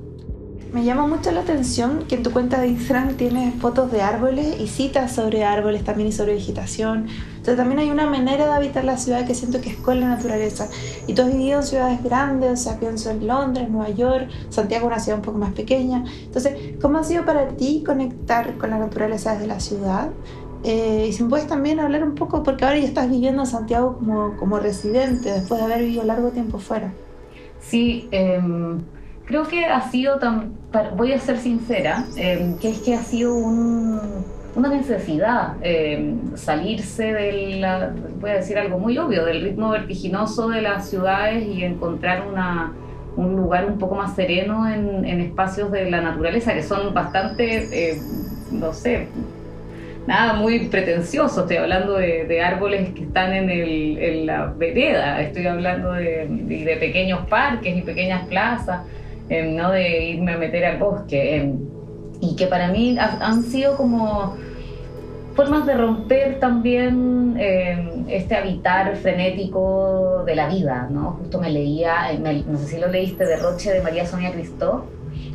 Me 0.71 0.83
llama 0.83 1.07
mucho 1.07 1.31
la 1.31 1.39
atención 1.39 2.05
que 2.07 2.13
en 2.13 2.21
tu 2.21 2.31
cuenta 2.31 2.61
de 2.61 2.67
Instagram 2.67 3.15
tienes 3.15 3.55
fotos 3.55 3.91
de 3.91 4.03
árboles 4.03 4.59
y 4.59 4.67
citas 4.67 5.11
sobre 5.15 5.43
árboles 5.43 5.83
también 5.83 6.09
y 6.09 6.11
sobre 6.11 6.35
vegetación. 6.35 7.07
Entonces 7.31 7.57
también 7.57 7.79
hay 7.79 7.89
una 7.89 8.05
manera 8.05 8.45
de 8.45 8.51
habitar 8.51 8.83
la 8.83 8.95
ciudad 8.97 9.25
que 9.25 9.33
siento 9.33 9.61
que 9.61 9.71
es 9.71 9.77
con 9.77 9.99
la 9.99 10.09
naturaleza. 10.09 10.67
Y 11.07 11.15
tú 11.15 11.23
has 11.23 11.31
vivido 11.31 11.57
en 11.57 11.65
ciudades 11.65 12.03
grandes, 12.03 12.51
o 12.51 12.55
sea, 12.55 12.79
pienso 12.79 13.09
en 13.09 13.25
Londres, 13.25 13.67
Nueva 13.67 13.89
York, 13.89 14.29
Santiago, 14.49 14.85
una 14.85 14.99
ciudad 14.99 15.17
un 15.17 15.25
poco 15.25 15.39
más 15.39 15.53
pequeña. 15.53 16.03
Entonces, 16.25 16.75
¿cómo 16.79 16.99
ha 16.99 17.03
sido 17.03 17.25
para 17.25 17.47
ti 17.47 17.81
conectar 17.83 18.55
con 18.59 18.69
la 18.69 18.77
naturaleza 18.77 19.33
desde 19.33 19.47
la 19.47 19.59
ciudad? 19.59 20.11
Eh, 20.61 21.07
y 21.09 21.13
si 21.13 21.23
me 21.23 21.29
puedes 21.29 21.47
también 21.47 21.79
hablar 21.79 22.03
un 22.03 22.15
poco, 22.15 22.43
porque 22.43 22.65
ahora 22.65 22.77
ya 22.79 22.85
estás 22.87 23.09
viviendo 23.09 23.41
en 23.43 23.47
Santiago 23.47 23.97
como, 23.97 24.35
como 24.35 24.59
residente, 24.59 25.31
después 25.31 25.59
de 25.59 25.65
haber 25.65 25.81
vivido 25.81 26.03
largo 26.03 26.31
tiempo 26.33 26.59
fuera. 26.59 26.99
Sí, 27.57 28.09
em, 28.11 28.89
creo 29.25 29.47
que 29.47 29.65
ha 29.65 29.81
sido 29.91 30.19
tan, 30.19 30.61
voy 30.95 31.13
a 31.13 31.19
ser 31.19 31.37
sincera, 31.39 32.11
em, 32.15 32.57
que 32.57 32.69
es 32.69 32.81
que 32.81 32.95
ha 32.95 33.03
sido 33.03 33.35
un- 33.35 34.33
una 34.53 34.69
necesidad 34.69 35.57
em, 35.61 36.35
salirse 36.35 37.13
de 37.13 37.31
la, 37.59 37.95
voy 38.15 38.31
a 38.31 38.33
decir 38.35 38.57
algo 38.57 38.79
muy 38.79 38.97
obvio, 38.97 39.25
del 39.25 39.41
ritmo 39.43 39.69
vertiginoso 39.71 40.49
de 40.49 40.61
las 40.61 40.89
ciudades 40.89 41.45
y 41.45 41.63
encontrar 41.63 42.27
una, 42.27 42.79
un 43.15 43.35
lugar 43.35 43.65
un 43.65 43.77
poco 43.77 43.95
más 43.95 44.15
sereno 44.15 44.67
en, 44.67 45.05
en 45.05 45.21
espacios 45.21 45.71
de 45.71 45.89
la 45.89 46.01
naturaleza 46.01 46.53
que 46.53 46.63
son 46.63 46.93
bastante, 46.93 48.03
no 48.49 48.73
sé, 48.73 49.13
nada 50.09 50.33
muy 50.33 50.67
pretencioso, 50.69 51.41
estoy 51.41 51.57
hablando 51.57 51.93
de, 51.93 52.41
árboles 52.41 52.89
que 52.95 53.03
están 53.03 53.31
en, 53.31 53.47
el, 53.51 54.25
la 54.25 54.47
vereda, 54.47 55.21
estoy 55.21 55.45
hablando 55.45 55.91
de, 55.93 56.77
pequeños 56.79 57.27
parques 57.27 57.77
y 57.77 57.81
pequeñas 57.83 58.25
plazas, 58.25 58.81
em, 59.29 59.55
no 59.55 59.69
de 59.69 60.05
irme 60.05 60.33
a 60.33 60.37
meter 60.37 60.65
al 60.65 60.77
bosque, 60.77 61.35
em, 61.35 61.59
y 62.21 62.35
que 62.35 62.47
para 62.47 62.69
mí 62.69 62.97
ha- 62.97 63.19
han 63.21 63.43
sido 63.43 63.77
como 63.77 64.35
formas 65.35 65.67
de 65.67 65.75
romper 65.75 66.39
también 66.39 67.35
em, 67.37 68.09
este 68.09 68.35
habitar 68.35 68.95
frenético 68.95 70.23
de 70.25 70.35
la 70.35 70.47
vida, 70.49 70.87
¿no? 70.89 71.17
Justo 71.19 71.39
me 71.39 71.51
leía, 71.51 72.11
eh, 72.11 72.17
me- 72.17 72.43
no 72.43 72.57
sé 72.57 72.65
si 72.65 72.77
lo 72.79 72.87
leíste, 72.87 73.25
Derroche 73.27 73.71
de 73.71 73.81
María 73.83 74.07
Sonia 74.07 74.31
Cristó, 74.31 74.85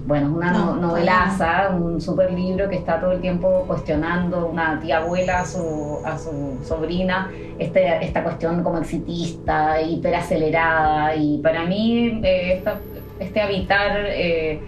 bueno, 0.06 0.26
es 0.28 0.32
una 0.34 0.50
No, 0.52 0.74
no- 0.76 0.88
novelaza, 0.88 1.70
un 1.70 2.00
super 2.00 2.30
libro 2.32 2.68
que 2.68 2.76
está 2.76 3.00
todo 3.00 3.12
el 3.12 3.20
tiempo 3.20 3.64
cuestionando 3.66 4.46
una 4.48 4.78
tía 4.80 4.98
abuela 4.98 5.40
a 5.40 5.46
su, 5.46 6.00
a 6.04 6.18
su 6.18 6.58
sobrina, 6.62 7.30
este, 7.58 8.04
esta 8.04 8.22
cuestión 8.22 8.62
como 8.62 8.78
exitista, 8.78 9.80
hiperacelerada, 9.80 11.16
y 11.16 11.38
para 11.38 11.64
mí 11.64 12.20
eh, 12.22 12.54
esta- 12.58 12.80
este 13.18 13.40
habitar 13.40 13.92
eh, 14.08 14.60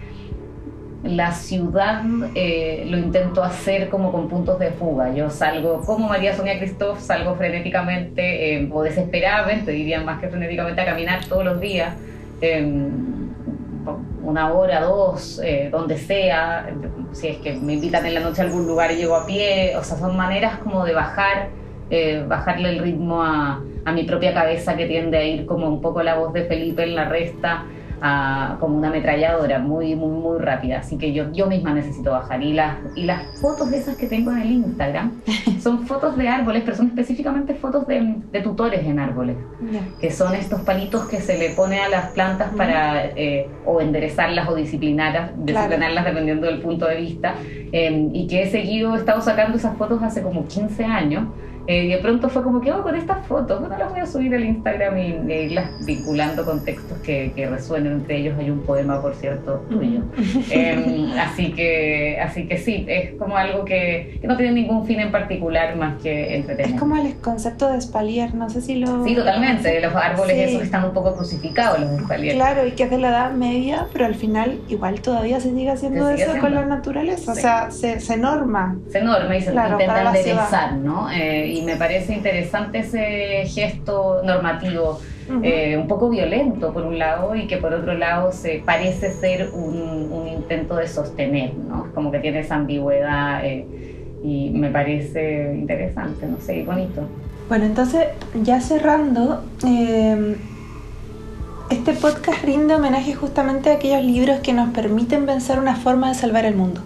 la 1.03 1.31
ciudad 1.31 2.01
eh, 2.33 2.85
lo 2.89 2.97
intento 2.97 3.43
hacer 3.43 3.89
como 3.89 4.11
con 4.11 4.27
puntos 4.27 4.57
de 4.59 4.71
fuga. 4.71 5.13
Yo 5.13 5.29
salgo 5.29 5.81
como 5.85 6.07
María 6.09 6.35
Sonia 6.35 6.57
Christoph, 6.57 6.99
salgo 6.99 7.35
frenéticamente 7.35 8.55
eh, 8.55 8.69
o 8.71 8.81
desesperadamente, 8.81 9.71
diría 9.71 10.01
más 10.01 10.19
que 10.19 10.27
frenéticamente, 10.29 10.81
a 10.81 10.85
caminar 10.85 11.23
todos 11.25 11.45
los 11.45 11.59
días. 11.61 11.93
eh, 12.41 12.81
una 14.27 14.51
hora, 14.51 14.81
dos, 14.81 15.39
eh, 15.41 15.69
donde 15.71 15.97
sea, 15.97 16.69
si 17.13 17.29
es 17.29 17.37
que 17.37 17.53
me 17.53 17.75
invitan 17.75 18.05
en 18.05 18.13
la 18.13 18.19
noche 18.19 18.41
a 18.41 18.45
algún 18.45 18.67
lugar 18.67 18.91
y 18.91 18.97
llego 18.97 19.15
a 19.15 19.25
pie, 19.25 19.73
o 19.77 19.83
sea, 19.83 19.97
son 19.97 20.17
maneras 20.17 20.59
como 20.59 20.83
de 20.83 20.93
bajar, 20.93 21.47
eh, 21.89 22.25
bajarle 22.27 22.69
el 22.71 22.79
ritmo 22.79 23.23
a, 23.23 23.63
a 23.85 23.91
mi 23.93 24.03
propia 24.03 24.33
cabeza 24.33 24.75
que 24.75 24.85
tiende 24.85 25.17
a 25.17 25.23
ir 25.23 25.45
como 25.45 25.69
un 25.69 25.79
poco 25.79 26.03
la 26.03 26.15
voz 26.15 26.33
de 26.33 26.43
Felipe 26.43 26.83
en 26.83 26.95
la 26.95 27.05
resta, 27.05 27.63
como 28.59 28.77
una 28.77 28.89
ametralladora, 28.89 29.59
muy, 29.59 29.95
muy, 29.95 30.09
muy 30.09 30.39
rápida. 30.39 30.79
Así 30.79 30.97
que 30.97 31.13
yo, 31.13 31.31
yo 31.31 31.47
misma 31.47 31.73
necesito 31.73 32.11
bajar. 32.11 32.41
Y 32.43 32.53
las, 32.53 32.77
y 32.95 33.03
las 33.03 33.39
fotos 33.39 33.71
de 33.71 33.77
esas 33.77 33.95
que 33.97 34.07
tengo 34.07 34.31
en 34.31 34.39
el 34.39 34.51
Instagram 34.51 35.21
son 35.59 35.85
fotos 35.87 36.17
de 36.17 36.27
árboles, 36.27 36.63
pero 36.65 36.77
son 36.77 36.87
específicamente 36.87 37.55
fotos 37.55 37.87
de, 37.87 38.15
de 38.31 38.41
tutores 38.41 38.85
en 38.85 38.99
árboles, 38.99 39.37
que 39.99 40.11
son 40.11 40.35
estos 40.35 40.61
palitos 40.61 41.07
que 41.07 41.19
se 41.21 41.37
le 41.37 41.51
pone 41.51 41.79
a 41.79 41.89
las 41.89 42.11
plantas 42.11 42.51
para 42.55 43.05
eh, 43.15 43.49
o 43.65 43.81
enderezarlas 43.81 44.47
o 44.49 44.55
disciplinarlas, 44.55 45.31
disciplinarlas 45.37 46.05
dependiendo 46.05 46.47
del 46.47 46.61
punto 46.61 46.87
de 46.87 46.95
vista. 46.97 47.35
Eh, 47.71 48.09
y 48.13 48.27
que 48.27 48.43
he 48.43 48.49
seguido, 48.49 48.95
he 48.95 48.99
estado 48.99 49.21
sacando 49.21 49.57
esas 49.57 49.77
fotos 49.77 50.01
hace 50.01 50.21
como 50.21 50.45
15 50.45 50.85
años 50.85 51.25
eh, 51.67 51.83
y 51.83 51.87
de 51.89 51.97
pronto 51.97 52.29
fue 52.29 52.43
como 52.43 52.61
que, 52.61 52.71
oh, 52.71 52.81
con 52.81 52.95
estas 52.95 53.25
fotos, 53.27 53.59
bueno, 53.59 53.77
las 53.77 53.91
voy 53.91 53.99
a 53.99 54.05
subir 54.05 54.33
al 54.33 54.43
Instagram 54.43 54.97
y, 54.97 55.33
irlas 55.33 55.85
vinculando 55.85 56.45
con 56.45 56.63
textos 56.63 56.97
que, 56.99 57.33
que, 57.35 57.45
resuenen. 57.45 57.91
Entre 57.91 58.17
ellos 58.17 58.35
hay 58.39 58.49
un 58.49 58.61
poema, 58.61 59.01
por 59.01 59.15
cierto, 59.15 59.65
tuyo. 59.69 60.01
Em, 60.49 61.11
así, 61.19 61.51
que, 61.51 62.19
así 62.21 62.47
que 62.47 62.57
sí, 62.57 62.85
es 62.87 63.15
como 63.15 63.35
algo 63.35 63.65
que, 63.65 64.17
que, 64.21 64.27
no 64.27 64.37
tiene 64.37 64.53
ningún 64.53 64.85
fin 64.85 65.01
en 65.01 65.11
particular 65.11 65.75
más 65.75 66.01
que 66.01 66.35
entretener. 66.35 66.73
Es 66.73 66.79
como 66.79 66.95
el 66.95 67.15
concepto 67.15 67.69
de 67.69 67.77
espalier, 67.77 68.33
no 68.33 68.49
sé 68.49 68.61
si 68.61 68.75
lo... 68.75 69.03
Sí, 69.03 69.13
totalmente, 69.13 69.81
los 69.81 69.93
árboles 69.93 70.37
esos 70.37 70.63
están 70.63 70.85
un 70.85 70.93
poco 70.93 71.15
crucificados, 71.15 71.81
los 71.81 71.91
espalier. 71.91 72.35
Claro, 72.35 72.65
y 72.65 72.71
que 72.71 72.83
es 72.83 72.89
de 72.89 72.97
la 72.97 73.09
edad 73.09 73.31
media, 73.31 73.87
pero 73.91 74.05
al 74.05 74.15
final 74.15 74.61
igual 74.69 75.01
todavía 75.01 75.41
se 75.41 75.53
sigue 75.53 75.69
haciendo 75.69 76.09
eso 76.09 76.31
con 76.39 76.53
la 76.53 76.65
naturaleza, 76.65 77.33
o 77.33 77.35
sea, 77.35 77.71
se, 77.71 77.99
se 77.99 78.15
norma. 78.15 78.77
Se 78.89 79.01
norma 79.01 79.35
y 79.35 79.41
se 79.41 79.53
intenta 79.53 80.07
enderezar, 80.07 80.73
¿no? 80.73 81.11
Eh, 81.11 81.56
y 81.57 81.61
me 81.63 81.75
parece 81.75 82.13
interesante 82.13 82.79
ese 82.79 83.45
gesto 83.47 84.21
normativo, 84.23 84.99
eh, 85.43 85.75
un 85.75 85.87
poco 85.87 86.09
violento 86.09 86.71
por 86.71 86.85
un 86.85 86.99
lado 86.99 87.35
y 87.35 87.47
que 87.47 87.57
por 87.57 87.73
otro 87.73 87.93
lado 87.93 88.31
se 88.31 88.61
parece 88.65 89.11
ser 89.11 89.49
un, 89.51 90.27
intento 90.27 90.75
de 90.75 90.87
sostener, 90.87 91.53
¿no? 91.55 91.87
Como 91.93 92.11
que 92.11 92.19
tiene 92.19 92.39
esa 92.39 92.55
ambigüedad 92.55 93.43
eh, 93.43 93.65
y 94.23 94.51
me 94.51 94.69
parece 94.69 95.53
interesante, 95.53 96.25
no 96.27 96.39
sé, 96.39 96.63
bonito. 96.63 97.01
Bueno, 97.49 97.65
entonces 97.65 98.05
ya 98.43 98.61
cerrando, 98.61 99.43
em, 99.65 100.35
este 101.69 101.93
podcast 101.93 102.43
rinde 102.43 102.75
homenaje 102.75 103.13
justamente 103.13 103.69
a 103.69 103.73
aquellos 103.73 104.03
libros 104.03 104.39
que 104.39 104.53
nos 104.53 104.69
permiten 104.69 105.25
pensar 105.25 105.59
una 105.59 105.75
forma 105.75 106.09
de 106.09 106.15
salvar 106.15 106.45
el 106.45 106.55
mundo. 106.55 106.81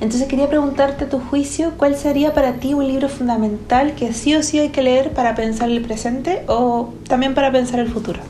Entonces 0.00 0.28
quería 0.28 0.48
preguntarte 0.48 1.04
a 1.04 1.08
tu 1.08 1.18
juicio, 1.18 1.72
¿cuál 1.78 1.96
sería 1.96 2.34
para 2.34 2.54
ti 2.54 2.74
un 2.74 2.86
libro 2.86 3.08
fundamental 3.08 3.94
que 3.94 4.12
sí 4.12 4.34
o 4.34 4.42
sí 4.42 4.58
hay 4.58 4.68
que 4.68 4.82
leer 4.82 5.12
para 5.12 5.34
pensar 5.34 5.70
el 5.70 5.80
presente 5.80 6.42
o 6.48 6.90
también 7.08 7.34
para 7.34 7.50
pensar 7.50 7.80
el 7.80 7.88
futuro? 7.88 8.20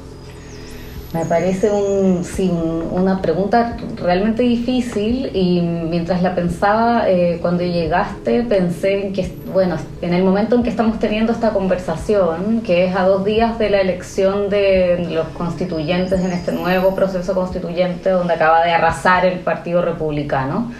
Me 1.12 1.24
parece 1.24 1.70
un, 1.70 2.24
sí, 2.24 2.50
una 2.90 3.22
pregunta 3.22 3.76
realmente 3.96 4.42
difícil 4.42 5.30
y 5.34 5.60
mientras 5.62 6.22
la 6.22 6.34
pensaba 6.34 7.08
eh, 7.08 7.38
cuando 7.40 7.62
llegaste 7.62 8.42
pensé 8.42 9.06
en 9.06 9.12
que, 9.12 9.34
bueno, 9.52 9.76
en 10.02 10.12
el 10.12 10.22
momento 10.22 10.56
en 10.56 10.62
que 10.62 10.68
estamos 10.68 10.98
teniendo 10.98 11.32
esta 11.32 11.50
conversación, 11.50 12.60
que 12.60 12.84
es 12.84 12.94
a 12.94 13.04
dos 13.04 13.24
días 13.24 13.58
de 13.58 13.70
la 13.70 13.80
elección 13.80 14.50
de 14.50 15.08
los 15.10 15.28
constituyentes 15.28 16.20
en 16.20 16.32
este 16.32 16.52
nuevo 16.52 16.94
proceso 16.94 17.34
constituyente 17.34 18.10
donde 18.10 18.34
acaba 18.34 18.62
de 18.64 18.72
arrasar 18.72 19.24
el 19.24 19.38
Partido 19.38 19.82
Republicano, 19.82 20.70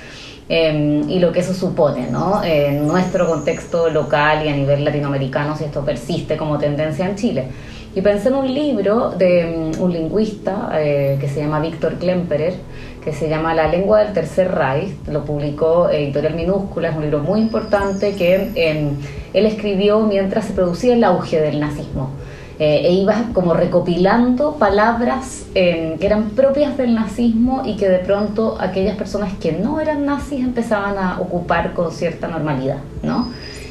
Em, 0.49 1.11
y 1.11 1.19
lo 1.19 1.33
que 1.33 1.41
eso 1.41 1.53
supone 1.53 2.09
¿no? 2.09 2.41
en 2.45 2.87
nuestro 2.87 3.27
contexto 3.27 3.91
local 3.91 4.47
y 4.47 4.49
a 4.49 4.55
nivel 4.55 4.85
latinoamericano 4.85 5.57
si 5.57 5.65
esto 5.65 5.85
persiste 5.85 6.37
como 6.37 6.57
tendencia 6.57 7.05
en 7.05 7.17
Chile. 7.17 7.49
Y 7.97 8.01
pensé 8.01 8.29
en 8.29 8.35
un 8.35 8.55
libro 8.55 9.11
de 9.11 9.73
um, 9.75 9.83
un 9.83 9.93
lingüista 9.93 10.71
eh, 10.75 11.17
que 11.21 11.29
se 11.29 11.41
llama 11.41 11.59
Víctor 11.61 11.95
Klemperer, 11.95 12.55
que 13.03 13.13
se 13.13 13.29
llama 13.29 13.55
La 13.55 13.69
lengua 13.69 14.01
del 14.01 14.13
tercer 14.13 14.55
Reich, 14.55 14.95
lo 15.09 15.25
publicó 15.25 15.89
Editorial 15.89 16.35
Minúscula, 16.35 16.91
es 16.91 16.97
un 16.97 17.03
libro 17.03 17.21
muy 17.21 17.41
importante 17.41 18.15
que 18.15 18.51
em, 18.55 18.91
él 19.33 19.47
escribió 19.47 20.01
mientras 20.01 20.45
se 20.45 20.53
producía 20.53 20.95
el 20.95 21.03
auge 21.03 21.41
del 21.41 21.59
nazismo. 21.59 22.11
Eh, 22.59 22.87
e 22.87 22.93
iba 22.95 23.15
como 23.35 23.53
recopilando 23.53 24.55
palabras 24.55 25.45
que 25.53 25.99
eran 26.01 26.31
propias 26.31 26.79
del 26.79 26.95
nazismo 26.95 27.63
y 27.67 27.77
que 27.77 27.87
de 27.87 27.99
pronto 27.99 28.57
aquellas 28.59 28.97
personas 28.97 29.35
que 29.35 29.53
no 29.53 29.79
eran 29.79 30.07
nazis 30.07 30.41
empezaban 30.41 30.97
a 30.97 31.21
ocupar 31.21 31.75
con 31.75 31.93
cierta 31.93 32.29
normalidad, 32.29 32.79
¿no? 33.03 33.29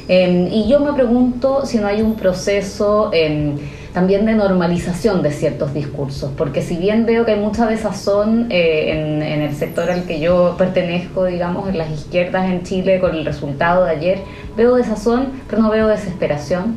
Em, 0.08 0.46
y 0.52 0.68
yo 0.68 0.78
me 0.80 0.92
pregunto 0.92 1.66
si 1.66 1.78
no 1.78 1.88
hay 1.88 2.00
un 2.00 2.14
proceso 2.14 3.10
em, 3.12 3.56
también 3.92 4.24
de 4.24 4.34
normalización 4.34 5.22
de 5.22 5.32
ciertos 5.32 5.74
discursos, 5.74 6.30
porque 6.36 6.62
si 6.62 6.76
bien 6.76 7.06
veo 7.06 7.24
que 7.24 7.32
hay 7.32 7.40
mucha 7.40 7.66
desazón 7.66 8.46
eh, 8.50 8.92
en, 8.92 9.22
en, 9.22 9.42
el 9.42 9.56
sector 9.56 9.90
al 9.90 10.04
que 10.04 10.20
yo 10.20 10.54
pertenezco, 10.58 11.24
digamos, 11.24 11.68
en 11.68 11.78
las 11.78 11.90
izquierdas 11.90 12.48
en 12.50 12.62
Chile 12.62 13.00
con 13.00 13.16
el 13.16 13.24
resultado 13.24 13.84
de 13.84 13.90
ayer, 13.90 14.18
veo 14.56 14.76
desazón, 14.76 15.28
pero 15.48 15.62
no 15.62 15.70
veo 15.70 15.88
desesperación. 15.88 16.76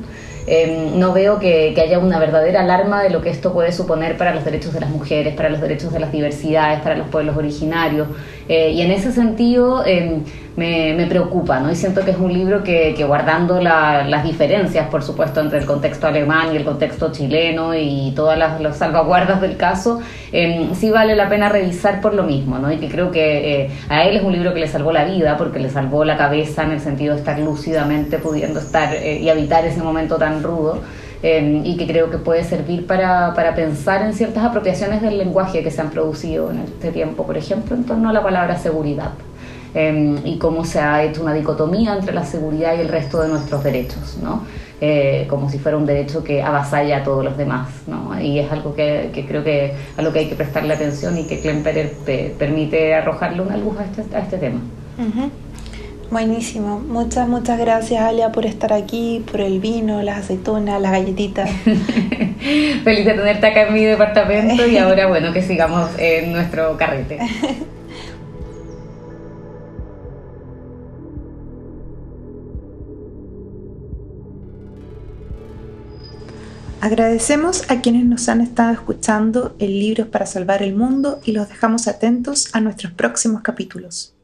Em, 0.51 0.97
no 0.97 1.13
veo 1.13 1.37
que, 1.37 1.75
haya 1.79 1.99
una 1.99 2.17
verdadera 2.17 2.61
alarma 2.61 3.03
de 3.03 3.11
lo 3.11 3.21
que 3.21 3.29
esto 3.29 3.53
puede 3.53 3.71
suponer 3.71 4.17
para 4.17 4.33
los 4.33 4.43
derechos 4.43 4.73
de 4.73 4.79
las 4.79 4.89
mujeres, 4.89 5.35
para 5.35 5.49
los 5.49 5.61
derechos 5.61 5.93
de 5.93 5.99
las 5.99 6.11
diversidades, 6.11 6.81
para 6.81 6.95
los 6.95 7.07
pueblos 7.09 7.37
originarios. 7.37 8.07
Eh, 8.49 8.71
y 8.71 8.81
en 8.81 8.89
ese 8.89 9.11
sentido 9.11 9.85
em, 9.85 10.23
me, 10.57 11.05
preocupa, 11.07 11.59
¿no? 11.59 11.71
Y 11.71 11.75
siento 11.75 12.03
que 12.03 12.11
es 12.11 12.17
un 12.17 12.33
libro 12.33 12.63
que, 12.63 12.95
guardando 13.07 13.61
las 13.61 14.23
diferencias, 14.23 14.87
por 14.89 15.03
supuesto, 15.03 15.39
entre 15.39 15.59
el 15.59 15.65
contexto 15.67 16.07
alemán 16.07 16.51
y 16.51 16.57
el 16.57 16.65
contexto 16.65 17.11
chileno 17.11 17.75
y 17.75 18.11
todas 18.15 18.39
las, 18.39 18.75
salvaguardas 18.75 19.39
del 19.39 19.55
caso, 19.55 20.01
em, 20.31 20.73
sí 20.73 20.89
vale 20.89 21.15
la 21.15 21.29
pena 21.29 21.47
revisar 21.47 22.01
por 22.01 22.15
lo 22.15 22.23
mismo, 22.23 22.57
¿no? 22.57 22.71
Y 22.71 22.77
que 22.77 22.89
creo 22.89 23.11
que 23.11 23.65
eh, 23.65 23.71
a 23.87 24.03
él 24.05 24.17
es 24.17 24.23
un 24.23 24.33
libro 24.33 24.51
que 24.55 24.61
le 24.61 24.67
salvó 24.67 24.91
la 24.91 25.05
vida, 25.05 25.37
porque 25.37 25.59
le 25.59 25.69
salvó 25.69 26.03
la 26.03 26.17
cabeza 26.17 26.63
en 26.63 26.71
el 26.71 26.79
sentido 26.79 27.13
de 27.13 27.19
estar 27.19 27.37
lúcidamente 27.39 28.17
pudiendo 28.17 28.59
estar 28.59 28.95
eh, 28.95 29.19
y 29.19 29.29
habitar 29.29 29.63
ese 29.65 29.83
momento 29.83 30.17
tan 30.17 30.41
rudo. 30.41 30.81
Em, 31.22 31.65
y 31.65 31.76
que 31.76 31.86
creo 31.86 32.09
que 32.09 32.17
puede 32.17 32.45
servir 32.45 32.88
para, 32.88 33.34
para, 33.34 33.53
pensar 33.53 34.03
en 34.03 34.13
ciertas 34.13 34.41
apropiaciones 34.45 35.01
del 35.01 35.17
lenguaje 35.17 35.61
que 35.61 35.70
se 35.70 35.82
han 35.82 35.89
producido 35.89 36.49
en 36.49 36.59
este 36.59 36.91
tiempo, 36.93 37.26
por 37.26 37.38
ejemplo, 37.38 37.76
en 37.76 37.84
torno 37.84 38.09
a 38.09 38.13
la 38.13 38.24
palabra 38.24 38.57
seguridad. 38.57 39.11
Em, 39.74 40.26
y 40.26 40.38
cómo 40.38 40.63
se 40.65 40.80
ha 40.80 41.03
hecho 41.03 41.22
una 41.22 41.34
dicotomía 41.34 41.93
entre 41.93 42.13
la 42.13 42.26
seguridad 42.26 42.76
y 42.76 42.82
el 42.82 42.88
resto 42.88 43.22
de 43.22 43.28
nuestros 43.28 43.63
derechos, 43.63 44.17
¿no? 44.24 44.43
Eh, 44.82 45.28
como 45.30 45.49
si 45.49 45.59
fuera 45.59 45.78
un 45.78 45.86
derecho 45.86 46.24
que 46.24 46.41
avasalla 46.41 46.97
a 46.99 47.03
todos 47.03 47.24
los 47.24 47.38
demás, 47.38 47.67
¿no? 47.86 48.20
Y 48.20 48.39
es 48.39 48.49
algo 48.51 48.74
que, 48.74 49.11
que, 49.13 49.28
creo 49.28 49.43
que 49.43 49.74
a 49.97 50.01
lo 50.01 50.13
que 50.13 50.20
hay 50.20 50.30
que 50.30 50.36
prestarle 50.36 50.74
atención 50.74 51.17
y 51.17 51.26
que 51.26 51.41
Klemperer 51.41 51.93
permite 52.39 52.95
arrojarle 52.95 53.41
una 53.41 53.57
luz 53.57 53.78
a 53.78 53.84
este, 53.84 54.15
a 54.15 54.20
este 54.22 54.38
tema. 54.38 54.61
Buenísimo. 56.12 56.80
Muchas, 56.80 57.28
muchas 57.28 57.60
gracias, 57.60 58.01
Alia, 58.01 58.32
por 58.32 58.47
estar 58.47 58.74
aquí, 58.74 59.24
por 59.32 59.41
el 59.41 59.60
vino, 59.60 60.01
las 60.01 60.18
aceitunas, 60.18 60.82
las 60.82 60.91
galletitas. 60.91 61.47
Feliz 62.84 63.05
de 63.05 63.14
tenerte 63.14 63.45
acá 63.45 63.68
en 63.68 63.74
mi 63.76 63.84
departamento 63.84 64.66
y 64.66 64.78
ahora, 64.78 65.05
bueno, 65.07 65.32
que 65.32 65.43
sigamos 65.43 65.91
en 65.99 66.32
nuestro 66.32 66.76
carrete. 66.78 67.20
Agradecemos 76.82 77.70
a 77.70 77.82
quienes 77.82 78.05
nos 78.05 78.30
han 78.30 78.41
estado 78.41 78.72
escuchando 78.72 79.55
en 79.60 79.68
Libros 79.68 80.07
para 80.07 80.26
Salvar 80.26 80.64
el 80.64 80.74
Mundo 80.74 81.20
y 81.24 81.34
los 81.34 81.49
dejamos 81.49 81.88
atentos 81.88 82.49
a 82.53 82.62
nuestros 82.62 82.93
próximos 82.93 83.41
capítulos. 83.41 84.16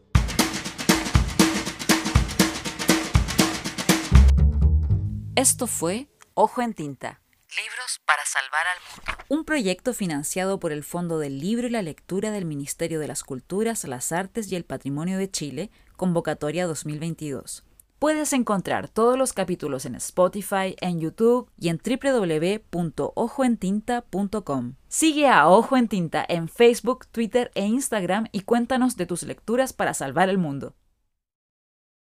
Esto 5.36 5.68
fue 5.68 6.08
Ojo 6.34 6.62
en 6.62 6.74
Tinta. 6.74 7.20
Libros 7.58 8.00
para 8.06 8.24
salvar 8.26 8.66
al 8.68 8.78
mundo. 8.90 9.12
Un 9.28 9.44
proyecto 9.44 9.94
financiado 9.94 10.62
por 10.62 10.72
el 10.72 10.86
Fondo 10.86 11.20
del 11.20 11.40
Libro 11.40 11.68
y 11.68 11.72
la 11.72 11.82
Lectura 11.82 12.32
del 12.32 12.46
Ministerio 12.46 13.02
de 13.02 13.10
las 13.10 13.26
Culturas, 13.26 13.84
las 13.84 14.14
Artes 14.14 14.50
y 14.50 14.56
el 14.56 14.64
Patrimonio 14.64 15.18
de 15.18 15.30
Chile, 15.30 15.72
convocatoria 15.98 16.66
2022. 16.68 17.66
Puedes 18.00 18.32
encontrar 18.32 18.88
todos 18.88 19.18
los 19.18 19.34
capítulos 19.34 19.86
en 19.86 19.96
Spotify, 19.96 20.78
en 20.80 21.02
YouTube 21.02 21.52
y 21.60 21.68
en 21.68 21.82
www.ojoentinta.com. 21.84 24.76
Sigue 24.88 25.28
a 25.28 25.50
Ojo 25.50 25.76
en 25.76 25.90
Tinta 25.90 26.26
en 26.30 26.48
Facebook, 26.48 27.08
Twitter 27.08 27.52
e 27.56 27.66
Instagram 27.66 28.28
y 28.32 28.44
cuéntanos 28.44 28.96
de 28.96 29.06
tus 29.06 29.24
lecturas 29.24 29.74
para 29.74 29.94
salvar 29.94 30.30
el 30.30 30.38
mundo. 30.38 30.78